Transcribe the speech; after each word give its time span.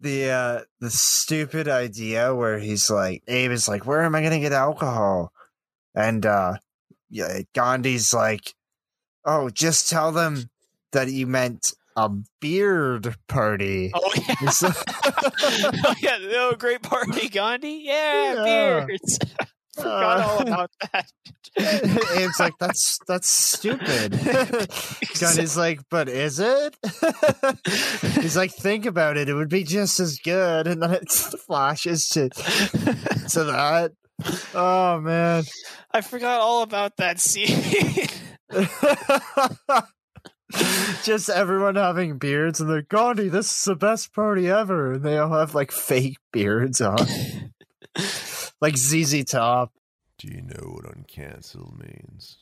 the 0.00 0.30
uh 0.30 0.60
the 0.80 0.90
stupid 0.90 1.68
idea 1.68 2.34
where 2.34 2.58
he's 2.58 2.90
like 2.90 3.22
Abe 3.28 3.50
is 3.52 3.68
like, 3.68 3.86
Where 3.86 4.02
am 4.02 4.14
I 4.14 4.22
gonna 4.22 4.40
get 4.40 4.52
alcohol? 4.52 5.32
And 5.94 6.24
uh 6.26 6.54
yeah, 7.10 7.40
Gandhi's 7.54 8.12
like, 8.12 8.54
Oh, 9.24 9.48
just 9.50 9.88
tell 9.90 10.12
them 10.12 10.50
that 10.92 11.08
you 11.10 11.26
meant 11.26 11.72
a 11.96 12.10
beard 12.40 13.16
party. 13.26 13.90
Oh 13.94 14.12
yeah, 14.28 14.34
oh, 15.86 15.94
yeah, 16.00 16.18
oh, 16.34 16.54
great 16.58 16.82
party, 16.82 17.28
Gandhi. 17.28 17.82
Yeah, 17.84 18.34
Yeah. 18.34 18.44
beards. 18.86 19.18
Forgot 19.76 20.20
all 20.20 20.38
Uh, 20.38 20.42
about 20.42 20.70
that. 20.92 21.06
Abe's 22.16 22.40
like, 22.40 22.54
That's 22.58 22.98
that's 23.06 23.28
stupid. 23.28 24.12
Gandhi's 25.18 25.56
like, 25.56 25.80
But 25.90 26.08
is 26.08 26.38
it? 26.40 26.76
he's 28.20 28.36
like, 28.36 28.52
Think 28.52 28.86
about 28.86 29.16
it, 29.16 29.28
it 29.28 29.34
would 29.34 29.48
be 29.48 29.64
just 29.64 30.00
as 30.00 30.18
good. 30.18 30.66
And 30.66 30.82
then 30.82 30.92
it 30.92 31.10
flashes 31.10 32.08
to 32.10 32.28
to 32.30 33.44
that. 33.44 33.92
Oh 34.54 35.00
man. 35.00 35.44
I 35.92 36.00
forgot 36.00 36.40
all 36.40 36.62
about 36.62 36.96
that 36.98 37.20
scene. 37.20 38.06
Just 41.02 41.28
everyone 41.28 41.74
having 41.74 42.18
beards 42.18 42.60
and 42.60 42.70
they're 42.70 42.82
Gandhi, 42.82 43.28
this 43.28 43.50
is 43.50 43.64
the 43.64 43.74
best 43.76 44.14
party 44.14 44.48
ever. 44.48 44.92
And 44.92 45.02
they 45.02 45.18
all 45.18 45.32
have 45.32 45.54
like 45.54 45.72
fake 45.72 46.18
beards 46.32 46.80
on. 46.80 46.98
Like 48.60 48.76
ZZ 48.76 49.24
Top. 49.24 49.72
Do 50.18 50.28
you 50.28 50.40
know 50.40 50.70
what 50.70 50.84
uncancel 50.84 51.78
means? 51.78 52.38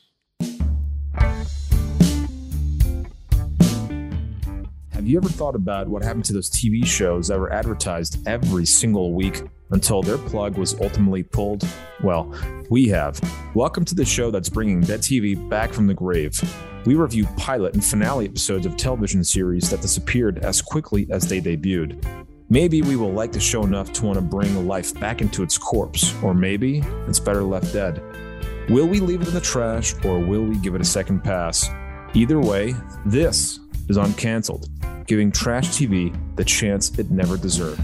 Have 4.93 5.09
you 5.09 5.17
ever 5.17 5.29
thought 5.29 5.57
about 5.57 5.89
what 5.89 6.05
happened 6.05 6.25
to 6.27 6.33
those 6.33 6.49
TV 6.49 6.87
shows 6.87 7.27
that 7.29 7.39
were 7.39 7.53
advertised 7.53 8.27
every 8.29 8.65
single 8.65 9.13
week 9.13 9.43
until 9.71 10.03
their 10.03 10.19
plug 10.19 10.57
was 10.57 10.81
ultimately 10.81 11.25
pulled? 11.25 11.67
Well, 12.01 12.33
we 12.71 12.87
have. 12.89 13.21
Welcome 13.55 13.85
to 13.87 13.97
the 13.97 14.05
show 14.05 14.31
that's 14.31 14.49
bringing 14.49 14.83
Dead 14.83 15.01
TV 15.01 15.37
back 15.49 15.73
from 15.73 15.89
the 15.89 15.95
grave. 15.95 16.41
We 16.87 16.95
review 16.95 17.27
pilot 17.37 17.75
and 17.75 17.85
finale 17.85 18.27
episodes 18.27 18.67
of 18.67 18.77
television 18.77 19.25
series 19.25 19.69
that 19.71 19.81
disappeared 19.81 20.39
as 20.39 20.63
quickly 20.63 21.09
as 21.11 21.27
they 21.27 21.41
debuted. 21.41 22.05
Maybe 22.51 22.83
we 22.83 22.97
will 22.97 23.13
like 23.13 23.33
the 23.33 23.41
show 23.41 23.65
enough 23.65 23.93
to 23.95 24.05
want 24.05 24.17
to 24.17 24.23
bring 24.23 24.69
life 24.69 24.93
back 25.01 25.23
into 25.23 25.43
its 25.43 25.57
corpse, 25.57 26.15
or 26.23 26.35
maybe 26.35 26.83
it's 27.09 27.19
better 27.19 27.43
left 27.43 27.73
dead. 27.73 28.03
Will 28.69 28.87
we 28.87 29.01
leave 29.01 29.23
it 29.23 29.29
in 29.29 29.35
the 29.35 29.41
trash, 29.41 29.95
or 30.05 30.19
will 30.19 30.45
we 30.45 30.59
give 30.59 30.75
it 30.75 30.81
a 30.81 30.85
second 30.85 31.25
pass? 31.25 31.69
Either 32.13 32.41
way, 32.41 32.75
this 33.07 33.61
is 33.89 33.97
Uncancelled, 33.97 34.69
giving 35.07 35.33
trash 35.33 35.69
TV 35.69 36.15
the 36.37 36.45
chance 36.45 36.99
it 36.99 37.11
never 37.11 37.39
deserved. 37.39 37.81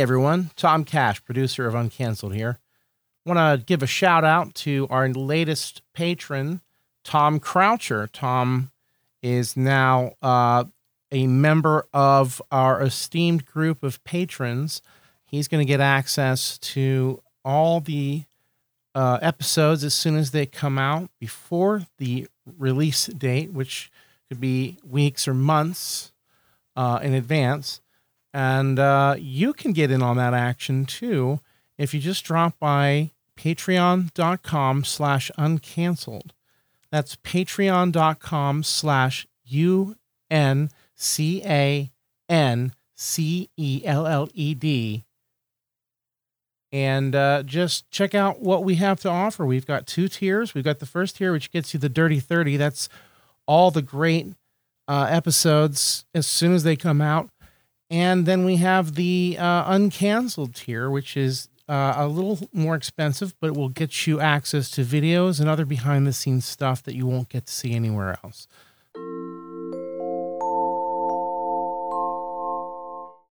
Everyone, 0.00 0.50
Tom 0.54 0.84
Cash, 0.84 1.24
producer 1.24 1.66
of 1.66 1.74
Uncancelled 1.74 2.32
here. 2.32 2.60
Want 3.26 3.38
to 3.38 3.64
give 3.66 3.82
a 3.82 3.86
shout 3.86 4.24
out 4.24 4.54
to 4.56 4.86
our 4.90 5.08
latest 5.08 5.82
patron, 5.92 6.60
Tom 7.02 7.40
Croucher. 7.40 8.06
Tom 8.06 8.70
is 9.22 9.56
now 9.56 10.12
uh, 10.22 10.64
a 11.10 11.26
member 11.26 11.86
of 11.92 12.40
our 12.52 12.80
esteemed 12.80 13.44
group 13.44 13.82
of 13.82 14.02
patrons. 14.04 14.82
He's 15.24 15.48
going 15.48 15.66
to 15.66 15.68
get 15.68 15.80
access 15.80 16.58
to 16.58 17.20
all 17.44 17.80
the 17.80 18.22
uh, 18.94 19.18
episodes 19.20 19.82
as 19.82 19.94
soon 19.94 20.16
as 20.16 20.30
they 20.30 20.46
come 20.46 20.78
out 20.78 21.10
before 21.18 21.86
the 21.98 22.28
release 22.56 23.06
date, 23.06 23.52
which 23.52 23.90
could 24.28 24.40
be 24.40 24.78
weeks 24.88 25.26
or 25.26 25.34
months 25.34 26.12
uh, 26.76 27.00
in 27.02 27.14
advance 27.14 27.80
and 28.32 28.78
uh, 28.78 29.16
you 29.18 29.52
can 29.52 29.72
get 29.72 29.90
in 29.90 30.02
on 30.02 30.16
that 30.16 30.34
action 30.34 30.84
too 30.86 31.40
if 31.76 31.92
you 31.94 32.00
just 32.00 32.24
drop 32.24 32.58
by 32.58 33.12
patreon.com 33.36 34.84
slash 34.84 35.30
uncanceled. 35.38 36.30
That's 36.90 37.16
patreon.com 37.16 38.62
slash 38.62 39.26
u-n-c-a-n-c-e-l-l-e-d 39.44 40.24
and 46.70 47.14
uh, 47.14 47.42
just 47.44 47.90
check 47.90 48.14
out 48.14 48.42
what 48.42 48.62
we 48.62 48.74
have 48.74 49.00
to 49.00 49.08
offer. 49.08 49.46
We've 49.46 49.64
got 49.66 49.86
two 49.86 50.06
tiers. 50.06 50.52
We've 50.52 50.64
got 50.64 50.80
the 50.80 50.86
first 50.86 51.16
tier 51.16 51.32
which 51.32 51.50
gets 51.50 51.72
you 51.72 51.80
the 51.80 51.88
dirty 51.88 52.20
30 52.20 52.56
that's 52.56 52.88
all 53.46 53.70
the 53.70 53.82
great 53.82 54.34
uh, 54.86 55.06
episodes 55.08 56.04
as 56.14 56.26
soon 56.26 56.52
as 56.52 56.64
they 56.64 56.76
come 56.76 57.00
out 57.00 57.30
and 57.90 58.26
then 58.26 58.44
we 58.44 58.56
have 58.56 58.94
the 58.94 59.36
uh, 59.38 59.88
tier, 60.54 60.90
which 60.90 61.16
is 61.16 61.48
uh, 61.68 61.94
a 61.96 62.06
little 62.06 62.38
more 62.52 62.74
expensive, 62.74 63.34
but 63.40 63.56
will 63.56 63.68
get 63.68 64.06
you 64.06 64.20
access 64.20 64.70
to 64.70 64.82
videos 64.82 65.40
and 65.40 65.48
other 65.48 65.64
behind 65.64 66.06
the 66.06 66.12
scenes 66.12 66.44
stuff 66.44 66.82
that 66.82 66.94
you 66.94 67.06
won't 67.06 67.28
get 67.28 67.46
to 67.46 67.52
see 67.52 67.74
anywhere 67.74 68.18
else. 68.24 68.48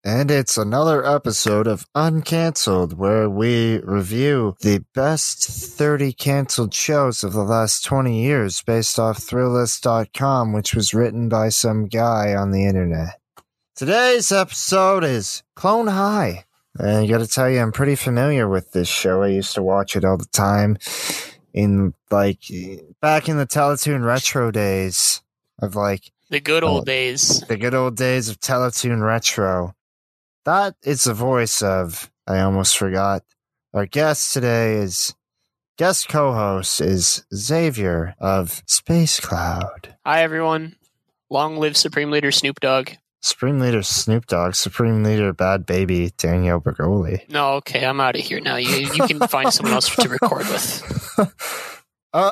And 0.03 0.31
it's 0.31 0.57
another 0.57 1.05
episode 1.05 1.67
of 1.67 1.85
Uncancelled, 1.93 2.97
where 2.97 3.29
we 3.29 3.79
review 3.83 4.55
the 4.61 4.83
best 4.95 5.45
30 5.45 6.13
canceled 6.13 6.73
shows 6.73 7.23
of 7.23 7.33
the 7.33 7.43
last 7.43 7.85
20 7.85 8.19
years 8.19 8.63
based 8.63 8.97
off 8.97 9.19
Thrillist.com, 9.19 10.53
which 10.53 10.73
was 10.73 10.95
written 10.95 11.29
by 11.29 11.49
some 11.49 11.85
guy 11.85 12.33
on 12.33 12.49
the 12.49 12.65
internet. 12.65 13.20
Today's 13.81 14.31
episode 14.31 15.03
is 15.03 15.41
Clone 15.55 15.87
High. 15.87 16.45
And 16.77 16.97
I 16.97 17.07
gotta 17.07 17.25
tell 17.25 17.49
you, 17.49 17.59
I'm 17.59 17.71
pretty 17.71 17.95
familiar 17.95 18.47
with 18.47 18.73
this 18.73 18.87
show. 18.87 19.23
I 19.23 19.29
used 19.29 19.55
to 19.55 19.63
watch 19.63 19.95
it 19.95 20.05
all 20.05 20.17
the 20.17 20.27
time 20.31 20.77
in 21.51 21.95
like 22.11 22.41
back 23.01 23.27
in 23.27 23.37
the 23.37 23.47
Teletoon 23.47 24.05
retro 24.05 24.51
days 24.51 25.23
of 25.63 25.75
like 25.75 26.11
the 26.29 26.39
good 26.39 26.63
old 26.63 26.81
Oh. 26.81 26.85
days. 26.85 27.41
the 27.47 27.57
good 27.57 27.73
old 27.73 27.97
days 27.97 28.29
of 28.29 28.39
Teletoon 28.39 29.03
Retro. 29.03 29.73
That 30.45 30.75
is 30.83 31.05
the 31.05 31.15
voice 31.15 31.63
of, 31.63 32.11
I 32.27 32.39
almost 32.41 32.77
forgot. 32.77 33.23
Our 33.73 33.87
guest 33.87 34.31
today 34.31 34.75
is, 34.75 35.15
guest 35.79 36.07
co 36.07 36.33
host 36.33 36.81
is 36.81 37.25
Xavier 37.33 38.13
of 38.19 38.61
Space 38.67 39.19
Cloud. 39.19 39.95
Hi 40.05 40.21
everyone. 40.21 40.75
Long 41.31 41.57
live 41.57 41.75
Supreme 41.75 42.11
Leader 42.11 42.31
Snoop 42.31 42.59
Dogg. 42.59 42.91
Supreme 43.21 43.59
Leader 43.59 43.83
Snoop 43.83 44.25
Dogg, 44.25 44.55
Supreme 44.55 45.03
Leader 45.03 45.31
Bhad 45.33 45.65
Bhabie 45.65 46.15
Danielle 46.17 46.59
Bregoli. 46.59 47.27
No, 47.29 47.53
okay, 47.53 47.85
I'm 47.85 47.99
out 47.99 48.15
of 48.15 48.21
here 48.21 48.39
now. 48.39 48.55
You 48.55 48.69
you 48.93 49.07
can 49.07 49.19
find 49.27 49.53
someone 49.53 49.73
else 49.75 49.93
to 49.95 50.09
record 50.09 50.47
with. 50.47 51.83
uh, 52.13 52.31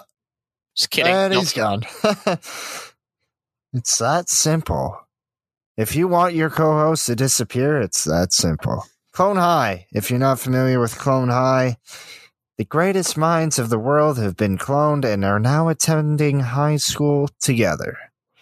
Just 0.75 0.89
kidding. 0.89 1.13
and 1.13 1.33
Nope. 1.33 1.41
he's 1.43 1.53
gone. 1.53 1.83
it's 3.73 3.97
that 3.99 4.29
simple. 4.29 4.99
If 5.77 5.95
you 5.95 6.07
want 6.07 6.33
your 6.35 6.49
co-host 6.49 7.05
to 7.05 7.15
disappear, 7.15 7.79
it's 7.79 8.03
that 8.05 8.33
simple. 8.33 8.85
Clone 9.13 9.37
High. 9.37 9.85
If 9.93 10.09
you're 10.09 10.19
not 10.19 10.39
familiar 10.39 10.79
with 10.79 10.97
Clone 10.97 11.29
High, 11.29 11.77
the 12.57 12.65
greatest 12.65 13.15
minds 13.17 13.59
of 13.59 13.69
the 13.69 13.79
world 13.79 14.17
have 14.17 14.35
been 14.35 14.57
cloned 14.57 15.05
and 15.05 15.23
are 15.23 15.39
now 15.39 15.69
attending 15.69 16.41
high 16.41 16.75
school 16.77 17.29
together, 17.39 17.97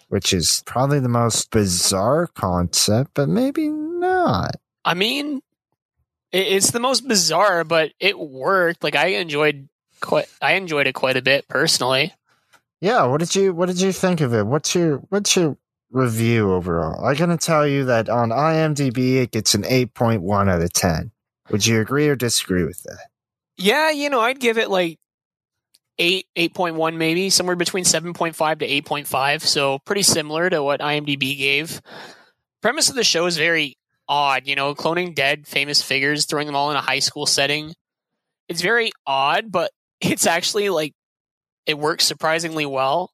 which 0.10 0.34
is 0.34 0.64
probably 0.66 1.00
the 1.00 1.10
most 1.10 1.52
bizarre 1.52 2.28
concept, 2.28 3.12
but 3.14 3.30
maybe 3.30 3.68
not. 3.68 4.56
I 4.86 4.94
mean, 4.94 5.42
it's 6.32 6.72
the 6.72 6.80
most 6.80 7.08
bizarre, 7.08 7.64
but 7.64 7.92
it 8.00 8.18
worked. 8.18 8.84
Like 8.84 8.96
I 8.96 9.08
enjoyed 9.08 9.68
quite. 10.02 10.28
I 10.42 10.54
enjoyed 10.54 10.88
it 10.88 10.94
quite 10.94 11.18
a 11.18 11.22
bit 11.22 11.48
personally. 11.48 12.14
Yeah, 12.80 13.06
what 13.06 13.20
did 13.20 13.36
you 13.36 13.54
what 13.54 13.68
did 13.68 13.82
you 13.82 13.92
think 13.92 14.22
of 14.22 14.34
it? 14.34 14.46
What's 14.46 14.76
your 14.76 14.98
what's 15.10 15.36
your 15.36 15.58
review 15.92 16.54
overall? 16.54 17.06
I'm 17.06 17.16
gonna 17.16 17.38
tell 17.38 17.68
you 17.68 17.86
that 17.86 18.10
on 18.10 18.30
IMDb 18.30 19.16
it 19.16 19.32
gets 19.32 19.56
an 19.56 19.66
eight 19.66 19.94
point 19.94 20.22
one 20.22 20.50
out 20.50 20.62
of 20.62 20.72
ten. 20.74 21.12
Would 21.50 21.66
you 21.66 21.80
agree 21.80 22.08
or 22.08 22.16
disagree 22.16 22.64
with 22.64 22.84
that? 22.84 23.08
Yeah, 23.56 23.90
you 23.90 24.10
know, 24.10 24.20
I'd 24.20 24.40
give 24.40 24.58
it 24.58 24.70
like 24.70 25.00
eight, 26.00 26.28
eight 26.36 26.54
point 26.54 26.76
one, 26.76 26.98
maybe 26.98 27.30
somewhere 27.30 27.56
between 27.56 27.84
seven 27.84 28.14
point 28.14 28.36
five 28.36 28.60
to 28.60 28.66
eight 28.66 28.86
point 28.86 29.08
five. 29.08 29.44
So 29.44 29.80
pretty 29.80 30.04
similar 30.04 30.50
to 30.50 30.64
what 30.64 30.80
IMDb 30.80 31.38
gave. 31.38 31.82
Premise 32.62 32.90
of 32.90 32.96
the 32.96 33.04
show 33.04 33.26
is 33.26 33.38
very 33.38 33.78
odd. 34.08 34.48
You 34.48 34.56
know, 34.56 34.76
cloning 34.76 35.16
dead 35.16 35.48
famous 35.48 35.82
figures, 35.82 36.26
throwing 36.26 36.48
them 36.48 36.56
all 36.56 36.72
in 36.72 36.78
a 36.78 36.82
high 36.82 37.00
school 37.00 37.26
setting. 37.26 37.74
It's 38.48 38.62
very 38.62 38.92
odd, 39.06 39.52
but 39.52 39.72
it's 40.02 40.26
actually 40.26 40.70
like 40.70 40.94
it 41.66 41.78
works 41.78 42.06
surprisingly 42.06 42.66
well. 42.66 43.12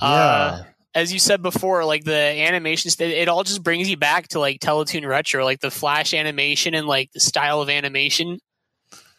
Uh, 0.00 0.62
as 0.94 1.12
you 1.12 1.18
said 1.18 1.42
before, 1.42 1.84
like 1.84 2.04
the 2.04 2.12
animation, 2.12 2.90
st- 2.90 3.12
it 3.12 3.28
all 3.28 3.44
just 3.44 3.62
brings 3.62 3.88
you 3.88 3.96
back 3.96 4.28
to 4.28 4.40
like 4.40 4.60
Teletoon 4.60 5.06
Retro, 5.06 5.44
like 5.44 5.60
the 5.60 5.70
flash 5.70 6.14
animation 6.14 6.74
and 6.74 6.86
like 6.86 7.10
the 7.12 7.20
style 7.20 7.60
of 7.60 7.68
animation, 7.68 8.38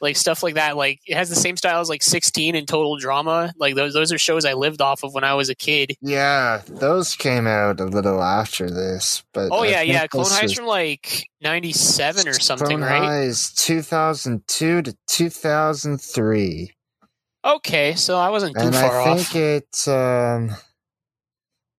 like 0.01 0.17
stuff 0.17 0.41
like 0.43 0.55
that. 0.55 0.75
Like 0.75 0.99
it 1.05 1.15
has 1.15 1.29
the 1.29 1.35
same 1.35 1.55
style 1.55 1.79
as 1.79 1.89
like 1.89 2.01
16 2.03 2.55
and 2.55 2.67
Total 2.67 2.97
Drama. 2.97 3.53
Like 3.57 3.75
those 3.75 3.93
those 3.93 4.11
are 4.11 4.17
shows 4.17 4.43
I 4.45 4.53
lived 4.53 4.81
off 4.81 5.03
of 5.03 5.13
when 5.13 5.23
I 5.23 5.35
was 5.35 5.49
a 5.49 5.55
kid. 5.55 5.95
Yeah, 6.01 6.61
those 6.67 7.15
came 7.15 7.47
out 7.47 7.79
a 7.79 7.85
little 7.85 8.21
after 8.21 8.69
this, 8.69 9.23
but 9.33 9.49
Oh 9.51 9.63
I 9.63 9.67
yeah, 9.67 9.81
yeah. 9.81 10.07
Clone 10.07 10.25
High's 10.27 10.53
from 10.53 10.65
like 10.65 11.27
97 11.41 12.27
or 12.27 12.33
something, 12.33 12.67
Clone 12.67 12.81
right? 12.81 13.01
High 13.01 13.21
is 13.21 13.51
2002 13.53 14.81
to 14.81 14.97
2003. 15.07 16.71
Okay, 17.43 17.95
so 17.95 18.17
I 18.17 18.29
wasn't 18.29 18.55
too 18.55 18.65
and 18.65 18.75
far 18.75 19.01
I 19.01 19.09
off. 19.09 19.19
think 19.27 19.35
it, 19.35 19.87
um, 19.87 20.51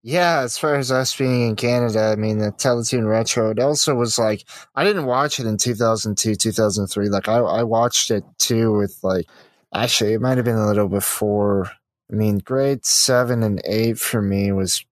yeah, 0.03 0.41
as 0.41 0.59
far 0.59 0.75
as 0.75 0.91
us 0.91 1.17
being 1.17 1.49
in 1.49 1.57
Canada, 1.57 2.11
I 2.13 2.17
mean, 2.17 2.39
the 2.39 2.51
Teletoon 2.51 3.09
Retro, 3.09 3.51
it 3.51 3.61
also 3.61 3.95
was 3.95 4.19
like, 4.19 4.45
I 4.75 4.83
didn't 4.83 5.07
watch 5.07 5.39
it 5.39 5.47
in 5.47 5.57
2002, 5.57 6.35
2003. 6.35 7.09
Like, 7.09 7.29
I, 7.29 7.37
I 7.37 7.63
watched 7.63 8.11
it 8.11 8.25
too 8.39 8.77
with, 8.77 8.99
like, 9.05 9.29
actually, 9.73 10.15
it 10.15 10.21
might 10.21 10.39
have 10.39 10.45
been 10.45 10.57
a 10.57 10.67
little 10.67 10.89
before. 10.89 11.71
I 12.11 12.15
mean, 12.15 12.39
grade 12.39 12.85
seven 12.85 13.45
and 13.45 13.63
eight 13.65 13.99
for 13.99 14.21
me 14.21 14.51
was 14.51 14.85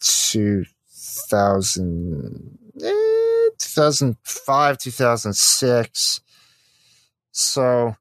2000, 0.00 2.58
eh, 2.82 3.48
2005, 3.58 4.78
2006. 4.78 6.20
So, 7.32 7.96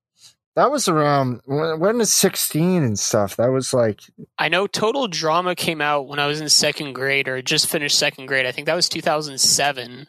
that 0.56 0.72
was 0.72 0.88
around 0.88 1.42
when, 1.46 1.80
when 1.80 1.98
was 1.98 2.14
16 2.14 2.84
and 2.84 2.98
stuff. 3.00 3.36
That 3.38 3.52
was 3.52 3.74
like, 3.74 4.02
I 4.38 4.50
know 4.50 4.68
Total 4.68 5.08
Drama 5.08 5.56
came 5.56 5.82
out 5.82 6.08
when 6.08 6.20
I 6.20 6.28
was 6.28 6.42
in 6.42 6.50
second 6.50 6.94
grade 6.94 7.28
or 7.28 7.42
just 7.42 7.68
finished 7.68 7.98
second 7.98 8.28
grade. 8.28 8.46
I 8.46 8.52
think 8.52 8.68
that 8.68 8.76
was 8.76 8.90
2007. 8.90 10.08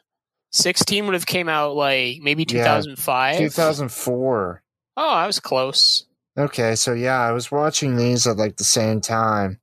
16 0.51 1.07
would 1.07 1.15
have 1.15 1.27
came 1.27 1.49
out 1.49 1.75
like 1.75 2.19
maybe 2.23 2.45
Yeah, 2.49 2.63
2005. 2.65 3.39
2004. 3.39 4.63
Oh, 4.97 5.11
I 5.11 5.27
was 5.27 5.41
close. 5.41 6.07
Okay, 6.37 6.75
so 6.75 6.93
yeah, 6.93 7.21
I 7.21 7.33
was 7.33 7.51
watching 7.51 7.97
these 7.97 8.27
at 8.27 8.37
like 8.37 8.57
the 8.57 8.65
same 8.65 9.01
time. 9.01 9.61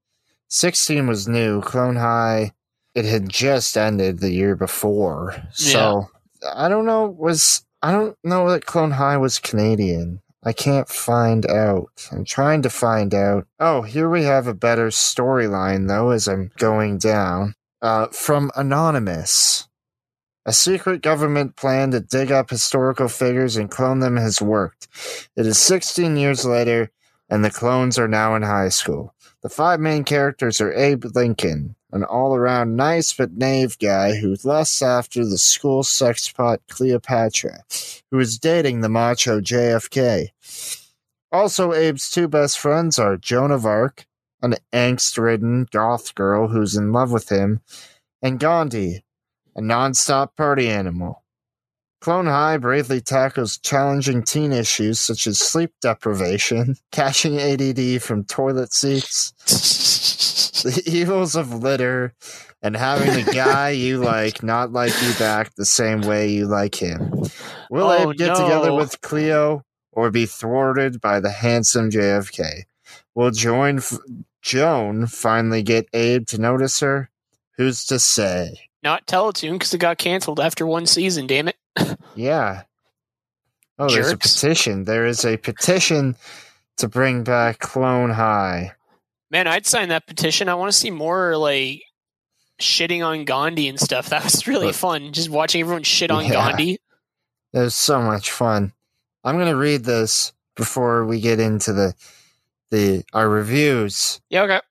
16 0.50 1.08
was 1.08 1.28
new. 1.28 1.62
Clone 1.62 1.96
High, 1.96 2.52
it 2.96 3.06
had 3.06 3.30
just 3.30 3.78
ended 3.78 4.20
the 4.20 4.32
year 4.32 4.56
before. 4.56 5.36
So 5.52 6.08
I 6.54 6.68
don't 6.68 6.86
know, 6.86 7.08
was 7.08 7.66
I 7.82 7.92
don't 7.92 8.18
know 8.24 8.50
that 8.50 8.66
Clone 8.66 8.92
High 8.92 9.18
was 9.18 9.40
Canadian. 9.40 10.22
I 10.44 10.54
can't 10.54 10.90
find 10.90 11.46
out. 11.50 12.10
I'm 12.12 12.26
trying 12.26 12.64
to 12.64 12.70
find 12.70 13.14
out. 13.14 13.48
Oh, 13.60 13.84
here 13.84 14.10
we 14.10 14.24
have 14.24 14.48
a 14.48 14.54
better 14.54 14.88
storyline 14.88 15.88
though 15.88 16.10
as 16.10 16.28
I'm 16.28 16.52
going 16.58 16.98
down. 16.98 17.56
Uh, 17.82 18.08
from 18.08 18.52
Anonymous. 18.56 19.68
A 20.46 20.54
secret 20.54 21.04
government 21.04 21.56
plan 21.56 21.92
to 21.92 22.00
dig 22.00 22.32
up 22.32 22.50
historical 22.50 23.08
figures 23.08 23.56
and 23.56 23.70
clone 23.70 24.00
them 24.00 24.18
has 24.18 24.42
worked. 24.42 24.88
It 25.36 25.46
is 25.46 25.60
16 25.60 26.18
years 26.18 26.46
later, 26.46 26.92
and 27.30 27.46
the 27.46 27.52
clones 27.52 28.00
are 28.00 28.08
now 28.08 28.36
in 28.36 28.42
high 28.42 28.70
school. 28.70 29.14
The 29.44 29.50
five 29.50 29.80
main 29.80 30.04
characters 30.04 30.60
are 30.60 30.74
Abe 30.74 31.06
Lincoln, 31.16 31.76
an 31.92 32.04
all 32.04 32.36
around 32.36 32.76
nice 32.76 33.14
but 33.14 33.34
naive 33.34 33.78
guy 33.80 34.16
who 34.16 34.36
lusts 34.44 34.82
after 34.82 35.26
the 35.26 35.38
school 35.38 35.84
sexpot 35.84 36.60
Cleopatra, 36.70 37.64
who 38.12 38.20
is 38.20 38.38
dating 38.38 38.82
the 38.82 38.90
macho 38.90 39.40
JFK. 39.40 40.30
Also, 41.32 41.72
Abe's 41.72 42.10
two 42.10 42.28
best 42.28 42.60
friends 42.60 43.00
are 43.00 43.18
Joan 43.18 43.52
of 43.52 43.66
Arc, 43.66 44.06
an 44.42 44.56
angst 44.74 45.18
ridden 45.18 45.68
goth 45.72 46.14
girl 46.16 46.50
who's 46.50 46.76
in 46.76 46.92
love 46.92 47.12
with 47.12 47.30
him, 47.30 47.62
and 48.22 48.40
Gandhi, 48.40 49.04
a 49.56 49.62
non 49.62 49.94
stop 49.94 50.36
party 50.36 50.68
animal. 50.68 51.24
Clone 52.02 52.26
High 52.26 52.58
bravely 52.58 53.00
tackles 53.00 53.60
challenging 53.60 54.24
teen 54.24 54.52
issues 54.52 55.00
such 55.00 55.28
as 55.28 55.38
sleep 55.38 55.72
deprivation, 55.82 56.76
catching 56.92 57.40
ADD 57.40 58.02
from 58.02 58.24
toilet 58.24 58.74
seats, 58.74 59.34
the 60.64 60.82
evils 60.90 61.36
of 61.36 61.54
litter, 61.54 62.14
and 62.62 62.76
having 62.76 63.26
the 63.26 63.32
guy 63.32 63.70
you 63.70 63.98
like 64.04 64.44
not 64.44 64.72
like 64.72 64.94
you 65.02 65.14
back 65.20 65.54
the 65.56 65.66
same 65.66 66.02
way 66.02 66.30
you 66.30 66.48
like 66.48 66.76
him. 66.76 67.12
Will 67.70 67.88
Oh, 67.88 68.12
Abe 68.12 68.18
get 68.18 68.36
together 68.36 68.74
with 68.74 69.00
Cleo 69.02 69.64
or 69.92 70.12
be 70.12 70.26
thwarted 70.26 71.02
by 71.02 71.20
the 71.20 71.32
handsome 71.32 71.90
JFK? 71.90 72.64
Will 73.16 73.32
Joan, 73.32 73.78
f- 73.80 73.98
Joan 74.42 75.06
finally 75.08 75.64
get 75.64 75.88
Abe 75.94 76.26
to 76.28 76.40
notice 76.40 76.80
her? 76.80 77.10
Who's 77.58 77.86
to 77.86 78.00
say? 78.00 78.60
Not 78.84 79.06
Teletoon 79.06 79.54
because 79.54 79.74
it 79.74 79.78
got 79.80 79.98
canceled 79.98 80.40
after 80.40 80.66
one 80.66 80.86
season, 80.86 81.28
damn 81.28 81.48
it. 81.50 81.58
Yeah. 82.16 82.64
Oh, 83.80 83.90
there's 83.90 84.12
a 84.12 84.18
petition. 84.18 84.84
There 84.84 85.06
is 85.06 85.24
a 85.26 85.38
petition 85.38 86.16
to 86.78 86.88
bring 86.88 87.24
back 87.24 87.60
Clone 87.60 88.10
High. 88.12 88.74
Man, 89.32 89.48
I'd 89.48 89.66
sign 89.66 89.90
that 89.90 90.06
petition. 90.08 90.50
I 90.50 90.56
want 90.56 90.72
to 90.72 90.78
see 90.78 90.92
more 90.92 91.38
like 91.38 91.82
shitting 92.60 93.04
on 93.06 93.26
Gandhi 93.26 93.68
and 93.68 93.80
stuff. 93.80 94.10
That 94.10 94.24
was 94.24 94.46
really 94.48 94.68
But- 94.68 94.76
fun. 94.76 95.14
Just 95.14 95.30
watching 95.30 95.62
everyone 95.62 95.84
shit 95.84 96.12
on 96.12 96.26
Yeah. 96.26 96.32
Gandhi. 96.34 96.80
It 97.54 97.60
was 97.60 97.76
so 97.76 98.02
much 98.02 98.32
fun. 98.32 98.74
I'm 99.24 99.38
gonna 99.38 99.56
read 99.56 99.84
this 99.84 100.32
before 100.56 101.06
we 101.06 101.20
get 101.22 101.40
into 101.40 101.74
the 101.74 101.94
the 102.72 103.04
our 103.14 103.28
reviews. 103.30 104.22
Yeah, 104.30 104.44
okay. 104.44 104.62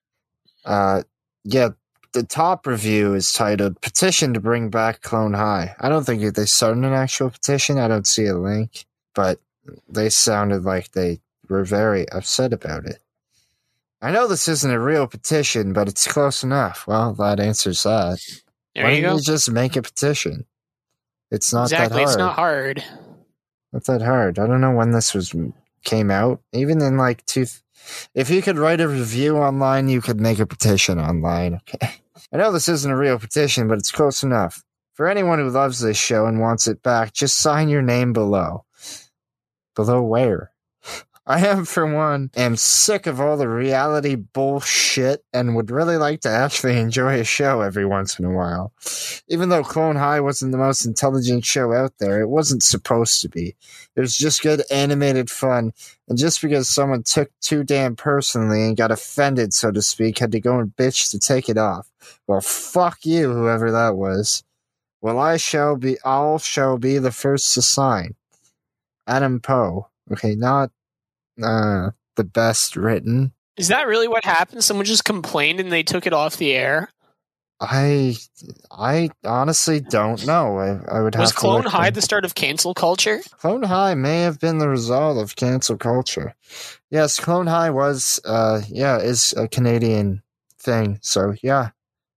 Uh, 0.64 1.02
yeah, 1.44 1.70
the 2.12 2.22
top 2.22 2.66
review 2.66 3.14
is 3.14 3.32
titled 3.32 3.80
"Petition 3.82 4.32
to 4.34 4.40
Bring 4.40 4.70
Back 4.70 5.02
Clone 5.02 5.34
High." 5.34 5.74
I 5.78 5.88
don't 5.90 6.04
think 6.04 6.34
they 6.34 6.44
started 6.46 6.84
an 6.84 6.92
actual 6.94 7.30
petition. 7.30 7.78
I 7.78 7.86
don't 7.88 8.06
see 8.06 8.26
a 8.26 8.34
link, 8.36 8.86
but 9.14 9.38
they 9.88 10.08
sounded 10.08 10.64
like 10.64 10.92
they 10.92 11.20
were 11.48 11.64
very 11.64 12.08
upset 12.10 12.52
about 12.54 12.86
it. 12.86 12.98
I 14.02 14.12
know 14.12 14.26
this 14.26 14.48
isn't 14.48 14.70
a 14.70 14.80
real 14.80 15.06
petition, 15.06 15.72
but 15.72 15.88
it's 15.88 16.06
close 16.06 16.42
enough. 16.42 16.86
Well, 16.86 17.12
that 17.14 17.38
answers 17.38 17.82
that. 17.82 18.18
There 18.74 18.84
Why 18.84 18.92
you 18.92 19.02
don't 19.02 19.12
go. 19.12 19.16
you 19.16 19.22
just 19.22 19.50
make 19.50 19.76
a 19.76 19.82
petition? 19.82 20.46
It's 21.30 21.52
not 21.52 21.64
exactly. 21.64 22.04
that 22.04 22.04
hard. 22.04 22.08
It's 22.08 22.16
not 22.16 22.34
hard. 22.34 22.84
Not 23.72 23.84
that 23.84 24.02
hard. 24.02 24.38
I 24.38 24.46
don't 24.46 24.60
know 24.60 24.72
when 24.72 24.92
this 24.92 25.14
was 25.14 25.34
came 25.84 26.10
out. 26.10 26.40
Even 26.52 26.80
in 26.82 26.96
like 26.96 27.24
two, 27.26 27.46
if 28.14 28.30
you 28.30 28.42
could 28.42 28.58
write 28.58 28.80
a 28.80 28.88
review 28.88 29.36
online, 29.36 29.88
you 29.88 30.00
could 30.00 30.20
make 30.20 30.38
a 30.38 30.46
petition 30.46 30.98
online. 30.98 31.54
Okay. 31.56 31.94
I 32.32 32.36
know 32.36 32.52
this 32.52 32.68
isn't 32.68 32.90
a 32.90 32.96
real 32.96 33.18
petition, 33.18 33.68
but 33.68 33.78
it's 33.78 33.90
close 33.90 34.22
enough. 34.22 34.62
For 34.94 35.08
anyone 35.08 35.38
who 35.38 35.50
loves 35.50 35.80
this 35.80 35.96
show 35.96 36.26
and 36.26 36.40
wants 36.40 36.66
it 36.66 36.82
back, 36.82 37.12
just 37.12 37.38
sign 37.38 37.68
your 37.68 37.82
name 37.82 38.12
below. 38.12 38.64
Below 39.74 40.02
where? 40.02 40.49
I 41.26 41.46
am, 41.46 41.64
for 41.64 41.86
one, 41.86 42.30
am 42.34 42.56
sick 42.56 43.06
of 43.06 43.20
all 43.20 43.36
the 43.36 43.48
reality 43.48 44.14
bullshit 44.14 45.22
and 45.32 45.54
would 45.54 45.70
really 45.70 45.96
like 45.96 46.22
to 46.22 46.30
actually 46.30 46.78
enjoy 46.78 47.20
a 47.20 47.24
show 47.24 47.60
every 47.60 47.84
once 47.84 48.18
in 48.18 48.24
a 48.24 48.32
while. 48.32 48.72
Even 49.28 49.48
though 49.48 49.62
Clone 49.62 49.96
High 49.96 50.20
wasn't 50.20 50.52
the 50.52 50.58
most 50.58 50.84
intelligent 50.84 51.44
show 51.44 51.72
out 51.72 51.92
there, 51.98 52.20
it 52.20 52.28
wasn't 52.28 52.62
supposed 52.62 53.20
to 53.20 53.28
be. 53.28 53.54
It 53.94 54.00
was 54.00 54.16
just 54.16 54.42
good 54.42 54.62
animated 54.70 55.30
fun. 55.30 55.72
And 56.08 56.18
just 56.18 56.40
because 56.40 56.68
someone 56.68 57.02
took 57.02 57.30
too 57.40 57.64
damn 57.64 57.96
personally 57.96 58.64
and 58.66 58.76
got 58.76 58.90
offended, 58.90 59.52
so 59.52 59.70
to 59.70 59.82
speak, 59.82 60.18
had 60.18 60.32
to 60.32 60.40
go 60.40 60.58
and 60.58 60.74
bitch 60.74 61.10
to 61.10 61.18
take 61.18 61.48
it 61.48 61.58
off. 61.58 61.92
Well, 62.26 62.40
fuck 62.40 63.04
you, 63.04 63.32
whoever 63.32 63.70
that 63.70 63.94
was. 63.94 64.42
Well, 65.02 65.18
I 65.18 65.36
shall 65.36 65.76
be, 65.76 65.96
I'll 66.04 66.38
shall 66.38 66.78
be 66.78 66.98
the 66.98 67.12
first 67.12 67.54
to 67.54 67.62
sign. 67.62 68.14
Adam 69.06 69.38
Poe. 69.40 69.88
Okay, 70.10 70.34
not, 70.34 70.70
uh, 71.42 71.90
the 72.16 72.24
best 72.24 72.76
written. 72.76 73.32
Is 73.56 73.68
that 73.68 73.86
really 73.86 74.08
what 74.08 74.24
happened? 74.24 74.64
Someone 74.64 74.86
just 74.86 75.04
complained 75.04 75.60
and 75.60 75.70
they 75.70 75.82
took 75.82 76.06
it 76.06 76.12
off 76.12 76.36
the 76.36 76.52
air? 76.52 76.90
I, 77.60 78.16
I 78.70 79.10
honestly 79.22 79.80
don't 79.80 80.26
know. 80.26 80.58
I, 80.58 80.80
I 80.90 81.02
would 81.02 81.14
have 81.14 81.20
Was 81.20 81.32
Clone 81.32 81.66
High 81.66 81.90
the 81.90 82.00
start 82.00 82.24
of 82.24 82.34
cancel 82.34 82.72
culture? 82.72 83.20
Clone 83.38 83.64
High 83.64 83.94
may 83.94 84.22
have 84.22 84.40
been 84.40 84.58
the 84.58 84.68
result 84.68 85.18
of 85.18 85.36
cancel 85.36 85.76
culture. 85.76 86.34
Yes, 86.90 87.20
Clone 87.20 87.46
High 87.46 87.68
was, 87.68 88.18
uh, 88.24 88.62
yeah, 88.68 88.96
is 88.98 89.34
a 89.36 89.46
Canadian 89.46 90.22
thing. 90.58 90.98
So 91.02 91.34
yeah, 91.42 91.70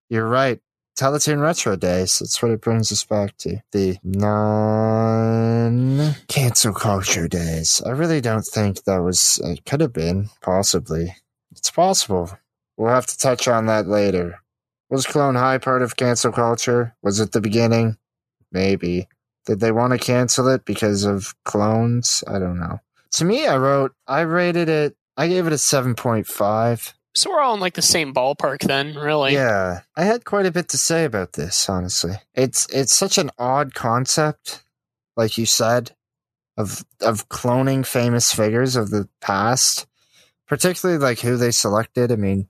you're 0.09 0.27
right. 0.27 0.61
Teletoon 0.95 1.41
Retro 1.41 1.75
Days. 1.75 2.19
That's 2.19 2.41
what 2.41 2.51
it 2.51 2.61
brings 2.61 2.91
us 2.91 3.03
back 3.03 3.35
to. 3.37 3.57
The 3.71 3.97
non 4.03 6.15
cancel 6.27 6.73
culture 6.73 7.27
days. 7.27 7.81
I 7.85 7.89
really 7.89 8.21
don't 8.21 8.45
think 8.45 8.83
that 8.83 9.01
was, 9.01 9.39
it 9.43 9.65
could 9.65 9.81
have 9.81 9.93
been, 9.93 10.29
possibly. 10.41 11.15
It's 11.51 11.71
possible. 11.71 12.37
We'll 12.77 12.93
have 12.93 13.07
to 13.07 13.17
touch 13.17 13.47
on 13.47 13.65
that 13.67 13.87
later. 13.87 14.39
Was 14.89 15.07
Clone 15.07 15.35
High 15.35 15.57
part 15.57 15.81
of 15.81 15.95
cancel 15.95 16.31
culture? 16.31 16.95
Was 17.01 17.19
it 17.19 17.31
the 17.31 17.41
beginning? 17.41 17.97
Maybe. 18.51 19.07
Did 19.45 19.59
they 19.59 19.71
want 19.71 19.93
to 19.93 19.99
cancel 19.99 20.47
it 20.47 20.65
because 20.65 21.03
of 21.03 21.35
clones? 21.43 22.23
I 22.27 22.39
don't 22.39 22.59
know. 22.59 22.79
To 23.13 23.25
me, 23.25 23.47
I 23.47 23.57
wrote, 23.57 23.93
I 24.07 24.21
rated 24.21 24.69
it, 24.69 24.95
I 25.17 25.27
gave 25.27 25.45
it 25.45 25.53
a 25.53 25.57
7.5. 25.57 26.93
So 27.15 27.29
we're 27.29 27.41
all 27.41 27.53
in 27.53 27.59
like 27.59 27.75
the 27.75 27.81
same 27.81 28.13
ballpark 28.13 28.61
then, 28.61 28.95
really. 28.95 29.33
Yeah, 29.33 29.81
I 29.95 30.03
had 30.03 30.25
quite 30.25 30.45
a 30.47 30.51
bit 30.51 30.69
to 30.69 30.77
say 30.77 31.05
about 31.05 31.33
this. 31.33 31.69
Honestly, 31.69 32.13
it's 32.33 32.67
it's 32.73 32.95
such 32.95 33.17
an 33.17 33.29
odd 33.37 33.75
concept, 33.75 34.63
like 35.15 35.37
you 35.37 35.45
said, 35.45 35.91
of 36.57 36.83
of 37.01 37.29
cloning 37.29 37.85
famous 37.85 38.33
figures 38.33 38.75
of 38.75 38.89
the 38.89 39.07
past, 39.21 39.85
particularly 40.47 40.99
like 40.99 41.19
who 41.19 41.37
they 41.37 41.51
selected. 41.51 42.11
I 42.11 42.15
mean, 42.15 42.49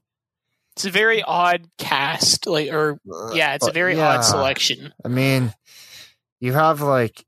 It's 0.75 0.85
a 0.85 0.91
very 0.91 1.21
odd 1.21 1.67
cast, 1.77 2.47
like 2.47 2.71
or 2.71 2.99
uh, 3.13 3.33
yeah, 3.33 3.55
it's 3.55 3.67
a 3.67 3.71
very 3.71 3.97
yeah, 3.97 4.17
odd 4.17 4.21
selection. 4.21 4.93
I 5.03 5.09
mean, 5.09 5.53
you 6.39 6.53
have 6.53 6.79
like 6.79 7.25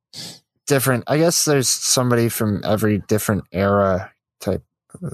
different. 0.68 1.04
I 1.08 1.18
guess 1.18 1.44
there's 1.44 1.68
somebody 1.68 2.30
from 2.30 2.62
every 2.64 3.00
different 3.00 3.44
era 3.52 4.14
type 4.40 4.64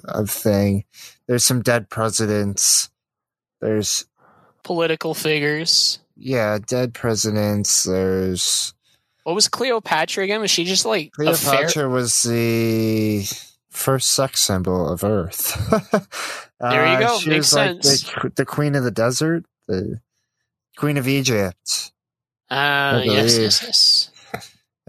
of 0.05 0.29
thing. 0.29 0.85
There's 1.27 1.45
some 1.45 1.61
dead 1.61 1.89
presidents. 1.89 2.89
There's 3.61 4.05
Political 4.63 5.13
figures. 5.15 5.99
yeah, 6.15 6.59
dead 6.65 6.93
presidents. 6.93 7.83
There's 7.83 8.73
What 9.23 9.33
was 9.35 9.47
Cleopatra 9.47 10.23
again? 10.23 10.41
Was 10.41 10.51
she 10.51 10.65
just 10.65 10.85
like? 10.85 11.11
Cleopatra 11.13 11.89
was 11.89 12.21
the 12.23 13.25
first 13.69 14.11
sex 14.11 14.41
symbol 14.41 14.87
of 14.89 15.03
Earth. 15.03 15.57
There 16.61 16.85
you 16.85 16.93
Uh, 16.93 16.99
go. 16.99 17.17
She 17.17 17.29
Makes 17.31 17.37
was 17.37 17.53
like 17.55 17.83
sense. 17.83 18.03
the, 18.21 18.31
the 18.35 18.45
queen 18.45 18.75
of 18.75 18.83
the 18.83 18.91
desert, 18.91 19.45
the 19.67 19.99
queen 20.77 20.97
of 20.97 21.07
Egypt. 21.07 21.91
Ah, 22.51 22.97
I 22.99 23.03
yes, 23.03 23.35
yes, 23.35 23.63
yes. 23.63 24.10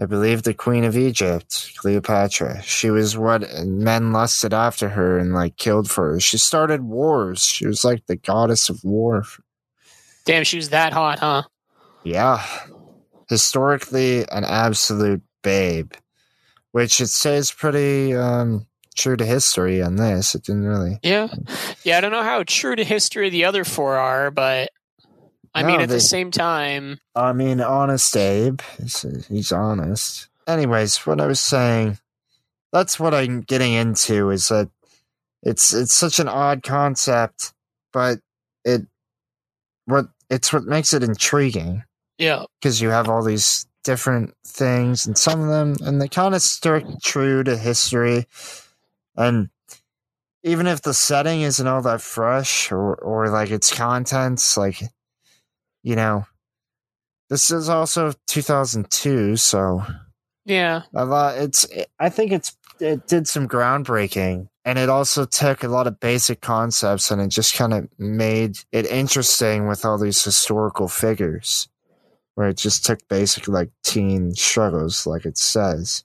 I 0.01 0.05
believe 0.05 0.43
the 0.43 0.53
queen 0.53 0.83
of 0.83 0.97
Egypt, 0.97 1.73
Cleopatra. 1.77 2.61
She 2.63 2.89
was 2.89 3.17
what 3.17 3.43
men 3.63 4.11
lusted 4.11 4.53
after 4.53 4.89
her 4.89 5.19
and 5.19 5.33
like 5.33 5.57
killed 5.57 5.89
for 5.89 6.13
her. 6.13 6.19
She 6.19 6.37
started 6.37 6.81
wars. 6.81 7.41
She 7.41 7.67
was 7.67 7.83
like 7.83 8.05
the 8.07 8.15
goddess 8.15 8.69
of 8.69 8.83
war. 8.83 9.23
Damn, 10.25 10.43
she 10.43 10.57
was 10.57 10.69
that 10.69 10.93
hot, 10.93 11.19
huh? 11.19 11.43
Yeah. 12.03 12.43
Historically, 13.29 14.27
an 14.29 14.43
absolute 14.43 15.21
babe, 15.43 15.93
which 16.71 16.99
it 16.99 17.07
says 17.07 17.51
pretty 17.51 18.15
um, 18.15 18.65
true 18.95 19.15
to 19.15 19.25
history 19.25 19.81
on 19.81 19.95
this. 19.95 20.33
It 20.33 20.43
didn't 20.43 20.65
really. 20.65 20.99
Yeah, 21.03 21.27
yeah. 21.83 21.97
I 21.97 22.01
don't 22.01 22.11
know 22.11 22.23
how 22.23 22.43
true 22.45 22.75
to 22.75 22.83
history 22.83 23.29
the 23.29 23.45
other 23.45 23.63
four 23.63 23.95
are, 23.95 24.31
but 24.31 24.69
I 25.55 25.61
No, 25.61 25.67
mean, 25.67 25.81
at 25.81 25.89
they- 25.89 25.95
the 25.95 26.01
same 26.01 26.31
time, 26.31 26.99
I 27.15 27.31
mean, 27.33 27.61
honest 27.61 28.15
Abe. 28.17 28.59
He's, 28.79 29.05
he's 29.27 29.51
honest. 29.51 30.27
Anyways, 30.47 30.97
what 31.05 31.21
I 31.21 31.27
was 31.27 31.39
saying, 31.39 31.99
that's 32.71 32.99
what 32.99 33.13
I'm 33.13 33.41
getting 33.41 33.73
into 33.73 34.29
is 34.31 34.47
that 34.47 34.69
it's 35.43 35.73
it's 35.73 35.93
such 35.93 36.19
an 36.19 36.27
odd 36.27 36.63
concept, 36.63 37.53
but 37.91 38.19
it 38.65 38.81
what 39.85 40.07
it's 40.29 40.51
what 40.51 40.63
makes 40.65 40.93
it 40.93 41.03
intriguing 41.03 41.83
yeah, 42.17 42.45
because 42.59 42.81
you 42.81 42.89
have 42.89 43.07
all 43.09 43.23
these 43.23 43.67
different 43.83 44.33
things, 44.45 45.05
and 45.05 45.17
some 45.17 45.41
of 45.41 45.47
them, 45.49 45.75
and 45.85 46.01
they 46.01 46.07
kind 46.07 46.33
of 46.33 46.41
stick 46.41 46.83
true 47.03 47.43
to 47.43 47.57
history, 47.57 48.25
and 49.15 49.49
even 50.43 50.65
if 50.67 50.81
the 50.81 50.93
setting 50.93 51.41
isn't 51.41 51.67
all 51.67 51.81
that 51.83 52.01
fresh 52.01 52.71
or 52.71 52.95
or 52.95 53.29
like 53.29 53.51
its 53.51 53.71
contents, 53.73 54.57
like 54.57 54.81
you 55.83 55.95
know, 55.95 56.25
this 57.29 57.51
is 57.51 57.69
also 57.69 58.13
2002, 58.27 59.37
so 59.37 59.83
yeah, 60.45 60.83
a 60.93 61.05
lot. 61.05 61.37
It's 61.37 61.67
I 61.99 62.09
think 62.09 62.31
it's 62.31 62.55
it 62.79 63.07
did 63.07 63.27
some 63.27 63.47
groundbreaking, 63.47 64.47
and 64.65 64.79
it 64.79 64.89
also 64.89 65.25
took 65.25 65.63
a 65.63 65.67
lot 65.67 65.87
of 65.87 65.99
basic 65.99 66.41
concepts 66.41 67.11
and 67.11 67.21
it 67.21 67.29
just 67.29 67.55
kind 67.55 67.73
of 67.73 67.87
made 67.97 68.57
it 68.71 68.85
interesting 68.87 69.67
with 69.67 69.85
all 69.85 69.97
these 69.97 70.23
historical 70.23 70.87
figures, 70.87 71.69
where 72.35 72.49
it 72.49 72.57
just 72.57 72.85
took 72.85 73.07
basic 73.07 73.47
like 73.47 73.69
teen 73.83 74.33
struggles, 74.35 75.05
like 75.05 75.25
it 75.25 75.37
says. 75.37 76.03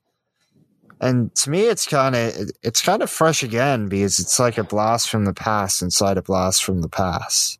And 1.00 1.34
to 1.36 1.50
me, 1.50 1.62
it's 1.62 1.86
kind 1.86 2.16
of 2.16 2.50
it's 2.62 2.82
kind 2.82 3.02
of 3.02 3.10
fresh 3.10 3.42
again 3.42 3.88
because 3.88 4.18
it's 4.18 4.38
like 4.38 4.58
a 4.58 4.64
blast 4.64 5.08
from 5.08 5.24
the 5.24 5.34
past 5.34 5.82
inside 5.82 6.16
a 6.16 6.22
blast 6.22 6.64
from 6.64 6.80
the 6.80 6.88
past. 6.88 7.57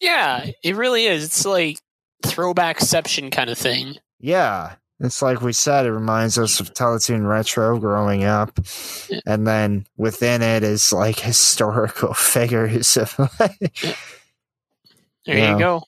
Yeah. 0.00 0.50
It 0.62 0.76
really 0.76 1.06
is. 1.06 1.24
It's 1.24 1.44
like 1.46 1.78
throwbackception 2.24 3.32
kind 3.32 3.50
of 3.50 3.58
thing. 3.58 3.96
Yeah. 4.20 4.74
It's 5.00 5.22
like 5.22 5.40
we 5.40 5.52
said, 5.52 5.86
it 5.86 5.92
reminds 5.92 6.38
us 6.38 6.58
of 6.58 6.74
Teletoon 6.74 7.28
Retro 7.28 7.78
growing 7.78 8.24
up. 8.24 8.58
Yeah. 9.08 9.20
And 9.26 9.46
then 9.46 9.86
within 9.96 10.42
it 10.42 10.64
is 10.64 10.92
like 10.92 11.20
historical 11.20 12.14
figures 12.14 12.96
of 12.96 13.14
like, 13.38 13.58
There 15.24 15.38
Yeah. 15.38 15.52
you 15.52 15.58
go. 15.58 15.82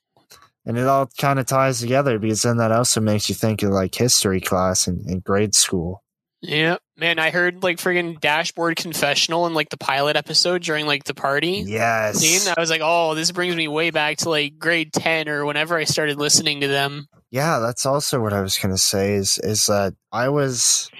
and 0.64 0.78
it 0.78 0.86
all 0.86 1.08
kind 1.18 1.38
of 1.40 1.46
ties 1.46 1.80
together 1.80 2.18
because 2.20 2.42
then 2.42 2.58
that 2.58 2.70
also 2.70 3.00
makes 3.00 3.28
you 3.28 3.34
think 3.34 3.62
of 3.64 3.70
like 3.70 3.94
history 3.94 4.40
class 4.40 4.86
in, 4.86 5.02
in 5.08 5.20
grade 5.20 5.54
school. 5.56 6.04
Yeah, 6.42 6.76
man. 7.00 7.18
I 7.18 7.30
heard 7.30 7.62
like 7.62 7.78
friggin' 7.78 8.20
dashboard 8.20 8.76
confessional 8.76 9.46
in 9.46 9.54
like 9.54 9.70
the 9.70 9.76
pilot 9.76 10.16
episode 10.16 10.62
during 10.62 10.86
like 10.86 11.04
the 11.04 11.14
party. 11.14 11.64
Yes. 11.66 12.18
Scene. 12.18 12.52
I 12.56 12.60
was 12.60 12.70
like, 12.70 12.82
oh, 12.84 13.14
this 13.14 13.32
brings 13.32 13.56
me 13.56 13.66
way 13.68 13.90
back 13.90 14.18
to 14.18 14.30
like 14.30 14.58
grade 14.58 14.92
ten 14.92 15.28
or 15.28 15.44
whenever 15.44 15.76
I 15.76 15.84
started 15.84 16.18
listening 16.18 16.60
to 16.60 16.68
them. 16.68 17.08
Yeah, 17.30 17.58
that's 17.60 17.86
also 17.86 18.20
what 18.20 18.32
I 18.32 18.40
was 18.40 18.58
gonna 18.58 18.78
say. 18.78 19.14
Is 19.14 19.38
is 19.42 19.66
that 19.66 19.94
I 20.12 20.28
was 20.28 20.90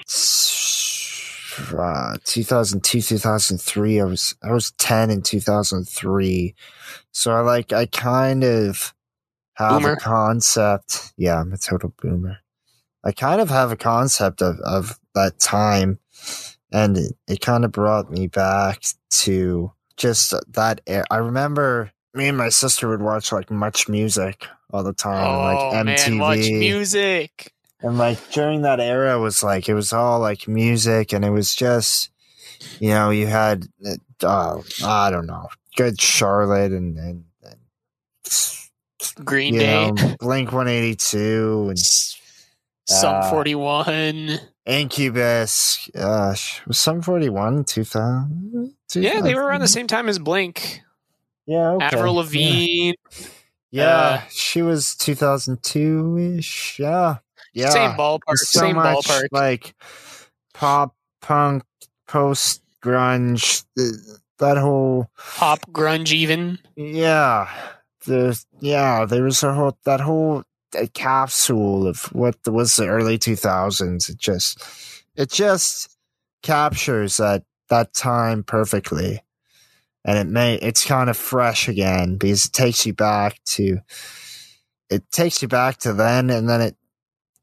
uh, 1.76 2.16
2002, 2.24 3.00
2003. 3.00 4.00
I 4.00 4.04
was 4.04 4.34
I 4.42 4.52
was 4.52 4.72
ten 4.78 5.10
in 5.10 5.22
2003, 5.22 6.54
so 7.12 7.32
I 7.32 7.40
like 7.40 7.72
I 7.72 7.86
kind 7.86 8.44
of 8.44 8.94
have 9.54 9.82
Boomer. 9.82 9.92
a 9.94 9.96
concept. 9.96 11.12
Yeah, 11.16 11.40
I'm 11.40 11.52
a 11.52 11.58
total 11.58 11.92
boomer. 12.00 12.38
I 13.04 13.12
kind 13.12 13.40
of 13.40 13.48
have 13.48 13.72
a 13.72 13.76
concept 13.76 14.42
of 14.42 14.58
of 14.60 14.98
that 15.14 15.38
time, 15.38 15.98
and 16.72 16.96
it, 16.96 17.12
it 17.26 17.40
kind 17.40 17.64
of 17.64 17.72
brought 17.72 18.10
me 18.10 18.26
back 18.26 18.82
to 19.10 19.72
just 19.96 20.34
that. 20.52 20.80
Era. 20.86 21.04
I 21.10 21.16
remember 21.16 21.92
me 22.14 22.28
and 22.28 22.38
my 22.38 22.48
sister 22.48 22.88
would 22.88 23.02
watch 23.02 23.32
like 23.32 23.50
much 23.50 23.88
music 23.88 24.46
all 24.72 24.82
the 24.82 24.92
time, 24.92 25.26
oh 25.26 25.42
like 25.42 25.86
MTV. 25.86 26.08
man, 26.08 26.18
watch 26.18 26.50
music. 26.50 27.52
And 27.82 27.96
like 27.96 28.30
during 28.30 28.62
that 28.62 28.80
era 28.80 29.18
was 29.18 29.42
like 29.42 29.68
it 29.68 29.74
was 29.74 29.92
all 29.92 30.20
like 30.20 30.46
music 30.46 31.12
and 31.12 31.24
it 31.24 31.30
was 31.30 31.54
just 31.54 32.10
you 32.78 32.90
know, 32.90 33.10
you 33.10 33.26
had 33.26 33.66
uh 34.22 34.60
I 34.84 35.10
don't 35.10 35.26
know, 35.26 35.48
good 35.76 36.00
Charlotte 36.00 36.72
and 36.72 36.98
and, 36.98 37.24
and 37.42 39.24
Green 39.24 39.54
Day, 39.54 39.90
know, 39.90 40.16
Blink 40.18 40.52
one 40.52 40.68
eighty 40.68 40.94
two 40.94 41.66
and 41.68 41.78
Sum 42.90 43.16
uh, 43.16 43.30
Forty 43.30 43.54
One. 43.54 44.38
Incubus. 44.66 45.88
Gosh, 45.94 46.62
was 46.66 46.78
Sum 46.78 47.02
forty 47.02 47.28
one 47.28 47.64
two 47.64 47.84
thousand? 47.84 48.74
Yeah, 48.94 49.20
they 49.20 49.34
were 49.34 49.44
around 49.44 49.60
the 49.60 49.68
same 49.68 49.86
time 49.86 50.08
as 50.08 50.18
Blink. 50.18 50.82
Yeah, 51.46 51.70
okay. 51.72 51.86
Avril 51.86 52.14
Yeah. 52.14 52.20
Lavigne, 52.20 52.92
Yeah, 53.70 53.86
uh, 53.88 54.20
she 54.30 54.62
was 54.62 54.94
two 54.96 55.14
thousand 55.14 55.62
two 55.62 56.36
ish. 56.38 56.78
Yeah, 56.78 57.16
yeah. 57.54 57.70
same 57.70 57.90
ballpark, 57.92 58.36
so 58.36 58.60
same 58.60 58.76
much 58.76 59.06
ballpark. 59.06 59.26
like 59.32 59.74
pop 60.54 60.94
punk 61.20 61.64
post 62.06 62.62
grunge 62.82 63.64
that 64.38 64.56
whole 64.56 65.10
Pop 65.36 65.60
grunge, 65.72 66.12
even. 66.12 66.58
yeah 66.76 67.48
the 68.06 68.42
yeah 68.60 69.04
there 69.04 69.22
was 69.24 69.42
a 69.42 69.52
whole 69.52 69.76
that 69.84 70.00
whole 70.00 70.42
uh, 70.78 70.86
capsule 70.94 71.86
of 71.86 72.04
what 72.12 72.36
was 72.46 72.76
the 72.76 72.86
early 72.86 73.18
2000s 73.18 74.08
it 74.08 74.18
just 74.18 74.62
it 75.16 75.30
just 75.30 75.96
captures 76.42 77.18
that 77.18 77.44
that 77.68 77.94
time 77.94 78.42
perfectly. 78.42 79.22
And 80.04 80.18
it 80.18 80.26
may 80.26 80.54
it's 80.56 80.84
kind 80.84 81.10
of 81.10 81.16
fresh 81.16 81.68
again 81.68 82.16
because 82.16 82.46
it 82.46 82.52
takes 82.52 82.86
you 82.86 82.94
back 82.94 83.38
to 83.46 83.80
it 84.88 85.10
takes 85.12 85.42
you 85.42 85.48
back 85.48 85.78
to 85.78 85.92
then 85.92 86.30
and 86.30 86.48
then 86.48 86.60
it 86.60 86.76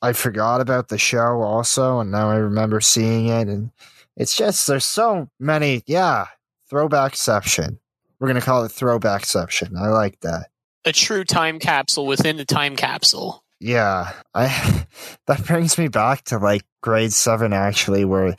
I 0.01 0.13
forgot 0.13 0.61
about 0.61 0.89
the 0.89 0.97
show 0.97 1.41
also 1.41 1.99
and 1.99 2.11
now 2.11 2.29
I 2.29 2.37
remember 2.37 2.81
seeing 2.81 3.27
it 3.27 3.47
and 3.47 3.71
it's 4.15 4.35
just 4.35 4.65
there's 4.65 4.85
so 4.85 5.29
many 5.39 5.83
yeah 5.85 6.27
throwbackception. 6.71 7.77
We're 8.19 8.27
gonna 8.27 8.41
call 8.41 8.65
it 8.65 8.71
throwbackception. 8.71 9.77
I 9.79 9.89
like 9.89 10.19
that 10.21 10.49
A 10.87 10.93
true 10.93 11.25
time 11.25 11.59
capsule 11.59 12.05
within 12.05 12.37
the 12.37 12.45
time 12.45 12.77
capsule. 12.77 13.43
yeah 13.59 14.13
I 14.33 14.85
that 15.27 15.45
brings 15.45 15.77
me 15.77 15.89
back 15.89 16.23
to 16.25 16.37
like 16.37 16.63
grade 16.81 17.11
seven 17.11 17.51
actually 17.51 18.05
where 18.05 18.37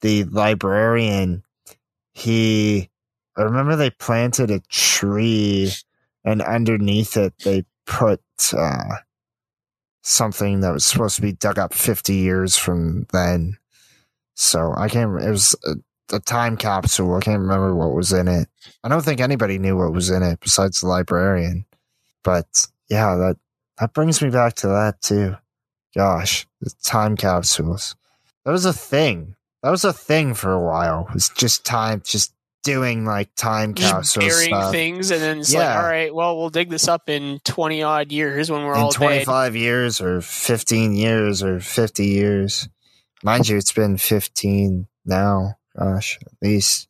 the 0.00 0.22
librarian 0.22 1.42
he 2.12 2.88
I 3.36 3.42
remember 3.42 3.74
they 3.74 3.90
planted 3.90 4.52
a 4.52 4.60
tree 4.68 5.72
and 6.24 6.40
underneath 6.40 7.16
it 7.16 7.34
they 7.44 7.64
put 7.84 8.20
uh 8.56 8.98
something 10.04 10.60
that 10.60 10.72
was 10.72 10.84
supposed 10.84 11.16
to 11.16 11.22
be 11.22 11.32
dug 11.32 11.58
up 11.58 11.74
50 11.74 12.14
years 12.14 12.56
from 12.56 13.08
then 13.12 13.58
so 14.36 14.72
i 14.76 14.88
can't 14.88 15.20
it 15.20 15.30
was 15.30 15.56
uh, 15.66 15.74
a 16.12 16.20
time 16.20 16.56
capsule. 16.56 17.14
I 17.16 17.20
can't 17.20 17.40
remember 17.40 17.74
what 17.74 17.92
was 17.92 18.14
in 18.14 18.28
it. 18.28 18.48
I 18.82 18.88
don't 18.88 19.04
think 19.04 19.20
anybody 19.20 19.58
knew 19.58 19.76
what 19.76 19.92
was 19.92 20.08
in 20.08 20.22
it 20.22 20.40
besides 20.40 20.80
the 20.80 20.86
librarian. 20.86 21.66
But 22.24 22.66
yeah, 22.88 23.14
that 23.16 23.36
that 23.78 23.92
brings 23.94 24.20
me 24.22 24.30
back 24.30 24.54
to 24.56 24.68
that 24.68 25.00
too. 25.00 25.36
Gosh, 25.96 26.46
the 26.60 26.70
time 26.84 27.16
capsules. 27.16 27.96
That 28.44 28.52
was 28.52 28.64
a 28.64 28.72
thing. 28.72 29.34
That 29.62 29.70
was 29.70 29.84
a 29.84 29.92
thing 29.92 30.34
for 30.34 30.52
a 30.52 30.60
while. 30.62 31.06
It 31.08 31.14
was 31.14 31.28
just 31.30 31.64
time, 31.64 32.02
just 32.04 32.32
doing 32.64 33.04
like 33.04 33.34
time 33.34 33.74
Just 33.74 33.92
capsule 33.92 34.20
burying 34.20 34.48
stuff. 34.54 34.72
things, 34.72 35.10
and 35.10 35.20
then 35.22 35.38
it's 35.40 35.52
like, 35.54 35.62
Yeah. 35.62 35.80
all 35.80 35.88
right, 35.88 36.14
well, 36.14 36.36
we'll 36.36 36.50
dig 36.50 36.70
this 36.70 36.86
up 36.88 37.08
in 37.08 37.40
twenty 37.44 37.82
odd 37.82 38.12
years 38.12 38.50
when 38.50 38.64
we're 38.64 38.74
in 38.74 38.80
all 38.80 38.90
dead. 38.90 38.98
25 39.24 39.56
years 39.56 40.00
or 40.00 40.20
15 40.20 40.92
years 40.94 41.42
or 41.42 41.60
50 41.60 42.04
years. 42.06 42.68
Mind 43.22 43.48
you, 43.48 43.56
it's 43.56 43.72
been 43.72 43.96
15 43.96 44.86
now. 45.06 45.54
Gosh, 45.78 46.18
at 46.24 46.32
least. 46.42 46.88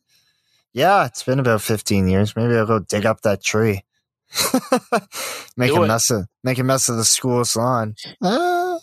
Yeah, 0.73 1.05
it's 1.05 1.23
been 1.23 1.39
about 1.39 1.61
15 1.61 2.07
years. 2.07 2.35
Maybe 2.35 2.55
I'll 2.55 2.65
go 2.65 2.79
dig 2.79 3.05
up 3.05 3.21
that 3.21 3.43
tree. 3.43 3.83
make 5.57 5.71
Do 5.71 5.77
a 5.81 5.83
it. 5.83 5.87
mess 5.87 6.09
of 6.11 6.27
make 6.43 6.57
a 6.59 6.63
mess 6.63 6.89
of 6.89 6.97
the 6.97 7.05
school's 7.05 7.55
lawn. 7.55 7.95
Ah. 8.21 8.77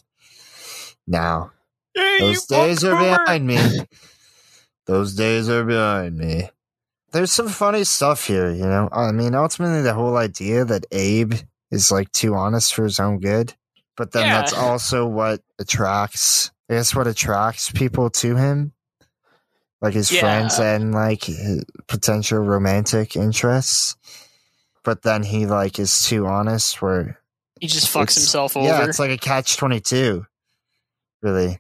Now, 1.07 1.53
Hey, 1.95 2.19
those 2.21 2.47
days 2.47 2.85
are 2.85 2.97
behind 2.97 3.47
me. 3.47 3.59
Those 4.87 5.15
days 5.17 5.49
are 5.49 5.65
behind 5.65 6.17
me. 6.17 6.49
There's 7.11 7.33
some 7.33 7.49
funny 7.49 7.83
stuff 7.83 8.25
here, 8.29 8.51
you 8.51 8.63
know. 8.67 8.89
I 8.93 9.11
mean, 9.11 9.35
ultimately, 9.35 9.83
the 9.83 9.95
whole 9.95 10.17
idea 10.17 10.65
that 10.65 10.87
Abe 10.93 11.33
is 11.73 11.91
like 11.91 12.13
too 12.13 12.37
honest 12.37 12.73
for 12.73 12.85
his 12.85 13.01
own 13.01 13.19
good, 13.19 13.55
but 13.97 14.13
then 14.13 14.27
Yeah. 14.27 14.41
that's 14.41 14.53
also 14.53 15.05
what 15.07 15.41
attracts. 15.59 16.53
I 16.71 16.75
guess 16.75 16.95
what 16.95 17.09
attracts 17.09 17.69
people 17.73 18.11
to 18.11 18.37
him, 18.37 18.75
like 19.81 19.95
his 19.95 20.13
Yeah. 20.13 20.21
friends 20.21 20.61
and 20.61 20.95
like 20.95 21.29
potential 21.89 22.39
romantic 22.39 23.17
interests. 23.17 23.97
But 24.87 25.03
then 25.03 25.23
he 25.25 25.45
like 25.45 25.79
is 25.79 26.03
too 26.05 26.27
honest, 26.27 26.81
where 26.81 27.21
He 27.61 27.67
just 27.67 27.93
fucks 27.93 28.15
himself 28.15 28.57
over. 28.57 28.67
yeah, 28.67 28.85
it's 28.87 28.99
like 28.99 29.11
a 29.11 29.19
catch 29.19 29.59
twenty 29.59 29.81
two, 29.81 30.25
really. 31.21 31.59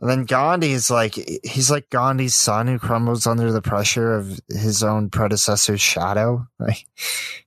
And 0.00 0.08
then 0.08 0.24
Gandhi 0.24 0.72
is 0.72 0.90
like 0.90 1.14
he's 1.44 1.70
like 1.70 1.90
Gandhi's 1.90 2.34
son 2.34 2.68
who 2.68 2.78
crumbles 2.78 3.26
under 3.26 3.52
the 3.52 3.60
pressure 3.60 4.14
of 4.14 4.40
his 4.48 4.82
own 4.82 5.10
predecessor's 5.10 5.82
shadow. 5.82 6.46
Like 6.58 6.86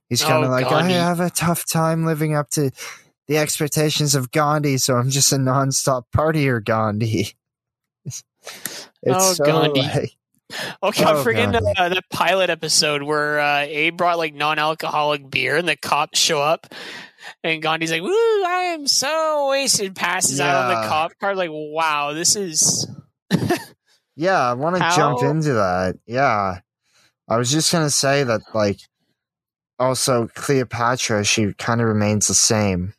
he's 0.08 0.22
kind 0.22 0.44
of 0.44 0.50
Oh, 0.50 0.52
like 0.52 0.68
Gandhi. 0.68 0.94
I 0.94 0.98
have 0.98 1.18
a 1.20 1.30
tough 1.30 1.64
time 1.66 2.04
living 2.06 2.36
up 2.36 2.50
to 2.50 2.70
the 3.26 3.38
expectations 3.38 4.14
of 4.14 4.30
Gandhi, 4.30 4.76
so 4.78 4.94
I'm 4.96 5.08
just 5.10 5.32
a 5.32 5.36
nonstop 5.36 6.04
partier 6.14 6.62
Gandhi. 6.62 7.34
It's 9.02 9.24
Oh, 9.24 9.32
so, 9.32 9.44
Gandhi. 9.44 9.80
like- 9.80 10.16
Okay, 10.82 11.04
Oh, 11.04 11.18
I'm 11.18 11.24
forgetting 11.24 11.52
God. 11.52 11.64
uh, 11.76 11.88
the 11.88 12.02
pilot 12.10 12.50
episode 12.50 13.02
where 13.02 13.40
uh, 13.40 13.60
Abe 13.60 13.96
brought 13.96 14.18
like 14.18 14.34
non-alcoholic 14.34 15.30
beer, 15.30 15.56
and 15.56 15.66
the 15.66 15.76
cops 15.76 16.18
show 16.18 16.40
up, 16.40 16.66
and 17.42 17.62
Gandhi's 17.62 17.90
like, 17.90 18.02
"Woo, 18.02 18.10
I 18.10 18.72
am 18.74 18.86
so 18.86 19.48
wasted." 19.50 19.96
Passes 19.96 20.40
out 20.40 20.66
on 20.66 20.82
the 20.82 20.88
cop 20.88 21.18
car. 21.18 21.34
Like, 21.34 21.50
wow, 21.52 22.12
this 22.12 22.36
is 22.36 22.86
Yeah, 24.16 24.38
I 24.38 24.52
want 24.52 24.76
to 24.76 24.92
jump 24.94 25.22
into 25.22 25.54
that. 25.54 25.96
Yeah. 26.06 26.60
I 27.26 27.36
was 27.38 27.50
just 27.50 27.72
going 27.72 27.84
to 27.86 27.90
say 27.90 28.22
that, 28.22 28.42
like, 28.52 28.78
also 29.78 30.28
Cleopatra, 30.34 31.24
she 31.24 31.52
kind 31.54 31.80
of 31.80 31.88
remains 31.88 32.28
the 32.28 32.34
same. 32.34 32.92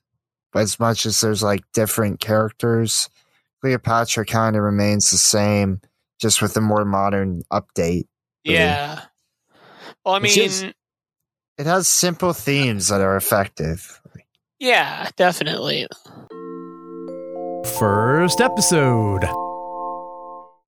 But 0.51 0.63
As 0.63 0.79
much 0.79 1.05
as 1.05 1.21
there's, 1.21 1.43
like, 1.43 1.61
different 1.73 2.19
characters, 2.19 3.07
Cleopatra 3.61 4.25
kind 4.25 4.55
of 4.55 4.63
remains 4.63 5.11
the 5.11 5.17
same, 5.17 5.79
just 6.19 6.41
with 6.41 6.55
a 6.57 6.61
more 6.61 6.85
modern 6.85 7.43
update. 7.51 8.05
Really. 8.45 8.57
yeah. 8.59 9.01
Well, 10.05 10.15
I 10.15 10.19
mean, 10.19 10.31
just- 10.33 10.65
It 11.57 11.65
has 11.65 11.87
simple 11.87 12.33
themes 12.33 12.89
that 12.89 13.01
are 13.01 13.15
effective. 13.15 14.01
yeah, 14.59 15.09
definitely. 15.15 15.87
First 17.79 18.39
episode. 18.41 19.21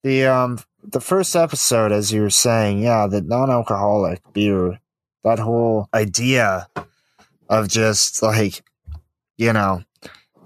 The 0.03 0.25
um 0.25 0.59
the 0.83 0.99
first 1.01 1.35
episode, 1.35 1.91
as 1.91 2.11
you 2.11 2.21
were 2.21 2.29
saying, 2.29 2.79
yeah, 2.79 3.07
the 3.07 3.21
non-alcoholic 3.21 4.21
beer, 4.33 4.79
that 5.23 5.39
whole 5.39 5.87
idea 5.93 6.67
of 7.49 7.67
just 7.67 8.21
like, 8.23 8.63
you 9.37 9.53
know, 9.53 9.83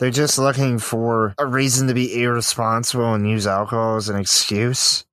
they're 0.01 0.09
just 0.09 0.39
looking 0.39 0.79
for 0.79 1.35
a 1.37 1.45
reason 1.45 1.87
to 1.87 1.93
be 1.93 2.23
irresponsible 2.23 3.13
and 3.13 3.29
use 3.29 3.45
alcohol 3.45 3.97
as 3.97 4.09
an 4.09 4.17
excuse. 4.17 5.05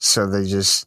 So 0.00 0.26
they 0.26 0.44
just 0.44 0.86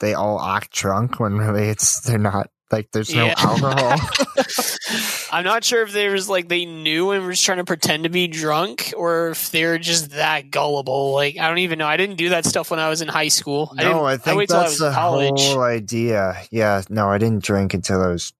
they 0.00 0.12
all 0.14 0.40
act 0.42 0.72
drunk 0.72 1.20
when 1.20 1.38
really 1.38 1.68
it's 1.68 2.00
they're 2.00 2.18
not 2.18 2.50
like 2.72 2.90
there's 2.92 3.14
no 3.14 3.26
Yeah. 3.26 3.34
alcohol. 3.38 3.98
I'm 5.32 5.44
not 5.44 5.62
sure 5.62 5.82
if 5.82 5.92
they 5.92 6.08
was 6.08 6.28
like 6.28 6.48
they 6.48 6.64
knew 6.64 7.12
and 7.12 7.24
were 7.24 7.30
just 7.30 7.44
trying 7.44 7.58
to 7.58 7.64
pretend 7.64 8.02
to 8.04 8.08
be 8.10 8.26
drunk, 8.26 8.92
or 8.96 9.28
if 9.28 9.50
they're 9.52 9.78
just 9.78 10.10
that 10.10 10.50
gullible. 10.50 11.12
Like 11.14 11.38
I 11.38 11.48
don't 11.48 11.58
even 11.58 11.78
know. 11.78 11.86
I 11.86 11.96
didn't 11.96 12.16
do 12.16 12.30
that 12.30 12.44
stuff 12.44 12.70
when 12.72 12.80
I 12.80 12.88
was 12.88 13.02
in 13.02 13.08
high 13.08 13.28
school. 13.28 13.72
I 13.78 13.84
no, 13.84 14.04
I 14.04 14.16
think 14.16 14.42
I 14.42 14.46
that's 14.46 14.70
was 14.70 14.78
the 14.80 14.90
college. 14.90 15.40
whole 15.40 15.62
idea. 15.62 16.42
Yeah, 16.50 16.82
no, 16.90 17.08
I 17.08 17.18
didn't 17.18 17.44
drink 17.44 17.72
until 17.72 18.02
I 18.02 18.08
was 18.08 18.32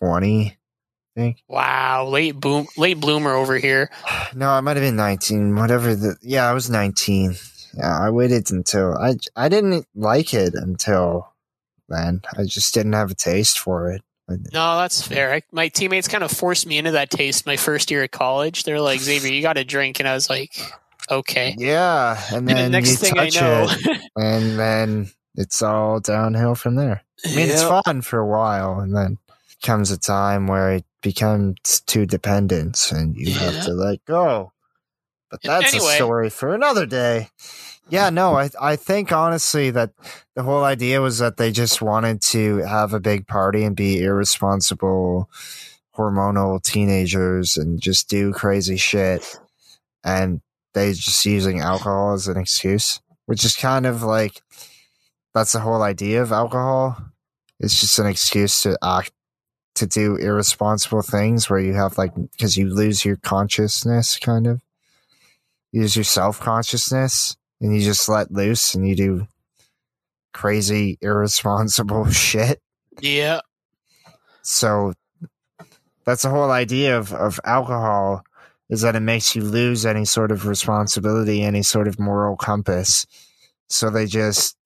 twenty. 0.00 0.56
Wow, 1.48 2.06
late 2.06 2.38
boom, 2.38 2.66
late 2.76 3.00
bloomer 3.00 3.34
over 3.34 3.56
here. 3.58 3.90
No, 4.32 4.48
I 4.48 4.60
might 4.60 4.76
have 4.76 4.84
been 4.84 4.94
19, 4.94 5.56
whatever 5.56 5.96
the 5.96 6.16
Yeah, 6.22 6.48
I 6.48 6.52
was 6.52 6.70
19. 6.70 7.34
Yeah, 7.74 7.98
I 7.98 8.10
waited 8.10 8.52
until 8.52 8.96
I 8.96 9.16
I 9.34 9.48
didn't 9.48 9.86
like 9.94 10.32
it 10.34 10.54
until 10.54 11.32
then. 11.88 12.22
I 12.38 12.44
just 12.44 12.72
didn't 12.72 12.92
have 12.92 13.10
a 13.10 13.14
taste 13.14 13.58
for 13.58 13.90
it. 13.90 14.02
No, 14.28 14.78
that's 14.78 15.02
fair. 15.02 15.32
I, 15.32 15.42
my 15.50 15.68
teammates 15.68 16.06
kind 16.06 16.22
of 16.22 16.30
forced 16.30 16.66
me 16.66 16.78
into 16.78 16.92
that 16.92 17.10
taste 17.10 17.46
my 17.46 17.56
first 17.56 17.90
year 17.90 18.04
at 18.04 18.12
college. 18.12 18.62
They're 18.62 18.80
like, 18.80 19.00
Xavier, 19.00 19.32
you 19.32 19.42
got 19.42 19.54
to 19.54 19.64
drink, 19.64 19.98
and 19.98 20.08
I 20.08 20.14
was 20.14 20.30
like, 20.30 20.52
okay. 21.10 21.54
Yeah, 21.58 22.16
and 22.28 22.48
And 22.48 22.48
then 22.48 22.70
the 22.70 22.78
next 22.78 22.98
thing 22.98 23.18
I 23.18 23.28
know, 23.30 23.66
it, 23.68 24.00
and 24.16 24.58
then 24.58 25.10
it's 25.34 25.62
all 25.62 25.98
downhill 25.98 26.54
from 26.54 26.76
there. 26.76 27.02
I 27.26 27.34
mean, 27.34 27.48
it's 27.48 27.62
fun 27.62 28.02
for 28.02 28.20
a 28.20 28.26
while, 28.26 28.78
and 28.78 28.94
then 28.94 29.18
comes 29.62 29.90
a 29.90 29.98
time 29.98 30.46
where 30.46 30.74
it 30.74 30.84
becomes 31.02 31.80
too 31.86 32.06
dependent, 32.06 32.90
and 32.92 33.16
you 33.16 33.32
have 33.34 33.64
to 33.64 33.72
let 33.72 34.04
go. 34.04 34.52
But 35.30 35.42
that's 35.42 35.74
Anyway. 35.74 35.92
a 35.92 35.96
story 35.96 36.30
for 36.30 36.54
another 36.54 36.86
day. 36.86 37.28
Yeah, 37.88 38.10
no, 38.10 38.36
I 38.36 38.50
I 38.60 38.76
think 38.76 39.10
honestly 39.12 39.70
that 39.70 39.92
the 40.34 40.42
whole 40.42 40.64
idea 40.64 41.00
was 41.00 41.18
that 41.18 41.36
they 41.36 41.50
just 41.52 41.82
wanted 41.82 42.20
to 42.22 42.58
have 42.58 42.92
a 42.94 43.00
big 43.00 43.26
party 43.26 43.64
and 43.64 43.74
be 43.76 44.00
irresponsible, 44.02 45.28
hormonal 45.96 46.62
teenagers 46.62 47.56
and 47.56 47.80
just 47.80 48.08
do 48.08 48.32
crazy 48.32 48.76
shit, 48.76 49.38
and 50.04 50.40
they 50.74 50.92
just 50.92 51.24
using 51.26 51.60
alcohol 51.60 52.12
as 52.12 52.28
an 52.28 52.36
excuse, 52.36 53.00
which 53.26 53.44
is 53.44 53.56
kind 53.56 53.86
of 53.86 54.02
like 54.02 54.42
that's 55.34 55.52
the 55.52 55.60
whole 55.60 55.82
idea 55.82 56.22
of 56.22 56.32
alcohol. 56.32 56.96
It's 57.58 57.80
just 57.80 57.98
an 57.98 58.06
excuse 58.06 58.62
to 58.62 58.78
act 58.82 59.12
to 59.74 59.86
do 59.86 60.16
irresponsible 60.16 61.02
things 61.02 61.48
where 61.48 61.60
you 61.60 61.74
have 61.74 61.96
like 61.96 62.12
because 62.32 62.56
you 62.56 62.68
lose 62.68 63.04
your 63.04 63.16
consciousness 63.16 64.18
kind 64.18 64.46
of 64.46 64.62
you 65.72 65.82
lose 65.82 65.96
your 65.96 66.04
self-consciousness 66.04 67.36
and 67.60 67.74
you 67.74 67.82
just 67.82 68.08
let 68.08 68.30
loose 68.30 68.74
and 68.74 68.86
you 68.88 68.96
do 68.96 69.26
crazy 70.32 70.98
irresponsible 71.00 72.10
shit 72.10 72.60
yeah, 73.00 73.40
so 74.42 74.92
that's 76.04 76.22
the 76.22 76.30
whole 76.30 76.50
idea 76.50 76.98
of, 76.98 77.12
of 77.12 77.40
alcohol 77.44 78.22
is 78.68 78.82
that 78.82 78.96
it 78.96 79.00
makes 79.00 79.34
you 79.34 79.42
lose 79.42 79.84
any 79.84 80.04
sort 80.04 80.30
of 80.30 80.46
responsibility, 80.46 81.42
any 81.42 81.62
sort 81.62 81.88
of 81.88 81.98
moral 81.98 82.36
compass. 82.36 83.06
So 83.68 83.90
they 83.90 84.06
just 84.06 84.56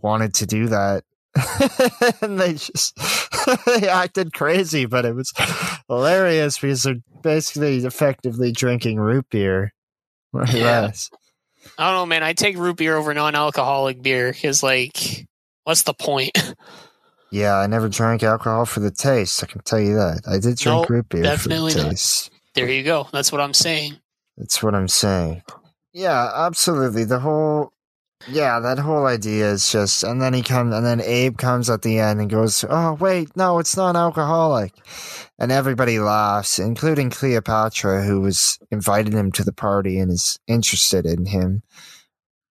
wanted 0.00 0.34
to 0.34 0.46
do 0.46 0.68
that. 0.68 1.04
and 2.22 2.38
they 2.38 2.54
just 2.54 2.96
they 3.66 3.88
acted 3.88 4.32
crazy, 4.32 4.86
but 4.86 5.04
it 5.04 5.14
was 5.14 5.32
hilarious 5.88 6.58
because 6.58 6.82
they're 6.82 6.96
basically 7.22 7.78
effectively 7.78 8.52
drinking 8.52 8.98
root 8.98 9.26
beer. 9.30 9.72
More 10.32 10.46
Yeah. 10.46 10.90
I 11.78 11.86
don't 11.90 11.94
know, 11.94 12.06
man. 12.06 12.22
I 12.22 12.34
take 12.34 12.56
root 12.56 12.76
beer 12.76 12.96
over 12.96 13.14
non-alcoholic 13.14 14.02
beer 14.02 14.32
because, 14.32 14.62
like, 14.62 15.26
what's 15.64 15.82
the 15.82 15.94
point? 15.94 16.30
Yeah, 17.30 17.56
I 17.56 17.66
never 17.66 17.88
drank 17.88 18.22
alcohol 18.22 18.64
for 18.66 18.80
the 18.80 18.90
taste. 18.92 19.42
I 19.42 19.46
can 19.46 19.62
tell 19.62 19.80
you 19.80 19.94
that. 19.96 20.20
I 20.28 20.38
did 20.38 20.56
drink 20.58 20.82
Nope, 20.82 20.90
root 20.90 21.08
beer 21.08 21.22
definitely 21.24 21.72
for 21.72 21.78
the 21.78 21.84
not. 21.84 21.90
taste. 21.92 22.30
there 22.54 22.68
you 22.68 22.84
go. 22.84 23.08
That's 23.12 23.32
what 23.32 23.40
I'm 23.40 23.54
saying. 23.54 23.96
That's 24.36 24.62
what 24.62 24.74
I'm 24.74 24.88
saying. 24.88 25.42
Yeah, 25.92 26.30
absolutely. 26.32 27.04
The 27.04 27.18
whole, 27.20 27.72
yeah, 28.28 28.60
that 28.60 28.78
whole 28.78 29.06
idea 29.06 29.50
is 29.50 29.70
just, 29.70 30.02
and 30.02 30.20
then 30.20 30.34
he 30.34 30.42
comes, 30.42 30.74
and 30.74 30.84
then 30.84 31.00
Abe 31.00 31.36
comes 31.36 31.68
at 31.70 31.82
the 31.82 31.98
end 31.98 32.20
and 32.20 32.30
goes, 32.30 32.64
"Oh 32.68 32.94
wait, 32.94 33.36
no, 33.36 33.58
it's 33.58 33.76
not 33.76 33.96
alcoholic," 33.96 34.72
and 35.38 35.50
everybody 35.52 35.98
laughs, 35.98 36.58
including 36.58 37.10
Cleopatra, 37.10 38.02
who 38.04 38.20
was 38.20 38.58
invited 38.70 39.12
him 39.12 39.32
to 39.32 39.44
the 39.44 39.52
party 39.52 39.98
and 39.98 40.10
is 40.10 40.38
interested 40.46 41.06
in 41.06 41.26
him. 41.26 41.62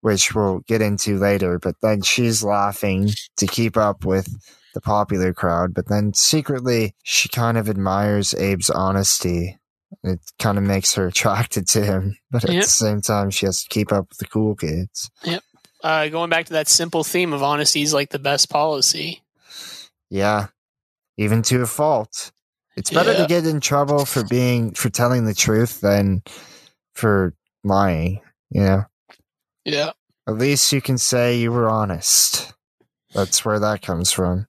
which 0.03 0.35
we'll 0.37 0.61
get 0.69 0.81
into 0.81 1.19
later. 1.19 1.59
But 1.59 1.75
then 1.83 2.01
she's 2.03 2.45
laughing 2.45 3.11
to 3.39 3.47
keep 3.47 3.77
up 3.77 4.05
with 4.05 4.29
the 4.73 4.81
popular 4.81 5.35
crowd. 5.35 5.75
But 5.75 5.89
then 5.89 6.15
secretly, 6.15 6.95
she 7.03 7.29
kind 7.29 7.59
of 7.59 7.69
admires 7.69 8.33
Abe's 8.35 8.71
honesty. 8.71 9.59
It 10.05 10.21
kind 10.39 10.59
of 10.59 10.65
makes 10.65 10.95
her 10.95 11.07
attracted 11.09 11.67
to 11.69 11.85
him. 11.85 12.17
But 12.31 12.45
at 12.45 12.51
Yep. 12.53 12.63
the 12.65 12.69
same 12.71 13.01
time, 13.01 13.31
she 13.31 13.47
has 13.47 13.63
to 13.63 13.69
keep 13.69 13.91
up 13.91 14.11
with 14.11 14.19
the 14.19 14.27
cool 14.29 14.55
kids. 14.55 15.11
Uh, 15.83 16.09
going 16.09 16.31
back 16.31 16.47
to 16.47 16.55
that 16.55 16.69
simple 16.69 17.05
theme 17.05 17.33
of 17.33 17.43
honesty 17.43 17.83
is 17.83 17.93
like 17.95 18.11
the 18.11 18.19
best 18.19 18.49
policy. 18.51 19.23
Yeah, 20.11 20.49
even 21.17 21.43
to 21.43 21.63
a 21.63 21.67
fault. 21.67 22.33
It's 22.77 22.91
better 22.91 23.13
Yeah. 23.13 23.19
to 23.23 23.27
get 23.27 23.47
in 23.47 23.61
trouble 23.61 24.05
for 24.05 24.25
being 24.25 24.73
for 24.75 24.91
telling 24.91 25.25
the 25.25 25.35
truth 25.35 25.81
than 25.81 26.23
for 26.95 27.35
lying. 27.65 28.21
You 28.51 28.61
know, 28.63 28.85
Yeah. 29.65 29.93
at 30.29 30.37
least 30.39 30.73
you 30.73 30.81
can 30.81 30.99
say 30.99 31.37
you 31.39 31.53
were 31.53 31.69
honest. 31.69 32.53
That's 33.15 33.45
where 33.45 33.59
that 33.61 33.83
comes 33.83 34.13
from. 34.13 34.47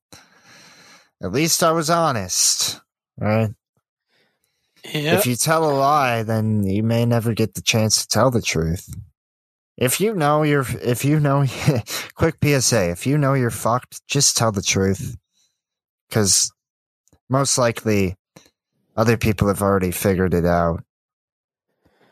At 1.21 1.31
least 1.31 1.63
I 1.63 1.71
was 1.71 1.89
honest, 1.89 2.79
right? 3.17 3.49
Yeah. 4.83 5.17
If 5.17 5.25
you 5.25 5.35
tell 5.35 5.69
a 5.69 5.73
lie, 5.73 6.23
then 6.23 6.63
you 6.63 6.83
may 6.83 7.05
never 7.05 7.33
get 7.33 7.55
the 7.55 7.61
chance 7.61 8.01
to 8.01 8.07
tell 8.07 8.29
the 8.29 8.41
truth. 8.41 8.87
If 9.77 10.01
you 10.01 10.15
know 10.15 10.41
you're, 10.43 10.65
if 10.81 11.05
you 11.05 11.19
know, 11.19 11.45
quick 12.15 12.35
PSA, 12.43 12.89
if 12.91 13.05
you 13.05 13.17
know 13.17 13.33
you're 13.35 13.51
fucked, 13.51 14.05
just 14.07 14.35
tell 14.35 14.51
the 14.51 14.61
truth. 14.63 15.15
Because 16.09 16.51
most 17.29 17.57
likely 17.57 18.15
other 18.95 19.17
people 19.17 19.47
have 19.49 19.61
already 19.61 19.91
figured 19.91 20.33
it 20.33 20.45
out. 20.45 20.83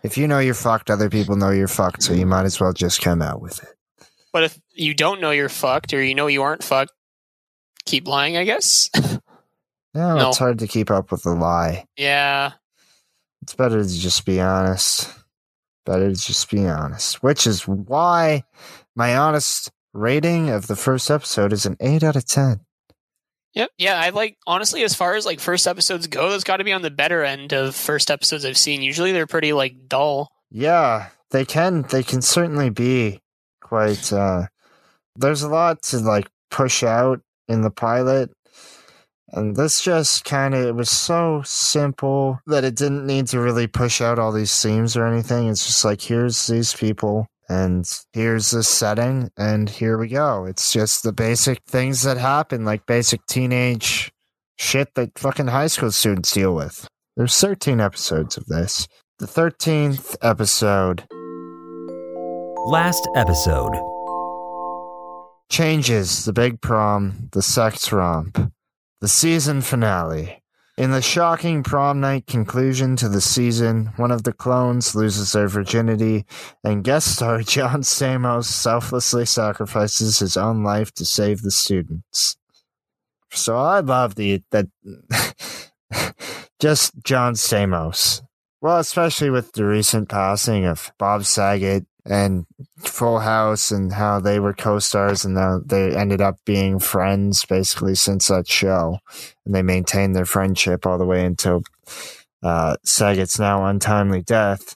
If 0.04 0.18
you 0.18 0.28
know 0.28 0.38
you're 0.40 0.54
fucked, 0.54 0.92
other 0.92 1.10
people 1.10 1.36
know 1.36 1.50
you're 1.50 1.68
fucked, 1.68 2.04
so 2.04 2.14
you 2.14 2.28
might 2.28 2.46
as 2.46 2.60
well 2.60 2.74
just 2.74 3.02
come 3.02 3.22
out 3.24 3.42
with 3.42 3.64
it. 3.64 3.70
But 4.32 4.44
if 4.44 4.60
you 4.74 4.94
don't 4.94 5.20
know 5.22 5.32
you're 5.32 5.50
fucked 5.50 5.94
or 5.94 6.04
you 6.04 6.14
know 6.14 6.28
you 6.28 6.44
aren't 6.44 6.64
fucked, 6.64 6.92
keep 7.86 8.08
lying, 8.08 8.38
I 8.38 8.44
guess. 8.44 8.90
No, 9.96 10.18
No. 10.18 10.28
it's 10.28 10.38
hard 10.38 10.60
to 10.60 10.68
keep 10.68 10.92
up 10.92 11.10
with 11.10 11.24
the 11.24 11.34
lie. 11.34 11.86
yeah. 11.96 12.52
It's 13.44 13.56
better 13.56 13.82
to 13.82 13.90
just 13.90 14.26
be 14.26 14.42
honest. 14.42 15.10
Better 15.86 16.10
to 16.10 16.16
just 16.16 16.50
be 16.50 16.66
honest. 16.66 17.22
Which 17.24 17.46
is 17.46 17.68
why 17.68 18.44
my 18.96 19.16
honest 19.16 19.72
rating 19.94 20.50
of 20.50 20.68
the 20.68 20.76
first 20.76 21.10
episode 21.10 21.54
is 21.54 21.66
an 21.66 21.78
8 21.80 22.04
out 22.04 22.16
of 22.16 22.26
10. 22.26 22.62
Yep. 23.54 23.70
Yeah. 23.78 24.00
I 24.00 24.10
like, 24.10 24.38
honestly, 24.46 24.84
as 24.84 24.94
far 24.94 25.16
as 25.16 25.26
like 25.26 25.40
first 25.40 25.68
episodes 25.68 26.08
go, 26.08 26.30
that's 26.30 26.44
got 26.44 26.58
to 26.58 26.64
be 26.64 26.74
on 26.74 26.82
the 26.82 26.92
better 26.92 27.24
end 27.24 27.54
of 27.54 27.76
first 27.76 28.12
episodes 28.12 28.44
I've 28.44 28.58
seen. 28.58 28.82
Usually 28.82 29.12
they're 29.14 29.28
pretty 29.28 29.54
like 29.54 29.88
dull. 29.88 30.32
Yeah, 30.52 31.08
they 31.32 31.46
can 31.46 31.84
they 31.84 32.04
can 32.04 32.22
certainly 32.22 32.70
be 32.70 33.22
quite 33.62 34.12
uh 34.14 34.48
there's 35.16 35.42
a 35.42 35.50
lot 35.50 35.82
to 35.84 36.00
like 36.00 36.28
push 36.52 36.84
out 36.84 37.22
in 37.48 37.62
the 37.62 37.72
pilot. 37.72 38.32
And 39.30 39.56
this 39.56 39.82
just 39.82 40.24
kind 40.24 40.54
of 40.54 40.66
it 40.66 40.76
was 40.76 40.90
so 40.90 41.42
simple 41.46 42.40
that 42.46 42.64
it 42.64 42.76
didn't 42.76 43.06
need 43.06 43.28
to 43.28 43.40
really 43.40 43.68
push 43.68 44.02
out 44.02 44.20
all 44.20 44.32
these 44.32 44.62
themes 44.62 44.96
or 44.96 45.06
anything. 45.06 45.50
It's 45.50 45.66
just 45.66 45.84
like 45.84 46.02
here's 46.02 46.48
these 46.48 46.74
people 46.74 47.28
and 47.50 47.90
here's 48.14 48.52
this 48.52 48.68
setting 48.68 49.32
and 49.38 49.70
here 49.70 49.98
we 49.98 50.08
go. 50.10 50.46
It's 50.46 50.72
just 50.72 51.04
the 51.04 51.14
basic 51.14 51.64
things 51.64 52.04
that 52.04 52.18
happen 52.18 52.66
like 52.66 52.86
basic 52.86 53.26
teenage 53.26 54.12
shit 54.58 54.94
that 54.96 55.18
fucking 55.18 55.48
high 55.48 55.68
school 55.68 55.92
students 55.92 56.32
deal 56.32 56.56
with. 56.56 56.88
There's 57.18 57.40
13 57.40 57.82
episodes 57.82 58.38
of 58.38 58.46
this. 58.46 58.88
The 59.20 59.26
13th 59.26 60.18
episode 60.22 61.06
Last 62.68 63.08
episode. 63.16 63.76
changes 65.52 66.26
the 66.26 66.34
big 66.34 66.62
prom, 66.62 67.30
the 67.32 67.44
sex 67.44 67.92
romp, 67.92 68.52
the 69.02 69.08
season 69.08 69.62
finale. 69.62 70.42
In 70.78 70.92
the 70.92 71.02
shocking 71.02 71.64
prom 71.64 72.02
night 72.02 72.28
conclusion 72.28 72.98
to 72.98 73.08
the 73.08 73.22
season, 73.22 73.94
one 73.96 74.12
of 74.12 74.24
the 74.24 74.34
clones 74.34 74.94
loses 74.94 75.32
their 75.32 75.48
virginity, 75.48 76.26
and 76.66 76.84
guest 76.84 77.16
star 77.16 77.42
John 77.44 77.82
Stamos 77.82 78.46
selflessly 78.46 79.26
sacrifices 79.26 80.20
his 80.20 80.36
own 80.36 80.64
life 80.64 80.94
to 80.96 81.06
save 81.06 81.42
the 81.42 81.52
students. 81.52 82.36
So 83.32 83.58
I 83.58 83.80
love 83.80 84.16
the 84.16 84.44
that 84.52 84.68
just 86.60 86.94
John 87.04 87.36
Stamos. 87.36 88.22
Well, 88.62 88.80
especially 88.80 89.30
with 89.30 89.54
the 89.54 89.66
recent 89.66 90.10
passing 90.10 90.66
of 90.66 90.92
Bob 90.98 91.24
Saget 91.24 91.86
and 92.06 92.46
Full 92.78 93.20
House 93.20 93.72
and 93.72 93.92
how 93.92 94.20
they 94.20 94.40
were 94.40 94.54
co-stars 94.54 95.26
and 95.26 95.36
they 95.68 95.96
ended 95.96 96.22
up 96.22 96.38
being 96.46 96.80
friends 96.80 97.46
basically 97.46 97.96
since 97.96 98.28
that 98.28 98.48
show, 98.48 99.00
and 99.46 99.56
they 99.56 99.64
maintained 99.64 100.16
their 100.16 100.26
friendship 100.26 100.86
all 100.86 100.98
the 100.98 101.06
way 101.06 101.26
until 101.26 101.64
uh, 102.44 102.78
Saget's 102.84 103.40
now 103.40 103.66
untimely 103.66 104.22
death. 104.22 104.76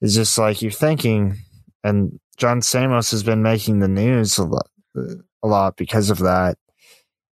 It's 0.00 0.14
just 0.14 0.36
like 0.38 0.60
you're 0.60 0.72
thinking, 0.72 1.36
and 1.84 2.18
John 2.36 2.60
Stamos 2.60 3.12
has 3.12 3.22
been 3.22 3.42
making 3.42 3.78
the 3.78 3.88
news 3.88 4.38
a 4.38 4.44
lot, 4.44 4.68
a 4.96 5.46
lot 5.46 5.76
because 5.76 6.10
of 6.10 6.18
that, 6.18 6.58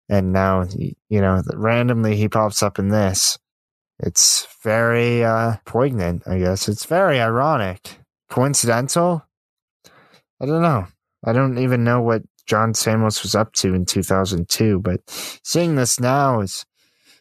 and 0.08 0.32
now 0.32 0.64
you 1.08 1.20
know 1.20 1.42
randomly 1.54 2.14
he 2.14 2.28
pops 2.28 2.62
up 2.62 2.78
in 2.78 2.88
this. 2.88 3.38
It's 4.00 4.46
very 4.62 5.24
uh, 5.24 5.56
poignant, 5.64 6.22
I 6.28 6.38
guess. 6.38 6.68
It's 6.68 6.84
very 6.84 7.20
ironic 7.20 7.98
coincidental? 8.28 9.24
I 10.40 10.46
don't 10.46 10.62
know. 10.62 10.86
I 11.24 11.32
don't 11.32 11.58
even 11.58 11.84
know 11.84 12.00
what 12.00 12.22
John 12.46 12.72
Stamos 12.72 13.22
was 13.22 13.34
up 13.34 13.52
to 13.54 13.74
in 13.74 13.84
2002, 13.84 14.78
but 14.80 15.00
seeing 15.42 15.74
this 15.74 15.98
now 16.00 16.40
is 16.40 16.64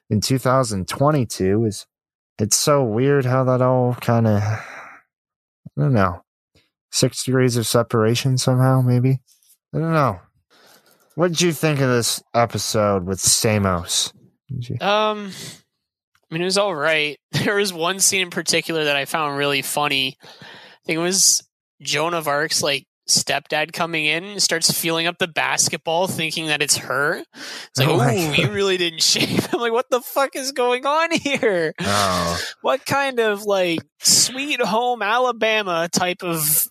in 0.10 0.22
2022 0.22 1.66
is 1.66 1.86
it's 2.40 2.56
so 2.58 2.84
weird 2.84 3.26
how 3.26 3.44
that 3.46 3.62
all 3.62 3.96
kind 3.96 4.28
of 4.28 4.42
I 4.44 4.62
don't 5.78 5.94
know. 5.94 6.22
6 6.92 7.24
degrees 7.26 7.58
of 7.58 7.68
separation 7.68 8.38
somehow 8.38 8.82
maybe. 8.82 9.20
I 9.74 9.80
don't 9.80 9.92
know. 9.94 10.20
What 11.16 11.30
did 11.30 11.42
you 11.42 11.52
think 11.52 11.80
of 11.82 11.90
this 11.90 12.22
episode 12.34 13.06
with 13.06 13.20
Stamos? 13.20 14.14
You- 14.48 14.78
Um, 14.80 15.32
I 16.30 16.34
mean, 16.34 16.42
it 16.42 16.46
was 16.46 16.58
all 16.58 16.76
right. 16.76 17.18
There 17.32 17.56
was 17.56 17.74
one 17.74 18.00
scene 18.00 18.22
in 18.22 18.30
particular 18.30 18.86
that 18.86 18.96
I 18.96 19.06
found 19.06 19.38
really 19.38 19.62
funny. 19.62 20.18
Think 20.88 20.98
it 20.98 21.02
was 21.02 21.44
Joan 21.82 22.14
of 22.14 22.28
Arc's 22.28 22.64
like 22.64 22.86
stepdad 23.08 23.72
coming 23.74 24.06
in 24.06 24.24
and 24.24 24.42
starts 24.42 24.72
feeling 24.72 25.08
up 25.08 25.18
the 25.18 25.28
basketball, 25.28 26.08
thinking 26.08 26.48
that 26.48 26.62
it's 26.62 26.78
her. 26.78 27.24
It's 27.34 27.80
like, 27.80 27.88
Oh 27.88 28.00
oh, 28.02 28.34
you 28.34 28.52
really 28.52 28.78
didn't 28.78 29.02
shave. 29.02 29.48
I'm 29.54 29.60
like, 29.60 29.72
what 29.72 29.90
the 29.90 30.02
fuck 30.02 30.36
is 30.36 30.52
going 30.52 30.86
on 30.86 31.12
here? 31.12 31.74
Oh. 31.80 32.42
What 32.62 32.86
kind 32.86 33.20
of 33.20 33.44
like 33.44 33.80
sweet 34.00 34.62
home 34.62 35.02
Alabama 35.02 35.88
type 35.92 36.22
of 36.22 36.68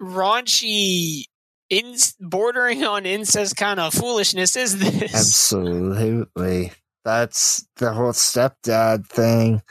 raunchy, 0.00 1.24
in 1.70 1.96
bordering 2.20 2.84
on 2.84 3.06
incest 3.06 3.56
kind 3.56 3.78
of 3.78 3.94
foolishness 3.94 4.56
is 4.56 4.78
this? 4.78 5.14
Absolutely. 5.14 6.72
That's 7.04 7.66
the 7.76 7.92
whole 7.92 8.12
stepdad 8.12 9.06
thing. 9.06 9.62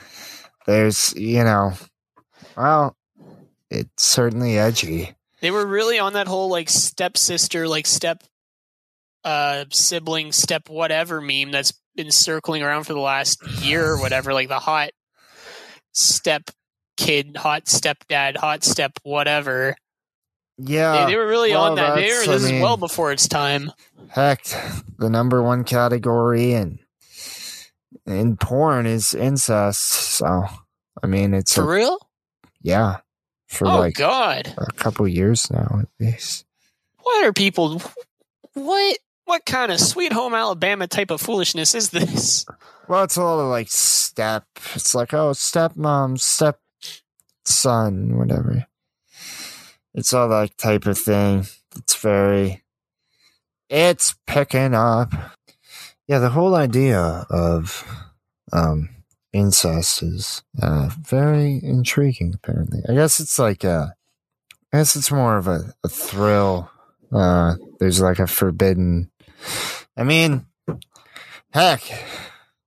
There's, 0.65 1.13
you 1.15 1.43
know, 1.43 1.73
well, 2.55 2.95
it's 3.73 4.03
certainly 4.03 4.57
edgy. 4.57 5.15
They 5.41 5.51
were 5.51 5.65
really 5.65 5.99
on 5.99 6.13
that 6.13 6.27
whole 6.27 6.49
like 6.49 6.69
stepsister, 6.69 7.67
like 7.67 7.85
step 7.87 8.23
uh 9.23 9.65
sibling, 9.71 10.31
step 10.31 10.69
whatever 10.69 11.19
meme 11.21 11.51
that's 11.51 11.73
been 11.95 12.11
circling 12.11 12.63
around 12.63 12.85
for 12.85 12.93
the 12.93 12.99
last 12.99 13.45
year 13.61 13.85
or 13.93 13.99
whatever, 13.99 14.33
like 14.33 14.47
the 14.47 14.59
hot 14.59 14.91
step 15.91 16.49
kid, 16.97 17.35
hot 17.37 17.65
stepdad, 17.65 18.37
hot 18.37 18.63
step 18.63 18.93
whatever. 19.03 19.75
Yeah. 20.57 21.05
they, 21.05 21.11
they 21.11 21.17
were 21.17 21.27
really 21.27 21.51
well, 21.51 21.71
on 21.71 21.75
that. 21.75 21.95
They 21.95 22.09
were, 22.09 22.23
I 22.23 22.25
this 22.27 22.45
mean- 22.45 22.55
is 22.55 22.61
well 22.61 22.77
before 22.77 23.11
its 23.11 23.27
time. 23.27 23.71
Heck, 24.09 24.43
the 24.99 25.09
number 25.09 25.41
one 25.41 25.63
category 25.63 26.53
in 26.53 26.79
in 28.05 28.37
porn 28.37 28.85
is 28.85 29.13
incest. 29.13 29.81
So, 29.81 30.45
I 31.01 31.07
mean, 31.07 31.33
it's 31.33 31.55
For 31.55 31.63
a, 31.63 31.67
real? 31.67 31.97
yeah, 32.61 32.97
for 33.53 33.67
Oh 33.67 33.79
like 33.79 33.95
god. 33.95 34.53
a 34.57 34.71
couple 34.73 35.07
years 35.07 35.49
now 35.51 35.79
at 35.81 35.87
least. 35.99 36.45
What 37.01 37.25
are 37.25 37.33
people 37.33 37.81
what 38.53 38.97
what 39.25 39.45
kind 39.45 39.71
of 39.71 39.79
sweet 39.79 40.11
home 40.13 40.33
Alabama 40.33 40.87
type 40.87 41.11
of 41.11 41.21
foolishness 41.21 41.73
is 41.75 41.89
this? 41.89 42.45
Well, 42.87 43.03
it's 43.03 43.15
a 43.15 43.23
lot 43.23 43.39
of 43.39 43.49
like 43.49 43.69
step. 43.69 44.45
It's 44.75 44.93
like 44.93 45.13
oh, 45.13 45.31
stepmom, 45.31 46.19
step 46.19 46.59
son, 47.45 48.17
whatever. 48.17 48.65
It's 49.93 50.13
all 50.13 50.27
that 50.29 50.57
type 50.57 50.85
of 50.85 50.97
thing. 50.97 51.45
It's 51.77 51.95
very. 51.95 52.63
It's 53.69 54.15
picking 54.27 54.73
up. 54.73 55.13
Yeah, 56.07 56.19
the 56.19 56.29
whole 56.29 56.55
idea 56.55 57.25
of 57.29 57.85
um 58.51 58.89
incest 59.33 60.03
is 60.03 60.43
uh 60.61 60.89
very 61.01 61.59
intriguing. 61.63 62.33
Apparently, 62.35 62.79
I 62.87 62.93
guess 62.93 63.19
it's 63.19 63.37
like 63.39 63.65
uh 63.65 63.87
I 64.71 64.77
guess 64.77 64.95
it's 64.95 65.11
more 65.11 65.37
of 65.37 65.47
a, 65.47 65.73
a 65.83 65.89
thrill. 65.89 66.69
Uh, 67.11 67.55
there's 67.79 68.01
like 68.01 68.17
a 68.19 68.25
forbidden. 68.25 69.11
I 69.95 70.03
mean, 70.03 70.47
heck, 71.51 71.81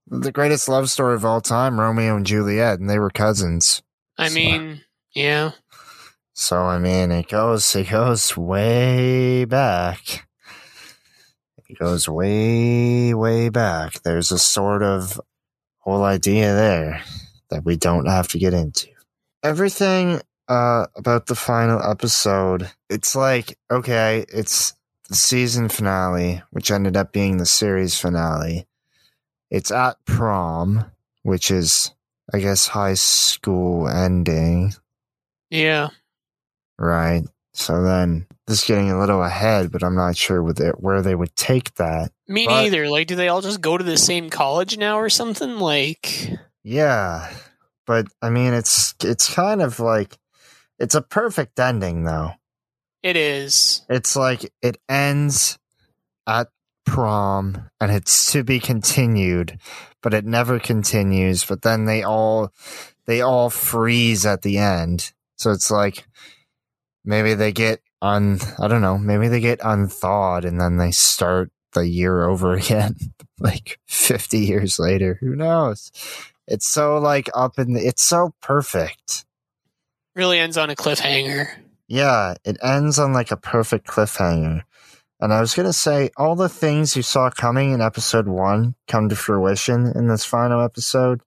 the 0.07 0.31
greatest 0.31 0.69
love 0.69 0.89
story 0.89 1.15
of 1.15 1.25
all 1.25 1.41
time, 1.41 1.79
Romeo 1.79 2.15
and 2.15 2.25
Juliet, 2.25 2.79
and 2.79 2.89
they 2.89 2.97
were 2.99 3.09
cousins. 3.09 3.81
I 4.17 4.29
So- 4.29 4.35
mean, 4.35 4.81
yeah. 5.13 5.51
So 6.33 6.61
I 6.61 6.77
mean, 6.77 7.11
it 7.11 7.27
goes 7.27 7.75
it 7.75 7.89
goes 7.89 8.37
way 8.37 9.43
back. 9.45 10.27
It 11.67 11.77
goes 11.79 12.07
way 12.07 13.13
way 13.13 13.49
back. 13.49 14.01
There's 14.03 14.31
a 14.31 14.37
sort 14.39 14.81
of 14.83 15.19
whole 15.87 16.03
idea 16.03 16.53
there 16.53 17.01
that 17.49 17.63
we 17.63 17.77
don't 17.77 18.07
have 18.07 18.27
to 18.27 18.37
get 18.37 18.53
into. 18.53 18.89
Everything 19.41 20.21
uh 20.49 20.87
about 20.95 21.27
the 21.27 21.35
final 21.35 21.81
episode, 21.81 22.69
it's 22.89 23.15
like 23.15 23.57
okay, 23.71 24.25
it's 24.27 24.73
the 25.07 25.15
season 25.15 25.69
finale, 25.69 26.43
which 26.51 26.71
ended 26.71 26.97
up 26.97 27.13
being 27.13 27.37
the 27.37 27.45
series 27.45 27.97
finale. 27.97 28.67
It's 29.49 29.71
at 29.71 30.03
prom, 30.03 30.85
which 31.23 31.51
is 31.51 31.93
I 32.33 32.39
guess 32.39 32.67
high 32.67 32.95
school 32.95 33.87
ending. 33.87 34.73
Yeah. 35.49 35.89
Right. 36.77 37.23
So 37.57 37.81
then, 37.81 38.27
this 38.45 38.61
is 38.61 38.67
getting 38.67 38.91
a 38.91 38.99
little 38.99 39.23
ahead, 39.23 39.71
but 39.71 39.83
I'm 39.83 39.95
not 39.95 40.15
sure 40.15 40.43
with 40.43 40.59
it, 40.61 40.79
where 40.79 41.01
they 41.01 41.15
would 41.15 41.35
take 41.35 41.73
that. 41.75 42.11
Me 42.27 42.45
But- 42.45 42.61
neither. 42.61 42.87
Like, 42.87 43.07
do 43.07 43.15
they 43.15 43.29
all 43.29 43.41
just 43.41 43.61
go 43.61 43.77
to 43.77 43.83
the 43.83 43.97
same 43.97 44.29
college 44.29 44.77
now 44.77 44.99
or 44.99 45.09
something? 45.09 45.57
Like, 45.57 46.29
Yeah, 46.63 47.29
but 47.87 48.07
I 48.21 48.29
mean, 48.29 48.53
it's 48.53 48.93
it's 49.03 49.33
kind 49.33 49.61
of 49.61 49.79
like 49.79 50.17
it's 50.77 50.93
a 50.95 51.01
perfect 51.01 51.59
ending, 51.59 52.03
though. 52.03 52.33
it 53.01 53.15
is. 53.15 53.81
It's 53.89 54.15
like 54.15 54.51
it 54.61 54.77
ends 54.87 55.57
at 56.27 56.49
prom, 56.85 57.69
and 57.81 57.91
it's 57.91 58.31
to 58.33 58.43
be 58.43 58.59
continued, 58.59 59.57
but 60.03 60.13
it 60.13 60.25
never 60.25 60.59
continues. 60.59 61.43
But 61.45 61.63
then 61.63 61.85
they 61.85 62.03
all 62.03 62.51
they 63.07 63.21
all 63.21 63.49
freeze 63.49 64.25
at 64.27 64.41
the 64.43 64.57
end, 64.59 65.11
so 65.37 65.51
it's 65.51 65.71
like 65.71 66.05
maybe 67.07 67.33
they 67.33 67.51
get 67.51 67.81
un 68.01 68.39
I 68.59 68.67
don't 68.67 68.81
know, 68.81 68.99
maybe 68.99 69.29
they 69.29 69.39
get 69.39 69.59
unthawed, 69.63 70.45
and 70.45 70.61
then 70.61 70.77
they 70.77 70.91
start 70.91 71.49
the 71.73 71.87
year 71.87 72.25
over 72.29 72.53
again, 72.53 72.95
like 73.39 73.79
fifty 73.87 74.39
years 74.39 74.77
later. 74.77 75.17
Who 75.21 75.35
knows? 75.35 75.91
It's 76.47 76.67
so 76.67 76.97
like 76.99 77.29
up 77.33 77.57
in 77.57 77.73
the, 77.73 77.85
it's 77.85 78.03
so 78.03 78.33
perfect. 78.41 79.25
Really 80.15 80.39
ends 80.39 80.57
on 80.57 80.69
a 80.69 80.75
cliffhanger. 80.75 81.47
Yeah, 81.87 82.35
it 82.43 82.57
ends 82.61 82.99
on 82.99 83.13
like 83.13 83.31
a 83.31 83.37
perfect 83.37 83.87
cliffhanger. 83.87 84.63
And 85.19 85.33
I 85.33 85.39
was 85.39 85.55
going 85.55 85.65
to 85.65 85.73
say, 85.73 86.11
all 86.15 86.35
the 86.35 86.49
things 86.49 86.95
you 86.95 87.01
saw 87.01 87.29
coming 87.31 87.71
in 87.71 87.81
episode 87.81 88.27
one 88.27 88.75
come 88.87 89.09
to 89.09 89.15
fruition 89.15 89.91
in 89.95 90.07
this 90.07 90.23
final 90.23 90.61
episode. 90.61 91.21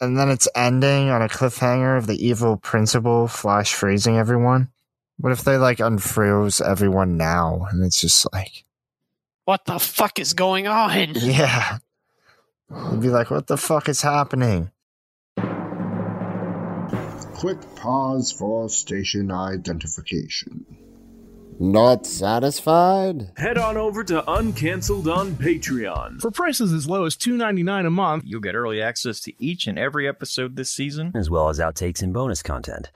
And 0.00 0.18
then 0.18 0.30
it's 0.30 0.48
ending 0.54 1.10
on 1.10 1.22
a 1.22 1.28
cliffhanger 1.28 1.96
of 1.96 2.06
the 2.06 2.24
evil 2.24 2.56
principal 2.56 3.28
flash 3.28 3.74
freezing 3.74 4.18
everyone. 4.18 4.68
What 5.20 5.32
if 5.32 5.42
they 5.44 5.56
like 5.58 5.78
unfroze 5.78 6.60
everyone 6.64 7.16
now? 7.16 7.66
And 7.70 7.84
it's 7.84 8.00
just 8.00 8.26
like, 8.32 8.64
What 9.44 9.64
the 9.66 9.78
fuck 9.78 10.18
is 10.18 10.32
going 10.34 10.66
on? 10.66 11.10
yeah. 11.14 11.78
You'd 12.70 13.00
be 13.02 13.08
like, 13.08 13.30
what 13.30 13.46
the 13.48 13.56
fuck 13.56 13.88
is 13.88 14.00
happening? 14.02 14.70
Quick 17.34 17.58
pause 17.76 18.32
for 18.32 18.68
station 18.68 19.30
identification. 19.32 20.64
Not 21.58 22.06
satisfied? 22.06 23.32
Head 23.36 23.58
on 23.58 23.76
over 23.76 24.04
to 24.04 24.22
Uncancelled 24.30 25.08
on 25.08 25.32
Patreon. 25.32 26.20
For 26.20 26.30
prices 26.30 26.72
as 26.72 26.86
low 26.88 27.04
as 27.04 27.16
$2.99 27.16 27.86
a 27.86 27.90
month, 27.90 28.24
You'll 28.26 28.40
get 28.40 28.54
early 28.54 28.80
access 28.80 29.20
to 29.20 29.32
each 29.42 29.66
and 29.66 29.78
every 29.78 30.06
episode 30.08 30.56
this 30.56 30.70
season. 30.70 31.12
as 31.14 31.28
well 31.28 31.48
as 31.48 31.58
outtakes 31.58 32.02
and 32.02 32.12
bonus 32.14 32.42
content. 32.42 32.90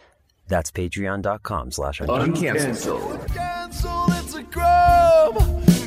That's 0.48 0.70
patreon.com 0.70 1.70
slash 1.70 2.00
Uncancelled. 2.00 3.26
Cancel, 3.28 4.04
it's 4.08 4.34
a 4.34 4.44
crime. 4.44 5.36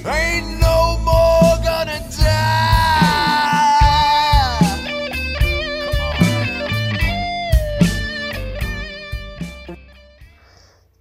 Ain't 0.06 0.60
no 0.60 0.98
more 1.04 1.58
gonna 1.64 2.00
die. 2.20 2.58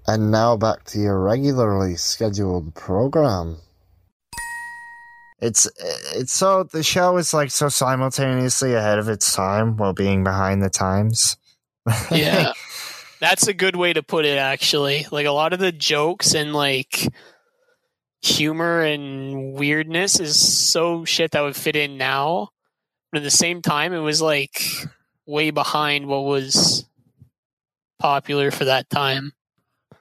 And 0.08 0.30
now 0.30 0.56
back 0.56 0.84
to 0.86 0.98
your 0.98 1.18
regularly 1.18 1.96
scheduled 1.96 2.74
program. 2.74 3.56
It's 5.40 5.68
it's 6.14 6.32
so 6.32 6.62
the 6.64 6.82
show 6.82 7.16
is 7.16 7.34
like 7.34 7.50
so 7.50 7.68
simultaneously 7.68 8.74
ahead 8.74 8.98
of 8.98 9.08
its 9.08 9.34
time 9.34 9.76
while 9.76 9.92
being 9.92 10.24
behind 10.24 10.62
the 10.62 10.70
times. 10.70 11.36
Yeah. 12.10 12.52
That's 13.20 13.46
a 13.46 13.54
good 13.54 13.76
way 13.76 13.92
to 13.92 14.02
put 14.02 14.24
it, 14.24 14.38
actually. 14.38 15.06
Like, 15.10 15.26
a 15.26 15.32
lot 15.32 15.52
of 15.52 15.58
the 15.58 15.72
jokes 15.72 16.34
and, 16.34 16.52
like, 16.52 17.08
humor 18.22 18.80
and 18.82 19.54
weirdness 19.54 20.20
is 20.20 20.36
so 20.36 21.04
shit 21.04 21.30
that 21.32 21.42
would 21.42 21.56
fit 21.56 21.76
in 21.76 21.96
now. 21.96 22.50
But 23.10 23.18
at 23.18 23.24
the 23.24 23.30
same 23.30 23.62
time, 23.62 23.92
it 23.92 24.00
was, 24.00 24.20
like, 24.20 24.62
way 25.26 25.50
behind 25.50 26.06
what 26.06 26.24
was 26.24 26.84
popular 27.98 28.50
for 28.50 28.66
that 28.66 28.90
time. 28.90 29.32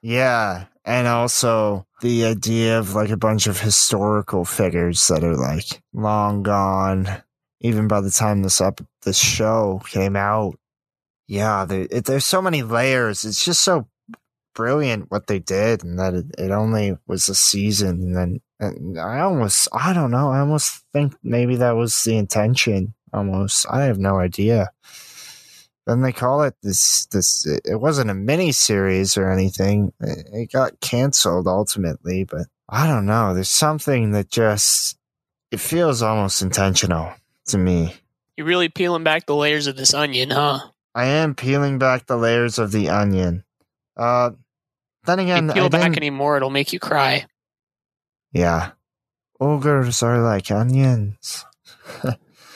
yeah, 0.01 0.65
and 0.83 1.07
also 1.07 1.87
the 2.01 2.25
idea 2.25 2.77
of 2.77 2.93
like 2.93 3.09
a 3.09 3.17
bunch 3.17 3.47
of 3.47 3.59
historical 3.59 4.45
figures 4.45 5.07
that 5.07 5.23
are 5.23 5.35
like 5.35 5.81
long 5.93 6.43
gone, 6.43 7.07
even 7.61 7.87
by 7.87 8.01
the 8.01 8.11
time 8.11 8.43
this 8.43 8.61
up 8.61 8.81
this 9.03 9.17
show 9.17 9.81
came 9.89 10.15
out. 10.15 10.59
Yeah, 11.27 11.65
there, 11.65 11.87
it, 11.89 12.05
there's 12.05 12.25
so 12.25 12.41
many 12.41 12.61
layers. 12.63 13.25
It's 13.25 13.43
just 13.43 13.61
so 13.61 13.87
brilliant 14.53 15.11
what 15.11 15.27
they 15.27 15.39
did, 15.39 15.83
and 15.83 15.99
that 15.99 16.13
it, 16.13 16.25
it 16.37 16.51
only 16.51 16.97
was 17.07 17.29
a 17.29 17.35
season, 17.35 18.01
and 18.01 18.15
then 18.15 18.41
and 18.59 18.99
I 18.99 19.19
almost 19.19 19.67
I 19.73 19.93
don't 19.93 20.11
know. 20.11 20.29
I 20.29 20.39
almost 20.39 20.83
think 20.93 21.15
maybe 21.23 21.57
that 21.57 21.75
was 21.75 22.03
the 22.03 22.17
intention. 22.17 22.93
Almost, 23.13 23.65
I 23.69 23.83
have 23.83 23.97
no 23.97 24.19
idea. 24.19 24.71
Then 25.85 26.01
they 26.01 26.11
call 26.11 26.43
it 26.43 26.55
this. 26.61 27.05
This 27.07 27.45
it 27.45 27.79
wasn't 27.79 28.09
a 28.09 28.15
mini 28.15 28.51
series 28.51 29.17
or 29.17 29.31
anything. 29.31 29.93
It, 29.99 30.27
it 30.33 30.51
got 30.51 30.79
canceled 30.79 31.47
ultimately, 31.47 32.23
but 32.23 32.47
I 32.67 32.87
don't 32.87 33.05
know. 33.05 33.33
There's 33.33 33.49
something 33.49 34.11
that 34.11 34.29
just 34.29 34.97
it 35.51 35.59
feels 35.59 36.01
almost 36.01 36.41
intentional 36.41 37.13
to 37.47 37.57
me. 37.57 37.95
You're 38.35 38.47
really 38.47 38.69
peeling 38.69 39.03
back 39.03 39.25
the 39.25 39.35
layers 39.35 39.67
of 39.67 39.77
this 39.77 39.93
onion, 39.93 40.31
huh? 40.31 40.59
I 40.95 41.05
am 41.05 41.35
peeling 41.35 41.77
back 41.77 42.07
the 42.07 42.17
layers 42.17 42.57
of 42.57 42.71
the 42.71 42.89
onion. 42.89 43.43
Uh, 43.97 44.31
then 45.05 45.19
If 45.19 45.25
again, 45.25 45.45
you 45.45 45.51
I 45.51 45.53
peel 45.53 45.69
back 45.69 45.81
didn't- 45.81 45.97
any 45.97 46.09
more, 46.09 46.37
it'll 46.37 46.49
make 46.49 46.71
you 46.73 46.79
cry. 46.79 47.27
yeah, 48.31 48.71
ogres 49.39 50.01
are 50.01 50.17
like 50.19 50.49
onions. 50.49 51.45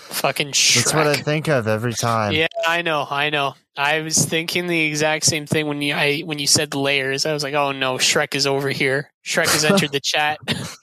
Fucking 0.10 0.52
Shrek. 0.54 0.76
That's 0.76 0.94
what 0.94 1.08
I 1.08 1.16
think 1.16 1.48
of 1.50 1.68
every 1.68 1.94
time. 1.94 2.32
Yeah, 2.34 2.48
I 2.68 2.82
know, 2.82 3.06
I 3.10 3.30
know. 3.30 3.54
I 3.78 4.02
was 4.02 4.26
thinking 4.26 4.66
the 4.68 4.82
exact 4.86 5.26
same 5.26 5.46
thing 5.46 5.68
when 5.68 5.82
you 5.82 5.94
I 5.94 6.22
when 6.22 6.40
you 6.40 6.48
said 6.48 6.74
layers. 6.76 7.26
I 7.28 7.34
was 7.34 7.44
like, 7.44 7.54
oh 7.54 7.72
no, 7.74 7.96
Shrek 7.96 8.34
is 8.36 8.48
over 8.48 8.70
here. 8.70 9.12
Shrek 9.24 9.48
has 9.52 9.64
entered 9.66 9.92
the 9.92 10.00
chat. 10.02 10.40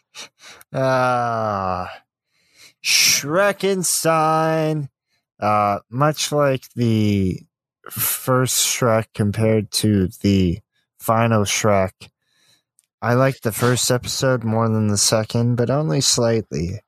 Ah, 0.73 1.91
Shrekenstein. 2.83 4.89
Uh, 5.39 5.81
much 5.91 6.33
like 6.33 6.73
the 6.75 7.41
first 7.91 8.67
Shrek 8.67 9.07
compared 9.15 9.71
to 9.73 10.09
the 10.23 10.61
final 10.99 11.45
Shrek, 11.45 12.11
I 13.03 13.15
liked 13.15 13.43
the 13.43 13.53
first 13.53 13.91
episode 13.91 14.43
more 14.43 14.69
than 14.69 14.89
the 14.89 14.97
second, 14.97 15.57
but 15.57 15.71
only 15.71 16.01
slightly. 16.01 16.81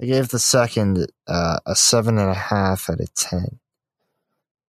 I 0.00 0.06
gave 0.06 0.28
the 0.28 0.38
second 0.38 1.06
uh, 1.26 1.58
a 1.66 1.74
seven 1.74 2.18
and 2.18 2.30
a 2.30 2.34
half 2.34 2.90
out 2.90 3.00
of 3.00 3.14
ten. 3.14 3.58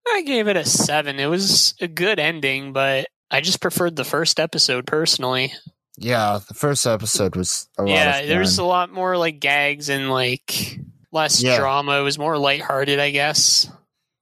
I 0.08 0.22
gave 0.22 0.48
it 0.48 0.58
a 0.58 0.65
seven. 0.65 1.19
It 1.19 1.28
was 1.28 1.74
a 1.82 1.88
good 1.88 2.19
ending, 2.19 2.74
but 2.74 3.08
I 3.32 3.41
just 3.41 3.62
preferred 3.62 3.96
the 3.96 4.04
first 4.04 4.39
episode 4.39 4.86
personally. 4.86 5.54
Yeah, 5.98 6.39
the 6.48 6.54
first 6.54 6.86
episode 6.86 7.36
was 7.36 7.69
a 7.78 7.84
lot 7.84 7.89
yeah, 7.89 8.26
there's 8.26 8.58
a 8.58 8.63
lot 8.63 8.91
more 8.91 9.17
like 9.17 9.39
gags 9.39 9.89
and 9.89 10.10
like 10.10 10.80
less 11.13 11.41
Yeah. 11.41 11.58
drama. 11.58 11.99
It 11.99 12.04
was 12.04 12.17
more 12.19 12.38
lighthearted, 12.38 12.99
I 12.99 13.12
guess. 13.12 13.69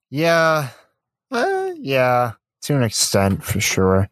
Yeah, 0.10 0.69
uh, 1.32 1.71
yeah, 1.77 2.34
to 2.63 2.75
an 2.75 2.84
extent 2.84 3.43
for 3.43 3.62
sure. 3.62 4.10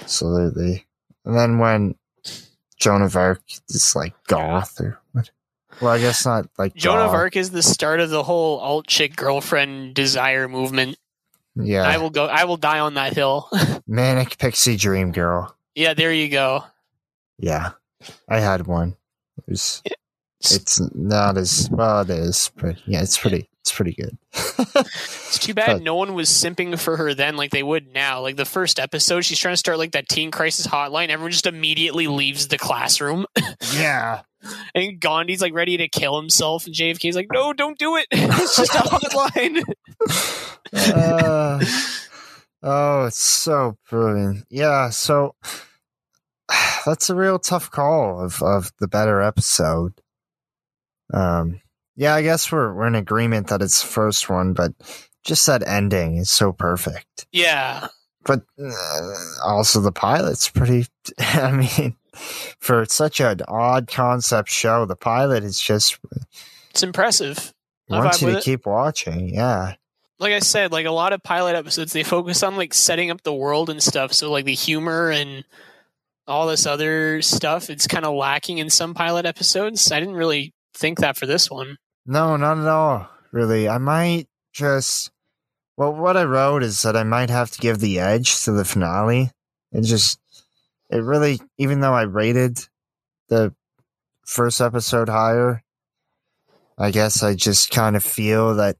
Absolutely. 0.00 0.86
And 1.24 1.36
then 1.36 1.58
when 1.58 1.94
Joan 2.78 3.02
of 3.02 3.14
Arc 3.16 3.40
is 3.68 3.94
like 3.94 4.14
goth 4.26 4.80
or 4.80 4.98
what? 5.12 5.30
Well, 5.80 5.92
I 5.92 5.98
guess 5.98 6.26
not 6.26 6.48
like 6.58 6.74
Joan 6.74 6.98
of. 6.98 7.10
Arc 7.14 7.36
is 7.36 7.50
the 7.50 7.62
start 7.62 8.00
of 8.00 8.10
the 8.10 8.22
whole 8.22 8.58
alt 8.58 8.86
chick 8.86 9.16
girlfriend 9.16 9.94
desire 9.94 10.48
movement. 10.48 10.98
Yeah, 11.54 11.82
I 11.82 11.98
will 11.98 12.10
go. 12.10 12.26
I 12.26 12.44
will 12.44 12.56
die 12.56 12.80
on 12.80 12.94
that 12.94 13.14
hill. 13.14 13.48
manic 13.86 14.38
pixie 14.38 14.76
dream 14.76 15.12
girl. 15.12 15.54
Yeah, 15.74 15.94
there 15.94 16.12
you 16.12 16.28
go. 16.28 16.64
Yeah, 17.38 17.70
I 18.28 18.40
had 18.40 18.66
one. 18.66 18.96
It 19.38 19.44
was, 19.50 19.82
it's 20.50 20.80
not 20.94 21.36
as 21.36 21.68
well. 21.70 22.00
It 22.00 22.10
is, 22.10 22.50
but 22.56 22.76
yeah, 22.86 23.02
it's 23.02 23.18
pretty. 23.18 23.48
It's 23.60 23.72
pretty 23.72 23.92
good. 23.92 24.18
It's 25.34 25.38
too 25.38 25.54
bad 25.54 25.66
But- 25.78 25.82
no 25.82 25.94
one 25.94 26.12
was 26.12 26.28
simping 26.28 26.78
for 26.78 26.98
her 26.98 27.14
then 27.14 27.36
like 27.36 27.52
they 27.52 27.62
would 27.62 27.90
now. 27.94 28.20
Like 28.20 28.36
the 28.36 28.44
first 28.44 28.78
episode, 28.78 29.22
she's 29.24 29.38
trying 29.38 29.54
to 29.54 29.58
start 29.58 29.78
like 29.78 29.92
that 29.92 30.08
teen 30.10 30.30
crisis 30.30 30.66
hotline. 30.66 31.08
Everyone 31.08 31.30
just 31.32 31.46
immediately 31.46 32.06
leaves 32.06 32.48
the 32.48 32.58
classroom. 32.58 33.24
yeah, 33.74 34.20
and 34.74 35.00
Gandhi's 35.00 35.40
like 35.40 35.54
ready 35.54 35.78
to 35.78 35.88
kill 35.88 36.20
himself, 36.20 36.66
and 36.66 36.74
JFK's 36.74 37.16
like, 37.16 37.28
"No, 37.32 37.54
don't 37.54 37.78
do 37.78 37.96
it. 37.96 38.06
it's 38.10 38.56
just 38.56 38.74
a 38.74 38.78
hotline." 38.78 39.62
uh, 40.74 41.64
oh, 42.62 43.06
it's 43.06 43.22
so 43.22 43.78
brilliant. 43.88 44.44
Yeah, 44.50 44.90
so 44.90 45.34
that's 46.84 47.08
a 47.08 47.14
real 47.14 47.38
tough 47.38 47.70
call 47.70 48.20
of 48.22 48.42
of 48.42 48.70
the 48.80 48.88
better 48.88 49.22
episode. 49.22 49.94
Um, 51.12 51.60
yeah, 51.96 52.14
I 52.14 52.22
guess 52.22 52.50
we're 52.50 52.72
we're 52.72 52.86
in 52.86 52.94
agreement 52.94 53.48
that 53.48 53.62
it's 53.62 53.80
the 53.82 53.88
first 53.88 54.28
one, 54.30 54.54
but 54.54 54.72
just 55.24 55.46
that 55.46 55.66
ending 55.66 56.16
is 56.16 56.30
so 56.30 56.52
perfect. 56.52 57.26
yeah, 57.32 57.88
But 58.24 58.42
uh, 58.62 59.14
also 59.44 59.80
the 59.80 59.92
pilot's 59.92 60.48
pretty. 60.48 60.86
I 61.18 61.52
mean, 61.52 61.96
for 62.58 62.84
such 62.86 63.20
an 63.20 63.40
odd 63.46 63.88
concept 63.88 64.48
show, 64.48 64.86
the 64.86 64.96
pilot 64.96 65.44
is 65.44 65.60
just 65.60 65.98
it's 66.70 66.82
impressive. 66.82 67.52
I 67.90 67.98
vibe 68.00 68.22
you 68.22 68.30
to 68.30 68.38
it. 68.38 68.44
keep 68.44 68.66
watching. 68.66 69.34
Yeah. 69.34 69.74
Like 70.18 70.32
I 70.32 70.38
said, 70.38 70.72
like 70.72 70.86
a 70.86 70.90
lot 70.92 71.12
of 71.12 71.22
pilot 71.22 71.56
episodes, 71.56 71.92
they 71.92 72.04
focus 72.04 72.42
on 72.42 72.56
like 72.56 72.72
setting 72.72 73.10
up 73.10 73.22
the 73.22 73.34
world 73.34 73.68
and 73.68 73.82
stuff. 73.82 74.12
So 74.12 74.30
like 74.30 74.44
the 74.44 74.54
humor 74.54 75.10
and 75.10 75.44
all 76.26 76.46
this 76.46 76.64
other 76.64 77.20
stuff, 77.22 77.68
it's 77.68 77.86
kind 77.88 78.04
of 78.06 78.14
lacking 78.14 78.58
in 78.58 78.70
some 78.70 78.94
pilot 78.94 79.26
episodes. 79.26 79.90
I 79.90 79.98
didn't 80.00 80.14
really 80.14 80.54
think 80.74 80.98
that 81.00 81.16
for 81.16 81.26
this 81.26 81.50
one. 81.50 81.78
No, 82.06 82.36
not 82.36 82.58
at 82.58 82.66
all. 82.66 83.08
Really, 83.30 83.68
I 83.68 83.78
might 83.78 84.28
just. 84.52 85.10
Well, 85.76 85.94
what 85.94 86.16
I 86.16 86.24
wrote 86.24 86.62
is 86.62 86.82
that 86.82 86.96
I 86.96 87.02
might 87.02 87.30
have 87.30 87.50
to 87.52 87.60
give 87.60 87.78
the 87.78 87.98
edge 87.98 88.44
to 88.44 88.52
the 88.52 88.64
finale. 88.64 89.30
It 89.72 89.82
just, 89.82 90.18
it 90.90 90.98
really, 90.98 91.40
even 91.56 91.80
though 91.80 91.94
I 91.94 92.02
rated 92.02 92.58
the 93.28 93.54
first 94.26 94.60
episode 94.60 95.08
higher, 95.08 95.64
I 96.76 96.90
guess 96.90 97.22
I 97.22 97.34
just 97.34 97.70
kind 97.70 97.96
of 97.96 98.04
feel 98.04 98.56
that 98.56 98.76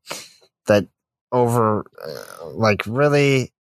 that 0.66 0.87
over, 1.33 1.87
uh, 2.05 2.50
like, 2.50 2.85
really, 2.87 3.52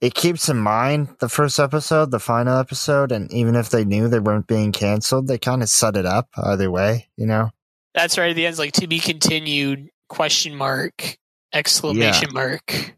it 0.00 0.14
keeps 0.14 0.48
in 0.48 0.56
mind 0.56 1.16
the 1.20 1.28
first 1.28 1.60
episode, 1.60 2.10
the 2.10 2.18
final 2.18 2.58
episode, 2.58 3.12
and 3.12 3.32
even 3.32 3.54
if 3.54 3.70
they 3.70 3.84
knew 3.84 4.08
they 4.08 4.18
weren't 4.18 4.48
being 4.48 4.72
canceled, 4.72 5.28
they 5.28 5.38
kind 5.38 5.62
of 5.62 5.68
set 5.68 5.96
it 5.96 6.04
up 6.04 6.28
either 6.36 6.68
way, 6.68 7.08
you 7.16 7.26
know. 7.26 7.50
That's 7.94 8.16
right 8.18 8.30
at 8.30 8.36
the 8.36 8.46
end, 8.46 8.52
it's 8.52 8.58
like 8.58 8.72
to 8.74 8.86
be 8.86 8.98
continued 9.00 9.90
question 10.08 10.54
mark 10.56 11.16
exclamation 11.52 12.32
mark. 12.32 12.94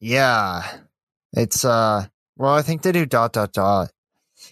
Yeah. 0.00 0.62
It's 1.32 1.64
uh 1.64 2.06
well 2.36 2.54
I 2.54 2.62
think 2.62 2.82
they 2.82 2.92
do 2.92 3.06
dot 3.06 3.32
dot 3.32 3.52
dot. 3.52 3.90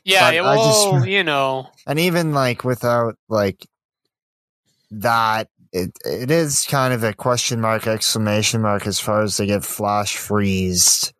Yeah, 0.05 0.29
But 0.29 0.35
yeah, 0.35 0.49
I 0.51 0.57
just- 0.57 1.07
you 1.09 1.25
know, 1.25 1.69
And 1.87 1.99
even 1.99 2.33
like 2.35 2.65
without 2.65 3.17
like 3.29 3.67
that 4.91 5.49
it 5.73 5.91
it 6.05 6.31
is 6.31 6.67
kind 6.69 6.93
of 6.93 7.03
a 7.03 7.15
question 7.15 7.61
mark 7.61 7.87
exclamation 7.87 8.61
mark 8.61 8.87
as 8.87 9.01
far 9.01 9.23
as 9.23 9.37
they 9.37 9.47
get 9.47 9.65
flash 9.65 10.17
freezed 10.17 11.13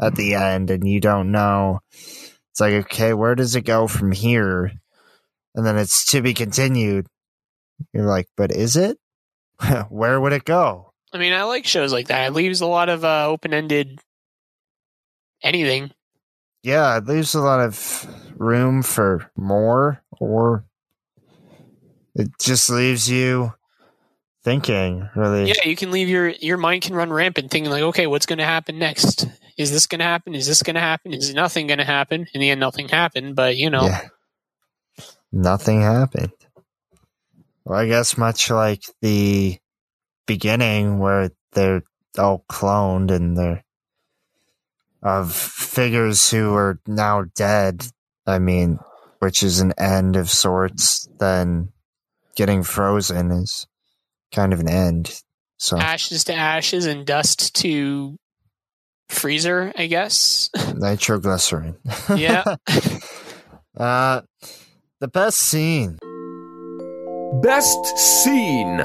at 0.00 0.16
the 0.16 0.34
end 0.34 0.70
and 0.70 0.86
you 0.88 1.00
don't 1.00 1.30
know. 1.30 1.80
It's 1.92 2.60
like 2.60 2.72
okay, 2.86 3.14
where 3.14 3.34
does 3.36 3.54
it 3.54 3.62
go 3.62 3.86
from 3.86 4.10
here? 4.12 4.72
And 5.54 5.64
then 5.66 5.76
it's 5.76 6.04
to 6.06 6.22
be 6.22 6.34
continued. 6.34 7.06
You're 7.92 8.06
like, 8.06 8.28
but 8.36 8.52
is 8.52 8.76
it? 8.76 8.98
where 9.88 10.20
would 10.20 10.32
it 10.32 10.44
go? 10.44 10.92
I 11.12 11.18
mean, 11.18 11.32
I 11.32 11.42
like 11.42 11.66
shows 11.66 11.92
like 11.92 12.08
that. 12.08 12.28
It 12.28 12.34
leaves 12.34 12.60
a 12.60 12.66
lot 12.66 12.88
of 12.88 13.04
uh, 13.04 13.26
open 13.26 13.52
ended 13.52 14.00
anything. 15.42 15.90
yeah, 16.62 16.96
it 16.98 17.06
leaves 17.06 17.34
a 17.34 17.40
lot 17.40 17.60
of 17.60 18.06
room 18.36 18.82
for 18.82 19.30
more, 19.36 20.02
or 20.18 20.64
it 22.14 22.28
just 22.40 22.70
leaves 22.70 23.10
you 23.10 23.52
thinking. 24.44 25.08
Really, 25.16 25.48
Yeah, 25.48 25.64
you 25.68 25.76
can 25.76 25.90
leave 25.90 26.08
your 26.08 26.28
your 26.28 26.58
mind 26.58 26.82
can 26.82 26.94
run 26.94 27.12
rampant, 27.12 27.50
thinking 27.50 27.70
like, 27.70 27.82
okay, 27.82 28.06
what's 28.06 28.26
going 28.26 28.38
to 28.38 28.44
happen 28.44 28.78
next? 28.78 29.26
Is 29.58 29.70
this 29.70 29.86
going 29.86 29.98
to 29.98 30.04
happen? 30.04 30.34
Is 30.34 30.46
this 30.46 30.62
going 30.62 30.74
to 30.74 30.80
happen? 30.80 31.12
Is 31.12 31.34
nothing 31.34 31.66
going 31.66 31.78
to 31.78 31.84
happen? 31.84 32.26
In 32.32 32.40
the 32.40 32.50
end, 32.50 32.60
nothing 32.60 32.88
happened. 32.88 33.34
But 33.36 33.56
you 33.56 33.68
know, 33.68 33.84
Yeah. 33.86 34.08
nothing 35.32 35.80
happened. 35.82 36.32
Well, 37.70 37.78
I 37.78 37.86
guess 37.86 38.18
much 38.18 38.50
like 38.50 38.82
the 39.00 39.56
beginning, 40.26 40.98
where 40.98 41.30
they're 41.52 41.84
all 42.18 42.44
cloned 42.50 43.12
and 43.12 43.36
they're 43.36 43.64
of 45.04 45.32
figures 45.32 46.28
who 46.28 46.52
are 46.54 46.80
now 46.88 47.26
dead. 47.36 47.86
I 48.26 48.40
mean, 48.40 48.80
which 49.20 49.44
is 49.44 49.60
an 49.60 49.72
end 49.78 50.16
of 50.16 50.28
sorts. 50.28 51.08
Then 51.20 51.68
getting 52.34 52.64
frozen 52.64 53.30
is 53.30 53.68
kind 54.32 54.52
of 54.52 54.58
an 54.58 54.68
end. 54.68 55.22
So 55.56 55.78
ashes 55.78 56.24
to 56.24 56.34
ashes 56.34 56.86
and 56.86 57.06
dust 57.06 57.54
to 57.62 58.18
freezer, 59.08 59.72
I 59.76 59.86
guess. 59.86 60.50
nitroglycerin. 60.74 61.76
Yeah. 62.16 62.42
uh, 63.76 64.22
the 64.98 65.06
best 65.06 65.38
scene. 65.38 66.00
Best 67.32 67.96
scene. 67.96 68.78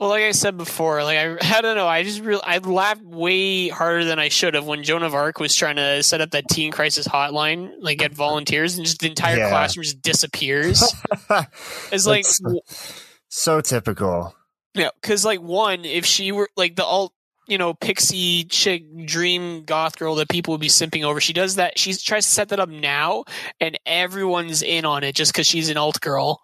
Well, 0.00 0.10
like 0.10 0.22
I 0.24 0.32
said 0.32 0.56
before, 0.56 1.02
like 1.02 1.16
I, 1.18 1.36
I 1.56 1.60
don't 1.60 1.76
know, 1.76 1.86
I 1.88 2.02
just 2.02 2.20
really 2.20 2.42
I 2.44 2.58
laughed 2.58 3.02
way 3.02 3.68
harder 3.68 4.04
than 4.04 4.18
I 4.18 4.28
should 4.28 4.54
have 4.54 4.66
when 4.66 4.82
Joan 4.82 5.02
of 5.02 5.14
Arc 5.14 5.38
was 5.40 5.54
trying 5.54 5.76
to 5.76 6.02
set 6.02 6.20
up 6.20 6.32
that 6.32 6.48
teen 6.50 6.72
crisis 6.72 7.08
hotline, 7.08 7.72
like 7.80 7.98
get 7.98 8.12
volunteers, 8.12 8.76
and 8.76 8.84
just 8.86 9.00
the 9.00 9.08
entire 9.08 9.36
Yeah. 9.38 9.48
classroom 9.48 9.84
just 9.84 10.02
disappears. 10.02 10.82
It's 11.90 12.06
like, 12.06 12.24
That's 12.24 13.02
so 13.28 13.60
typical. 13.60 14.34
yeah, 14.74 14.90
because 15.00 15.24
like 15.24 15.40
one, 15.40 15.84
if 15.84 16.04
she 16.04 16.32
were 16.32 16.48
like 16.56 16.76
the 16.76 16.84
alt, 16.84 17.12
you 17.48 17.56
know, 17.58 17.72
pixie 17.74 18.44
chick 18.44 18.84
dream 19.06 19.64
goth 19.64 19.98
girl 19.98 20.16
that 20.16 20.28
people 20.28 20.52
would 20.52 20.60
be 20.60 20.68
simping 20.68 21.04
over, 21.04 21.20
she 21.20 21.32
does 21.32 21.56
that. 21.56 21.78
She 21.78 21.94
tries 21.94 22.26
to 22.26 22.30
set 22.30 22.50
that 22.50 22.60
up 22.60 22.68
now, 22.68 23.24
and 23.60 23.78
everyone's 23.86 24.62
in 24.62 24.84
on 24.84 25.02
it 25.02 25.14
just 25.14 25.32
because 25.32 25.46
she's 25.46 25.70
an 25.70 25.76
alt 25.76 26.00
girl. 26.00 26.40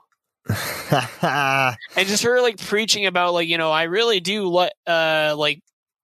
and 1.22 1.76
just 2.08 2.22
her 2.22 2.40
like 2.40 2.58
preaching 2.58 3.06
about 3.06 3.34
like 3.34 3.48
you 3.48 3.58
know 3.58 3.70
I 3.70 3.84
really 3.84 4.20
do 4.20 4.48
let 4.48 4.72
uh 4.86 5.34
like 5.36 5.60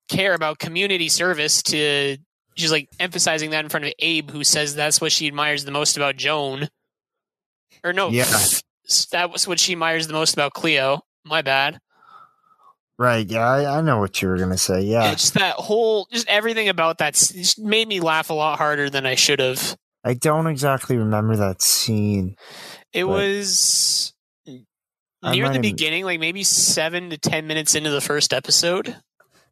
care 0.08 0.34
about 0.34 0.58
community 0.58 1.08
service 1.08 1.62
to 1.64 2.16
she's 2.54 2.70
like 2.70 2.88
emphasizing 3.00 3.50
that 3.50 3.64
in 3.64 3.70
front 3.70 3.86
of 3.86 3.92
Abe 3.98 4.30
who 4.30 4.44
says 4.44 4.74
that's 4.74 5.00
what 5.00 5.12
she 5.12 5.26
admires 5.26 5.64
the 5.64 5.70
most 5.72 5.96
about 5.96 6.16
Joan 6.16 6.68
or 7.82 7.92
no 7.92 8.08
Yeah. 8.08 8.24
that 9.12 9.32
was 9.32 9.48
what 9.48 9.58
she 9.58 9.72
admires 9.72 10.06
the 10.06 10.12
most 10.12 10.34
about 10.34 10.52
Cleo 10.52 11.00
my 11.24 11.42
bad 11.42 11.78
right. 12.98 13.26
Yeah, 13.28 13.46
I, 13.46 13.78
I 13.78 13.80
know 13.82 13.98
what 13.98 14.22
you 14.22 14.28
were 14.28 14.38
gonna 14.38 14.56
say. 14.58 14.80
yeah. 14.82 15.04
Yeah, 15.04 15.14
just 15.14 15.34
that 15.34 15.56
whole 15.56 16.06
just 16.12 16.28
everything 16.28 16.68
about 16.68 16.98
that 16.98 17.14
just 17.14 17.58
made 17.58 17.88
me 17.88 18.00
laugh 18.00 18.30
a 18.30 18.34
lot 18.34 18.58
harder 18.58 18.88
than 18.90 19.06
I 19.06 19.14
should 19.16 19.40
have 19.40 19.76
I 20.04 20.14
don't 20.14 20.46
exactly 20.46 20.96
remember 20.96 21.34
that 21.36 21.62
scene. 21.62 22.36
it 22.92 23.02
But- 23.04 23.08
was 23.08 24.12
near 25.32 25.48
the 25.50 25.60
beginning 25.60 26.04
like 26.04 26.20
maybe 26.20 26.42
7 26.42 27.10
to 27.10 27.18
10 27.18 27.46
minutes 27.46 27.74
into 27.74 27.90
the 27.90 28.00
first 28.00 28.32
episode 28.32 28.96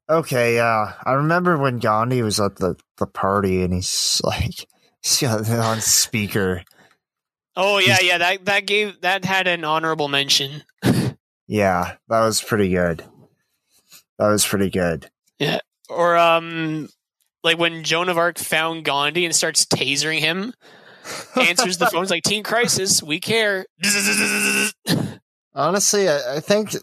Okay, 0.09 0.57
yeah, 0.57 0.93
I 1.05 1.13
remember 1.13 1.57
when 1.57 1.79
Gandhi 1.79 2.21
was 2.23 2.39
at 2.39 2.57
the 2.57 2.77
the 2.99 3.07
party 3.07 3.63
and 3.63 3.73
he's 3.73 4.21
like, 4.23 4.67
he's 5.03 5.21
got 5.21 5.41
it 5.41 5.59
on 5.59 5.81
speaker. 5.81 6.63
Oh 7.57 7.79
yeah, 7.79 7.99
yeah. 8.03 8.19
That 8.19 8.45
that 8.45 8.67
gave 8.67 9.01
that 9.01 9.25
had 9.25 9.47
an 9.47 9.65
honorable 9.65 10.09
mention. 10.09 10.63
Yeah, 11.47 11.97
that 12.09 12.21
was 12.25 12.41
pretty 12.41 12.71
good. 12.71 13.05
That 14.19 14.29
was 14.29 14.47
pretty 14.47 14.71
good. 14.71 15.11
Yeah, 15.39 15.59
or 15.91 16.17
um, 16.17 16.89
like 17.43 17.59
when 17.59 17.85
Joan 17.85 18.09
of 18.09 18.17
Arc 18.17 18.39
found 18.39 18.87
Gandhi 18.87 19.27
and 19.27 19.37
starts 19.37 19.67
tasering 19.67 20.21
him, 20.21 20.55
answers 21.37 21.77
the 21.77 21.85
phone's 21.89 22.09
like 22.09 22.23
"Teen 22.23 22.45
Crisis, 22.45 23.03
we 23.03 23.21
care." 23.21 23.67
Honestly, 25.55 26.09
I, 26.09 26.37
I 26.37 26.41
think, 26.41 26.75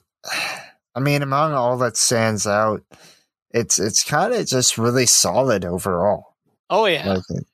I 0.96 1.00
mean, 1.00 1.22
among 1.22 1.54
all 1.54 1.78
that 1.80 1.98
stands 1.98 2.46
out, 2.48 2.84
it's 3.52 3.80
it's 3.80 4.04
kind 4.04 4.34
of 4.34 4.46
just 4.46 4.78
really 4.78 5.06
solid 5.06 5.66
overall. 5.66 6.36
Oh 6.70 6.86
yeah, 6.86 7.14
Like, 7.14 7.24
it, 7.30 7.46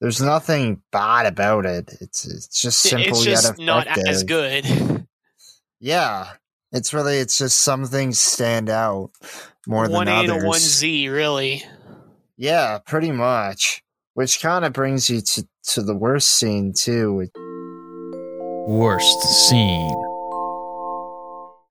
there's 0.00 0.20
nothing 0.20 0.82
bad 0.92 1.26
about 1.26 1.64
it. 1.66 1.90
It's 2.00 2.26
it's 2.26 2.60
just 2.60 2.80
simple 2.80 3.16
it's 3.18 3.26
yet 3.26 3.32
just 3.42 3.58
not 3.58 3.86
as 3.86 4.24
good. 4.24 5.06
Yeah, 5.80 6.28
it's 6.72 6.92
really 6.92 7.18
it's 7.18 7.38
just 7.38 7.58
some 7.60 7.86
things 7.86 8.20
stand 8.20 8.68
out 8.68 9.10
more 9.66 9.84
than 9.86 9.94
One 9.94 10.06
than 10.06 10.14
A 10.14 10.32
others. 10.32 10.42
to 10.42 10.48
one 10.48 10.58
Z, 10.58 11.08
really. 11.08 11.62
Yeah, 12.36 12.78
pretty 12.84 13.12
much. 13.12 13.82
Which 14.14 14.40
kind 14.40 14.64
of 14.64 14.72
brings 14.72 15.08
you 15.10 15.20
to, 15.20 15.48
to 15.68 15.82
the 15.82 15.94
worst 15.96 16.30
scene, 16.32 16.72
too. 16.72 17.28
Worst 18.68 19.20
scene. 19.48 19.92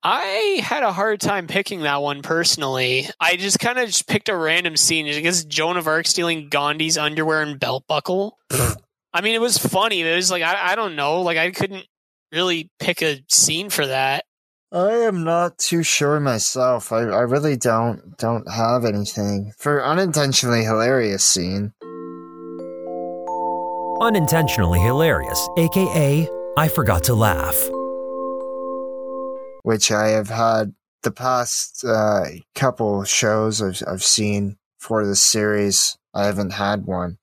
I 0.05 0.59
had 0.61 0.83
a 0.83 0.91
hard 0.91 1.21
time 1.21 1.47
picking 1.47 1.81
that 1.81 2.01
one 2.01 2.21
personally. 2.23 3.07
I 3.21 3.37
just 3.37 3.59
kind 3.59 3.79
of 3.79 3.87
just 3.87 4.07
picked 4.07 4.27
a 4.27 4.35
random 4.35 4.75
scene. 4.75 5.07
I 5.07 5.21
guess 5.21 5.45
Joan 5.45 5.77
of 5.77 5.87
Arc 5.87 6.07
stealing 6.07 6.49
Gandhi's 6.49 6.97
underwear 6.97 7.41
and 7.41 7.57
belt 7.57 7.85
buckle. 7.87 8.37
I 9.13 9.21
mean, 9.21 9.33
it 9.33 9.41
was 9.41 9.57
funny. 9.57 10.01
It 10.01 10.15
was 10.15 10.29
like 10.29 10.43
I, 10.43 10.73
I 10.73 10.75
don't 10.75 10.97
know. 10.97 11.21
Like 11.21 11.37
I 11.37 11.51
couldn't 11.51 11.85
really 12.33 12.69
pick 12.79 13.01
a 13.01 13.23
scene 13.29 13.69
for 13.69 13.87
that. 13.87 14.25
I 14.73 14.91
am 14.91 15.23
not 15.23 15.57
too 15.59 15.83
sure 15.83 16.19
myself. 16.19 16.91
I, 16.91 17.01
I 17.01 17.21
really 17.21 17.55
don't 17.55 18.17
don't 18.17 18.51
have 18.51 18.83
anything 18.83 19.53
for 19.57 19.85
unintentionally 19.85 20.63
hilarious 20.63 21.23
scene. 21.23 21.71
Unintentionally 24.01 24.79
hilarious, 24.79 25.47
aka 25.57 26.27
I 26.57 26.67
forgot 26.67 27.03
to 27.05 27.13
laugh. 27.13 27.55
Which 29.63 29.91
I 29.91 30.09
have 30.09 30.29
had 30.29 30.73
the 31.01 31.11
past 31.11 31.83
uh, 31.83 32.25
couple 32.55 33.03
shows 33.03 33.61
I've, 33.61 33.81
I've 33.87 34.03
seen 34.03 34.57
for 34.77 35.05
this 35.05 35.21
series. 35.21 35.97
I 36.13 36.25
haven't 36.25 36.51
had 36.53 36.85
one, 36.85 37.17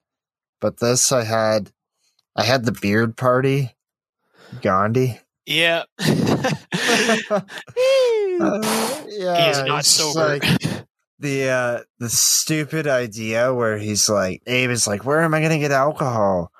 but 0.59 0.79
this 0.79 1.11
I 1.11 1.23
had. 1.23 1.71
I 2.35 2.43
had 2.43 2.65
the 2.65 2.71
beard 2.71 3.17
party, 3.17 3.75
Gandhi. 4.61 5.19
Yeah. 5.45 5.83
Uh, 8.39 9.03
yeah, 9.07 9.47
He's 9.47 9.63
not 9.63 9.85
sober. 9.85 10.27
like 10.39 10.43
the 11.19 11.49
uh, 11.49 11.79
the 11.99 12.09
stupid 12.09 12.87
idea 12.87 13.53
where 13.53 13.77
he's 13.77 14.09
like, 14.09 14.41
Abe 14.47 14.71
is 14.71 14.87
like, 14.87 15.05
where 15.05 15.21
am 15.21 15.33
I 15.33 15.41
gonna 15.41 15.59
get 15.59 15.71
alcohol? 15.71 16.51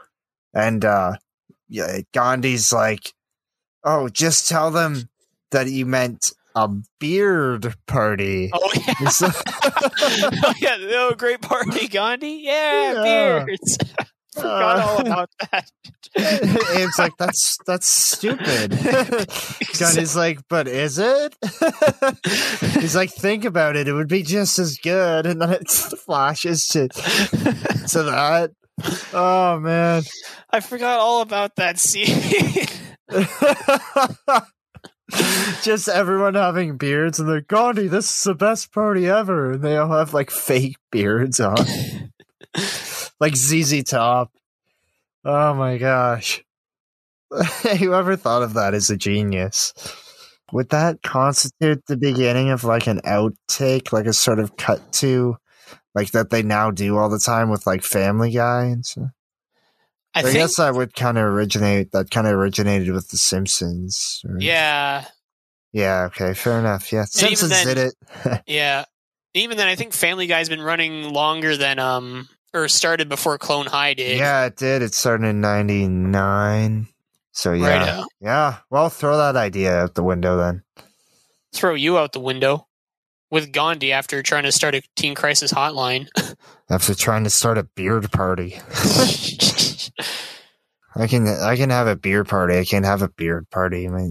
And 0.54 0.86
uh, 0.86 1.14
yeah, 1.70 2.02
Gandhi's 2.14 2.72
like, 2.72 3.14
oh, 3.84 4.10
just 4.10 4.48
tell 4.48 4.70
them 4.70 5.10
that 5.52 5.68
you 5.70 5.86
meant 5.86 6.34
a 6.56 6.70
beard 7.00 7.74
party. 7.88 8.50
Oh 8.54 8.72
yeah. 8.76 8.94
It's 9.02 9.22
oh 10.44 10.54
yeah. 10.60 10.78
Oh, 10.80 11.14
great 11.18 11.42
party, 11.42 11.88
Gandhi. 11.88 12.42
Yeah, 12.44 12.94
Yeah. 13.04 13.44
beards. 13.46 13.78
Forgot 14.34 14.80
all 14.80 14.98
Uh, 15.00 15.02
about 15.02 15.30
that. 15.52 15.70
Abe's 16.18 16.98
like, 17.00 17.12
that's 17.18 17.58
that's 17.68 17.86
stupid. 17.88 18.72
Gandhi's 19.78 20.16
like, 20.16 20.40
but 20.50 20.68
is 20.70 21.00
it? 21.00 21.36
He's 22.80 22.96
like, 22.96 23.12
think 23.12 23.44
about 23.46 23.76
it. 23.76 23.88
It 23.90 23.94
would 23.94 24.08
be 24.08 24.24
just 24.24 24.58
as 24.58 24.78
good. 24.78 25.26
And 25.26 25.42
then 25.42 25.52
it 25.52 25.70
flashes 25.70 26.66
to 26.70 26.88
to 26.90 28.04
that. 28.04 28.52
Oh 29.14 29.60
man. 29.60 30.04
I 30.50 30.60
forgot 30.62 31.00
all 31.02 31.22
about 31.22 31.56
that 31.58 31.78
scene. 31.78 32.68
Just 35.64 35.88
everyone 35.88 36.36
having 36.36 36.78
beards 36.78 37.20
and 37.20 37.28
they're 37.28 37.42
Gandhi, 37.42 37.88
this 37.88 38.10
is 38.10 38.24
the 38.24 38.36
best 38.36 38.72
party 38.72 39.08
ever. 39.08 39.54
And 39.54 39.64
they 39.64 39.78
all 39.78 39.92
have 39.92 40.14
like 40.14 40.32
fake 40.32 40.78
beards 40.92 41.40
on. 41.40 41.58
like 43.20 43.36
ZZ 43.36 43.84
Top. 43.84 44.32
Oh 45.26 45.54
my 45.54 45.78
gosh. 45.78 46.44
Whoever 47.80 48.16
thought 48.16 48.44
of 48.44 48.54
that 48.54 48.74
is 48.74 48.90
a 48.90 48.98
genius. 48.98 49.74
Would 50.52 50.70
that 50.70 51.02
constitute 51.02 51.86
the 51.88 51.98
beginning 51.98 52.50
of 52.50 52.64
like 52.64 52.88
an 52.88 53.00
outtake, 53.06 53.94
like 53.94 54.06
a 54.06 54.14
sort 54.14 54.40
of 54.40 54.58
cut 54.58 54.92
to, 54.94 55.38
like 55.96 56.12
that 56.12 56.30
they 56.30 56.44
now 56.44 56.72
do 56.72 56.98
all 56.98 57.10
the 57.10 57.20
time 57.20 57.50
with 57.50 57.66
like 57.66 57.84
Family 57.84 58.32
Guy 58.32 58.66
and 58.66 58.86
stuff? 58.86 59.12
I 60.14 60.20
I, 60.20 60.24
think. 60.24 60.36
guess 60.36 60.58
that 60.58 60.74
would 60.76 60.94
kind 60.94 61.18
of 61.18 61.24
originate. 61.26 61.92
That 61.94 62.10
kind 62.12 62.28
of 62.28 62.34
originated 62.34 62.92
with 62.92 63.10
The 63.10 63.18
Simpsons. 63.18 64.22
or- 64.28 64.38
yeah. 64.40 65.06
Yeah. 65.74 66.04
Okay. 66.08 66.34
Fair 66.34 66.60
enough. 66.60 66.92
Yeah. 66.92 67.00
even 67.02 67.36
Simpsons 67.38 67.52
then- 67.52 67.68
did 67.68 67.78
it. 67.78 68.42
Yeah. 68.48 68.86
Even 69.34 69.56
then, 69.58 69.68
I 69.70 69.76
think 69.76 69.94
Family 69.94 70.28
Guy's 70.28 70.50
been 70.50 70.62
running 70.62 71.14
longer 71.14 71.56
than 71.56 71.80
um 71.80 72.28
or 72.54 72.68
started 72.68 73.08
before 73.08 73.38
Clone 73.38 73.68
High 73.68 73.94
did. 73.94 74.18
yeah, 74.18 74.46
it 74.46 74.58
did. 74.58 74.82
It 74.82 74.94
started 74.94 75.28
in 75.28 75.40
'99. 75.40 76.88
So 77.32 77.54
yeah, 77.54 77.78
Righto. 77.80 78.06
yeah. 78.20 78.58
Well, 78.70 78.90
throw 78.90 79.16
that 79.18 79.38
idea 79.38 79.74
out 79.74 79.96
the 79.96 80.04
window 80.04 80.36
then. 80.36 80.64
Throw 81.54 81.76
you 81.76 81.98
out 81.98 82.12
the 82.12 82.20
window 82.20 82.68
with 83.30 83.54
Gandhi 83.54 83.94
after 83.94 84.22
trying 84.22 84.44
to 84.44 84.52
start 84.52 84.76
a 84.76 84.82
teen 84.98 85.16
crisis 85.16 85.54
hotline. 85.54 86.08
After 86.70 86.96
trying 86.96 87.26
to 87.26 87.30
start 87.30 87.58
a 87.58 87.64
beard 87.64 88.10
party, 88.14 88.52
I 90.96 91.08
can 91.08 91.28
I 91.28 91.56
can 91.56 91.70
have 91.70 91.88
a 91.88 91.96
beard 91.96 92.28
party. 92.28 92.58
I 92.58 92.66
can't 92.66 92.86
have 92.86 93.02
a 93.02 93.10
beard 93.10 93.50
party. 93.50 93.88
My 93.88 94.10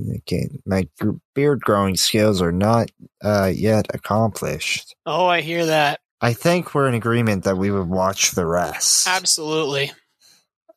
my 0.64 0.88
beard 1.34 1.60
growing 1.60 1.96
skills 1.96 2.40
are 2.40 2.52
not 2.52 2.90
uh, 3.22 3.52
yet 3.54 3.86
accomplished. 3.92 4.94
oh, 5.04 5.26
I 5.26 5.42
hear 5.42 5.66
that. 5.66 6.00
I 6.22 6.32
think 6.32 6.74
we're 6.74 6.88
in 6.88 6.94
agreement 6.94 7.44
that 7.44 7.56
we 7.56 7.70
would 7.70 7.88
watch 7.88 8.32
the 8.32 8.46
rest. 8.46 9.06
Absolutely. 9.06 9.92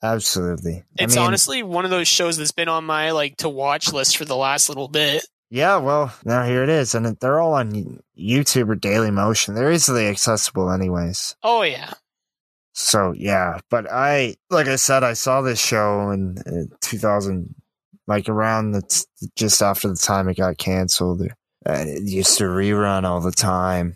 Absolutely. 0.01 0.83
It's 0.97 1.15
I 1.15 1.19
mean, 1.19 1.27
honestly 1.27 1.63
one 1.63 1.85
of 1.85 1.91
those 1.91 2.09
shows 2.09 2.37
that's 2.37 2.51
been 2.51 2.67
on 2.67 2.83
my 2.83 3.11
like 3.11 3.37
to 3.37 3.49
watch 3.49 3.93
list 3.93 4.17
for 4.17 4.25
the 4.25 4.35
last 4.35 4.67
little 4.67 4.89
bit. 4.89 5.25
Yeah, 5.49 5.77
well, 5.77 6.13
now 6.25 6.43
here 6.45 6.63
it 6.63 6.69
is, 6.69 6.95
and 6.95 7.05
they're 7.19 7.39
all 7.39 7.53
on 7.53 7.99
YouTube 8.19 8.69
or 8.69 8.75
Daily 8.75 9.11
Motion. 9.11 9.53
They're 9.53 9.71
easily 9.71 10.07
accessible, 10.07 10.71
anyways. 10.71 11.35
Oh 11.43 11.61
yeah. 11.61 11.93
So 12.73 13.13
yeah, 13.15 13.59
but 13.69 13.89
I, 13.89 14.35
like 14.49 14.67
I 14.67 14.77
said, 14.77 15.03
I 15.03 15.13
saw 15.13 15.41
this 15.41 15.59
show 15.59 16.09
in 16.09 16.37
uh, 16.39 16.75
2000, 16.81 17.53
like 18.07 18.27
around 18.27 18.71
the 18.71 19.05
just 19.35 19.61
after 19.61 19.87
the 19.87 19.95
time 19.95 20.27
it 20.27 20.37
got 20.37 20.57
canceled. 20.57 21.21
And 21.65 21.89
it 21.89 22.03
used 22.03 22.37
to 22.39 22.45
rerun 22.45 23.05
all 23.05 23.21
the 23.21 23.31
time. 23.31 23.95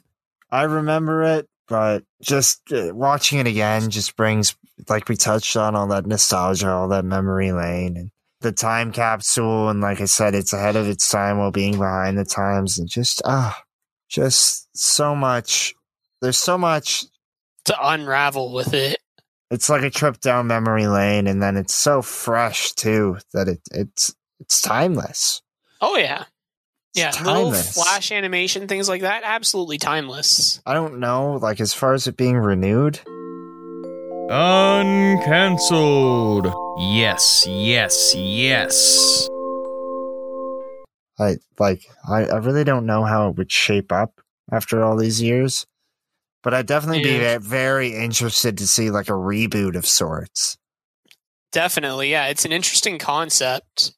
I 0.51 0.63
remember 0.63 1.23
it, 1.23 1.49
but 1.67 2.03
just 2.21 2.71
uh, 2.71 2.93
watching 2.93 3.39
it 3.39 3.47
again 3.47 3.89
just 3.89 4.15
brings, 4.15 4.55
like 4.87 5.09
we 5.09 5.17
touched 5.17 5.57
on, 5.57 5.75
all 5.75 5.87
that 5.87 6.05
nostalgia, 6.05 6.69
all 6.69 6.87
that 6.89 7.03
memory 7.03 7.51
lane, 7.51 7.97
and 7.97 8.11
the 8.39 8.53
time 8.53 8.91
capsule. 8.93 9.69
And 9.69 9.81
like 9.81 9.99
I 9.99 10.05
said, 10.05 10.35
it's 10.35 10.53
ahead 10.53 10.77
of 10.77 10.87
its 10.87 11.09
time 11.09 11.39
while 11.39 11.51
being 11.51 11.73
behind 11.77 12.17
the 12.17 12.25
times, 12.25 12.77
and 12.77 12.87
just 12.87 13.21
ah, 13.25 13.61
just 14.07 14.69
so 14.77 15.15
much. 15.15 15.73
There's 16.21 16.37
so 16.37 16.57
much 16.57 17.03
To 17.67 17.75
unravel 17.81 18.53
with 18.53 18.73
it. 18.73 18.97
it's 19.51 19.69
like 19.69 19.83
a 19.83 19.89
trip 19.89 20.19
down 20.19 20.47
memory 20.47 20.87
lane 20.87 21.27
and 21.27 21.41
then 21.41 21.57
it's 21.57 21.73
so 21.75 22.01
fresh 22.01 22.71
too 22.73 23.17
that 23.33 23.47
it 23.47 23.59
it's 23.71 24.13
it's 24.39 24.61
timeless 24.61 25.41
Oh 25.81 25.97
yeah. 25.97 26.25
Yeah, 26.95 27.09
It's 27.09 27.21
little 27.21 27.51
flash 27.53 28.11
animation, 28.11 28.67
things 28.67 28.89
like 28.89 29.01
that, 29.01 29.21
absolutely 29.23 29.77
timeless. 29.77 30.61
i 30.65 30.73
don't 30.73 30.99
know 30.99 31.33
like 31.41 31.61
as 31.61 31.73
far 31.73 31.93
as 31.93 32.07
it 32.07 32.17
being 32.17 32.37
renewed 32.37 32.99
Uncancelled. 34.29 36.53
Yes, 36.79 37.45
yes, 37.47 38.13
yes. 38.15 39.27
i 41.19 41.35
like 41.59 41.81
I, 42.07 42.25
I 42.25 42.37
really 42.37 42.63
don't 42.63 42.85
know 42.85 43.03
how 43.03 43.29
it 43.29 43.37
would 43.37 43.51
shape 43.51 43.91
up 43.91 44.21
after 44.51 44.83
all 44.83 44.95
these 44.97 45.21
years 45.21 45.65
but 46.47 46.53
i'd 46.53 46.65
definitely 46.65 47.03
Yeah. 47.03 47.37
be 47.39 47.45
very 47.45 47.93
interested 47.93 48.57
to 48.59 48.65
see 48.67 48.89
like 48.89 49.09
a 49.09 49.19
reboot 49.31 49.75
of 49.75 49.85
sorts 49.85 50.57
Definitely, 51.53 52.11
yeah. 52.11 52.27
It's 52.27 52.43
an 52.43 52.51
interesting 52.51 52.99
concept. 52.99 53.93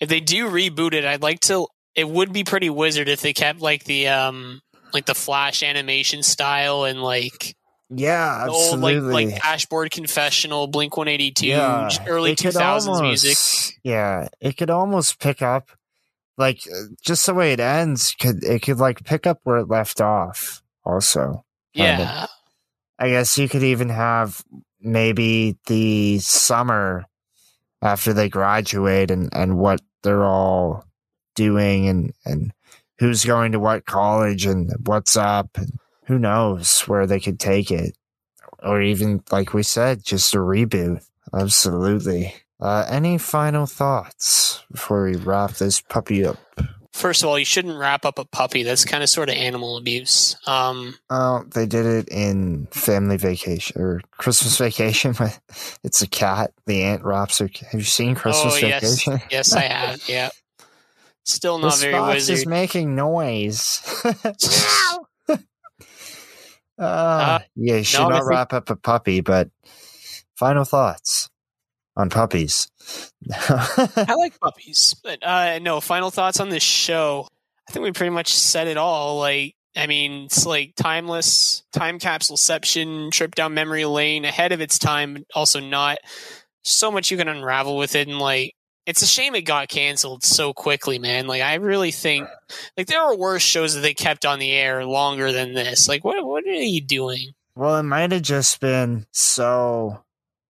If 0.00 0.08
they 0.08 0.18
do 0.20 0.48
reboot 0.50 0.92
it, 0.92 1.04
I'd 1.04 1.22
like 1.22 1.38
to 1.42 1.68
it 1.94 2.08
would 2.08 2.32
be 2.32 2.42
pretty 2.42 2.68
wizard 2.68 3.08
if 3.08 3.20
they 3.20 3.32
kept 3.32 3.60
like 3.60 3.84
the 3.84 4.08
um 4.08 4.60
like 4.92 5.06
the 5.06 5.14
flash 5.14 5.62
animation 5.62 6.22
style 6.24 6.82
and 6.84 7.00
like 7.00 7.54
yeah 7.90 8.44
the 8.46 8.50
old 8.52 8.80
like 8.80 8.96
absolutely 8.96 9.26
like 9.26 9.40
dashboard 9.40 9.90
confessional 9.92 10.66
blink 10.66 10.96
182 10.96 11.46
Yeah, 11.46 11.88
early 12.08 12.32
it 12.32 12.38
could 12.38 12.54
2000s 12.54 12.86
almost- 12.88 13.02
music 13.02 13.38
Yeah, 13.84 14.28
it 14.40 14.56
could 14.56 14.68
almost 14.70 15.20
pick 15.20 15.42
up, 15.42 15.70
like 16.36 16.58
uh, 16.66 16.86
just 17.04 17.24
the 17.26 17.34
way 17.34 17.52
it 17.52 17.60
ends. 17.60 18.14
Could 18.20 18.42
it 18.42 18.62
could 18.62 18.78
like 18.78 19.04
pick 19.04 19.28
up 19.28 19.38
where 19.44 19.58
it 19.58 19.68
left 19.70 20.00
off? 20.00 20.60
Also, 20.84 21.44
yeah. 21.74 22.26
I 22.98 23.08
guess 23.08 23.36
you 23.38 23.48
could 23.48 23.62
even 23.62 23.88
have 23.88 24.42
maybe 24.80 25.56
the 25.66 26.18
summer 26.18 27.04
after 27.82 28.12
they 28.12 28.28
graduate 28.28 29.10
and 29.10 29.28
and 29.32 29.58
what 29.58 29.80
they're 30.02 30.24
all 30.24 30.84
doing 31.34 31.88
and 31.88 32.12
and 32.24 32.52
who's 32.98 33.24
going 33.24 33.52
to 33.52 33.60
what 33.60 33.86
college 33.86 34.46
and 34.46 34.72
what's 34.86 35.16
up 35.16 35.50
and 35.56 35.72
who 36.06 36.18
knows 36.18 36.82
where 36.82 37.06
they 37.06 37.18
could 37.18 37.40
take 37.40 37.70
it. 37.70 37.96
Or 38.62 38.80
even 38.80 39.22
like 39.30 39.52
we 39.52 39.62
said 39.62 40.04
just 40.04 40.34
a 40.34 40.38
reboot. 40.38 41.04
Absolutely. 41.34 42.34
Uh 42.60 42.86
any 42.88 43.18
final 43.18 43.66
thoughts 43.66 44.62
before 44.70 45.04
we 45.04 45.16
wrap 45.16 45.52
this 45.52 45.80
puppy 45.80 46.24
up 46.24 46.38
first 46.94 47.22
of 47.22 47.28
all, 47.28 47.38
you 47.38 47.44
shouldn't 47.44 47.76
wrap 47.76 48.04
up 48.04 48.18
a 48.18 48.24
puppy. 48.24 48.62
That's 48.62 48.84
kind 48.84 49.02
of 49.02 49.08
sort 49.08 49.28
of 49.28 49.34
animal 49.34 49.76
abuse. 49.76 50.36
Um, 50.46 50.94
Oh, 51.10 51.44
they 51.52 51.66
did 51.66 51.84
it 51.84 52.08
in 52.08 52.66
Family 52.70 53.16
Vacation 53.16 53.80
or 53.80 54.00
Christmas 54.12 54.56
Vacation. 54.56 55.14
It's 55.84 56.00
a 56.02 56.06
cat. 56.06 56.52
The 56.66 56.82
aunt 56.84 57.04
wraps 57.04 57.38
her. 57.38 57.48
Have 57.70 57.80
you 57.80 57.84
seen 57.84 58.14
Christmas 58.14 58.54
oh 58.54 58.66
yes, 58.66 58.80
Vacation? 58.82 59.20
yes, 59.30 59.52
I 59.52 59.62
have. 59.62 60.08
Yeah, 60.08 60.30
still 61.24 61.58
not 61.58 61.72
this 61.72 61.82
very 61.82 61.92
box 61.92 62.14
wizard. 62.14 62.38
is 62.38 62.46
making 62.46 62.96
noise. 62.96 63.82
uh, 66.78 67.40
yeah, 67.54 67.76
you 67.76 67.84
should 67.84 68.00
no, 68.00 68.08
not 68.08 68.24
wrap 68.24 68.52
up 68.52 68.70
a 68.70 68.76
puppy. 68.76 69.20
But 69.20 69.50
final 70.36 70.64
thoughts 70.64 71.28
on 71.96 72.08
puppies. 72.08 72.68
I 73.32 74.14
like 74.16 74.38
puppies, 74.40 74.94
but 75.02 75.22
uh, 75.22 75.58
no. 75.60 75.80
Final 75.80 76.10
thoughts 76.10 76.40
on 76.40 76.48
this 76.48 76.62
show. 76.62 77.28
I 77.68 77.72
think 77.72 77.84
we 77.84 77.92
pretty 77.92 78.10
much 78.10 78.34
said 78.34 78.68
it 78.68 78.76
all. 78.76 79.18
Like, 79.18 79.54
I 79.76 79.86
mean, 79.86 80.24
it's 80.24 80.46
like 80.46 80.74
timeless, 80.76 81.62
time 81.72 81.98
capsuleception, 81.98 83.10
trip 83.10 83.34
down 83.34 83.54
memory 83.54 83.84
lane, 83.84 84.24
ahead 84.24 84.52
of 84.52 84.60
its 84.60 84.78
time, 84.78 85.14
but 85.14 85.24
also 85.34 85.60
not. 85.60 85.98
So 86.62 86.90
much 86.90 87.10
you 87.10 87.16
can 87.16 87.28
unravel 87.28 87.76
with 87.76 87.94
it, 87.94 88.08
and 88.08 88.18
like, 88.18 88.54
it's 88.86 89.02
a 89.02 89.06
shame 89.06 89.34
it 89.34 89.42
got 89.42 89.68
canceled 89.68 90.22
so 90.22 90.52
quickly, 90.52 90.98
man. 90.98 91.26
Like, 91.26 91.42
I 91.42 91.54
really 91.54 91.90
think 91.90 92.28
like 92.76 92.86
there 92.86 93.00
are 93.00 93.16
worse 93.16 93.42
shows 93.42 93.74
that 93.74 93.80
they 93.80 93.94
kept 93.94 94.26
on 94.26 94.38
the 94.38 94.52
air 94.52 94.84
longer 94.84 95.32
than 95.32 95.54
this. 95.54 95.88
Like, 95.88 96.04
what 96.04 96.24
what 96.24 96.44
are 96.44 96.52
you 96.52 96.80
doing? 96.80 97.32
Well, 97.56 97.76
it 97.78 97.84
might 97.84 98.12
have 98.12 98.22
just 98.22 98.60
been 98.60 99.06
so. 99.12 100.03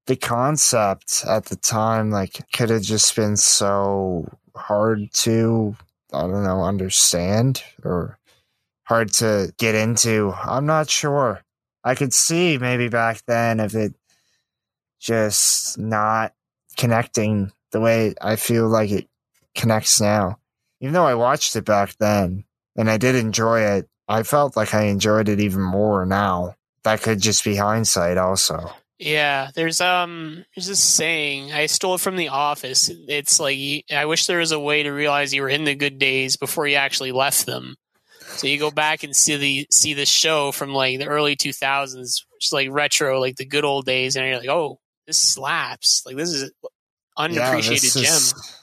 The 0.07 0.17
concept 0.17 1.25
at 1.27 1.47
the 1.47 1.57
time, 1.57 2.11
like, 2.11 2.41
could 2.53 2.71
have 2.71 2.83
just 2.83 3.17
been 3.17 3.37
so 3.37 4.29
hard 4.55 5.13
to, 5.15 5.77
I 6.13 6.23
don't 6.23 6.45
know, 6.45 6.63
understand 6.63 7.63
or 7.83 8.19
hard 8.85 9.13
to 9.15 9.53
get 9.57 9.75
into. 9.75 10.33
I'm 10.33 10.67
not 10.67 10.91
sure. 10.91 11.43
I 11.83 11.95
could 11.95 12.13
see 12.13 12.59
maybe 12.59 12.89
back 12.89 13.23
then 13.27 13.61
if 13.61 13.75
it 13.75 13.95
just 15.01 15.79
not 15.79 16.35
connecting 16.77 17.53
the 17.73 17.81
way 17.81 18.15
I 18.21 18.37
feel 18.37 18.69
like 18.69 18.91
it 18.91 19.09
connects 19.55 20.01
now. 20.01 20.39
Even 20.81 20.93
though 20.93 21.07
I 21.07 21.15
watched 21.15 21.57
it 21.57 21.65
back 21.65 21.97
then 21.99 22.45
and 22.77 22.91
I 22.91 22.99
did 22.99 23.15
enjoy 23.15 23.61
it, 23.61 23.89
I 24.07 24.23
felt 24.23 24.57
like 24.57 24.75
I 24.75 24.85
enjoyed 24.85 25.29
it 25.29 25.41
even 25.41 25.63
more 25.63 26.05
now. 26.05 26.57
That 26.83 27.01
could 27.01 27.21
just 27.21 27.43
be 27.43 27.57
hindsight, 27.57 28.19
also. 28.19 28.71
Yeah, 29.05 29.51
there's 29.55 29.81
um 29.83 30.45
there's 30.57 30.67
this 30.67 30.83
saying 30.83 31.53
I 31.53 31.67
stole 31.67 31.97
it 31.97 32.01
from 32.01 32.17
the 32.17 32.29
office. 32.29 32.91
It's 33.07 33.39
like 33.39 33.85
I 33.95 34.07
wish 34.07 34.27
there 34.27 34.39
was 34.39 34.53
a 34.53 34.59
way 34.59 34.83
to 34.83 34.91
realize 34.91 35.35
you 35.35 35.43
were 35.43 35.49
in 35.49 35.65
the 35.65 35.75
good 35.75 35.99
days 35.99 36.37
before 36.37 36.67
you 36.67 36.77
actually 36.77 37.13
left 37.13 37.45
them. 37.45 37.77
So 38.37 38.47
you 38.47 38.59
go 38.59 38.71
back 38.71 39.03
and 39.05 39.15
see 39.15 39.37
the 39.37 39.67
see 39.71 39.93
the 39.93 40.07
show 40.07 40.53
from 40.53 40.73
like 40.73 40.99
the 40.99 41.07
early 41.07 41.37
2000s, 41.37 42.23
which 42.33 42.51
like 42.53 42.69
retro, 42.71 43.21
like 43.21 43.37
the 43.37 43.45
good 43.45 43.65
old 43.65 43.85
days, 43.85 44.17
and 44.17 44.27
you're 44.27 44.39
like, 44.39 44.49
oh, 44.49 44.81
this 45.07 45.19
slaps. 45.19 46.03
Like 46.07 46.17
this 46.17 46.31
is 46.31 46.43
an 46.45 46.51
unappreciated 47.19 47.83
this 47.83 47.95
gem. 47.95 48.05
is- 48.05 48.61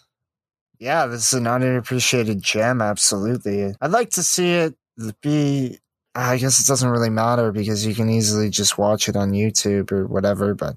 yeah, 0.80 1.06
this 1.06 1.28
is 1.28 1.34
an 1.36 1.46
unappreciated 1.46 2.42
gem. 2.42 2.82
Absolutely. 2.82 3.76
I'd 3.80 3.92
like 3.92 4.10
to 4.12 4.24
see 4.24 4.54
it 4.54 4.76
be. 5.22 5.78
I 6.16 6.38
guess 6.38 6.60
it 6.60 6.68
doesn't 6.68 6.90
really 6.90 7.10
matter 7.10 7.52
because 7.52 7.86
you 7.86 7.96
can 7.96 8.10
easily 8.10 8.50
just 8.50 8.78
watch 8.78 9.08
it 9.08 9.16
on 9.16 9.32
YouTube 9.32 9.92
or 9.92 10.06
whatever. 10.08 10.54
But 10.54 10.76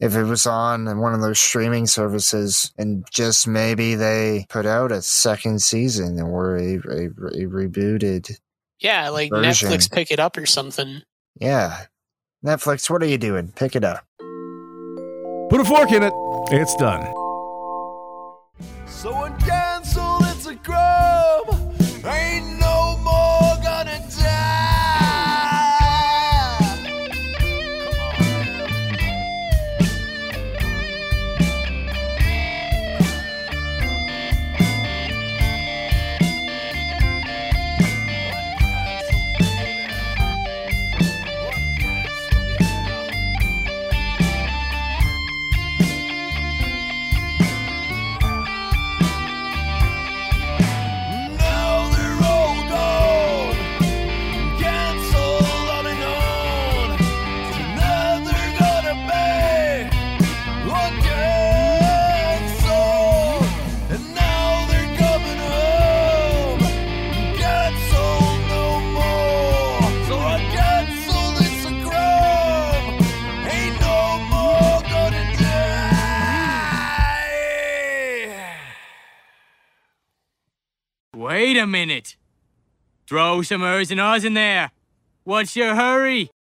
if 0.00 0.14
it 0.14 0.24
was 0.24 0.46
on 0.46 0.98
one 0.98 1.12
of 1.14 1.20
those 1.20 1.38
streaming 1.38 1.86
services 1.86 2.72
and 2.78 3.04
just 3.12 3.46
maybe 3.46 3.94
they 3.94 4.46
put 4.48 4.64
out 4.66 4.92
a 4.92 5.02
second 5.02 5.60
season 5.62 6.20
or 6.20 6.56
a, 6.56 6.74
a, 6.76 7.06
a 7.06 7.46
rebooted, 7.46 8.38
Yeah, 8.80 9.08
like 9.10 9.30
version. 9.30 9.70
Netflix 9.70 9.90
pick 9.92 10.10
it 10.10 10.18
up 10.20 10.36
or 10.36 10.46
something. 10.46 11.02
yeah. 11.40 11.84
Netflix, 12.44 12.88
what 12.88 13.02
are 13.02 13.06
you 13.06 13.18
doing? 13.18 13.52
Pick 13.56 13.74
it 13.74 13.82
up. 13.84 14.04
Put 15.50 15.60
a 15.60 15.64
fork 15.64 15.90
in 15.90 16.02
it. 16.02 16.12
It's 16.50 16.76
done. 16.76 17.02
So 18.86 19.10
uncancelled, 19.24 19.50
Wait 81.56 81.62
a 81.62 81.66
minute. 81.66 82.16
Throw 83.08 83.40
some 83.40 83.62
ers 83.62 83.90
and 83.90 83.98
ahs 83.98 84.26
in 84.26 84.34
there. 84.34 84.72
What's 85.24 85.56
your 85.56 85.74
hurry? 85.74 86.28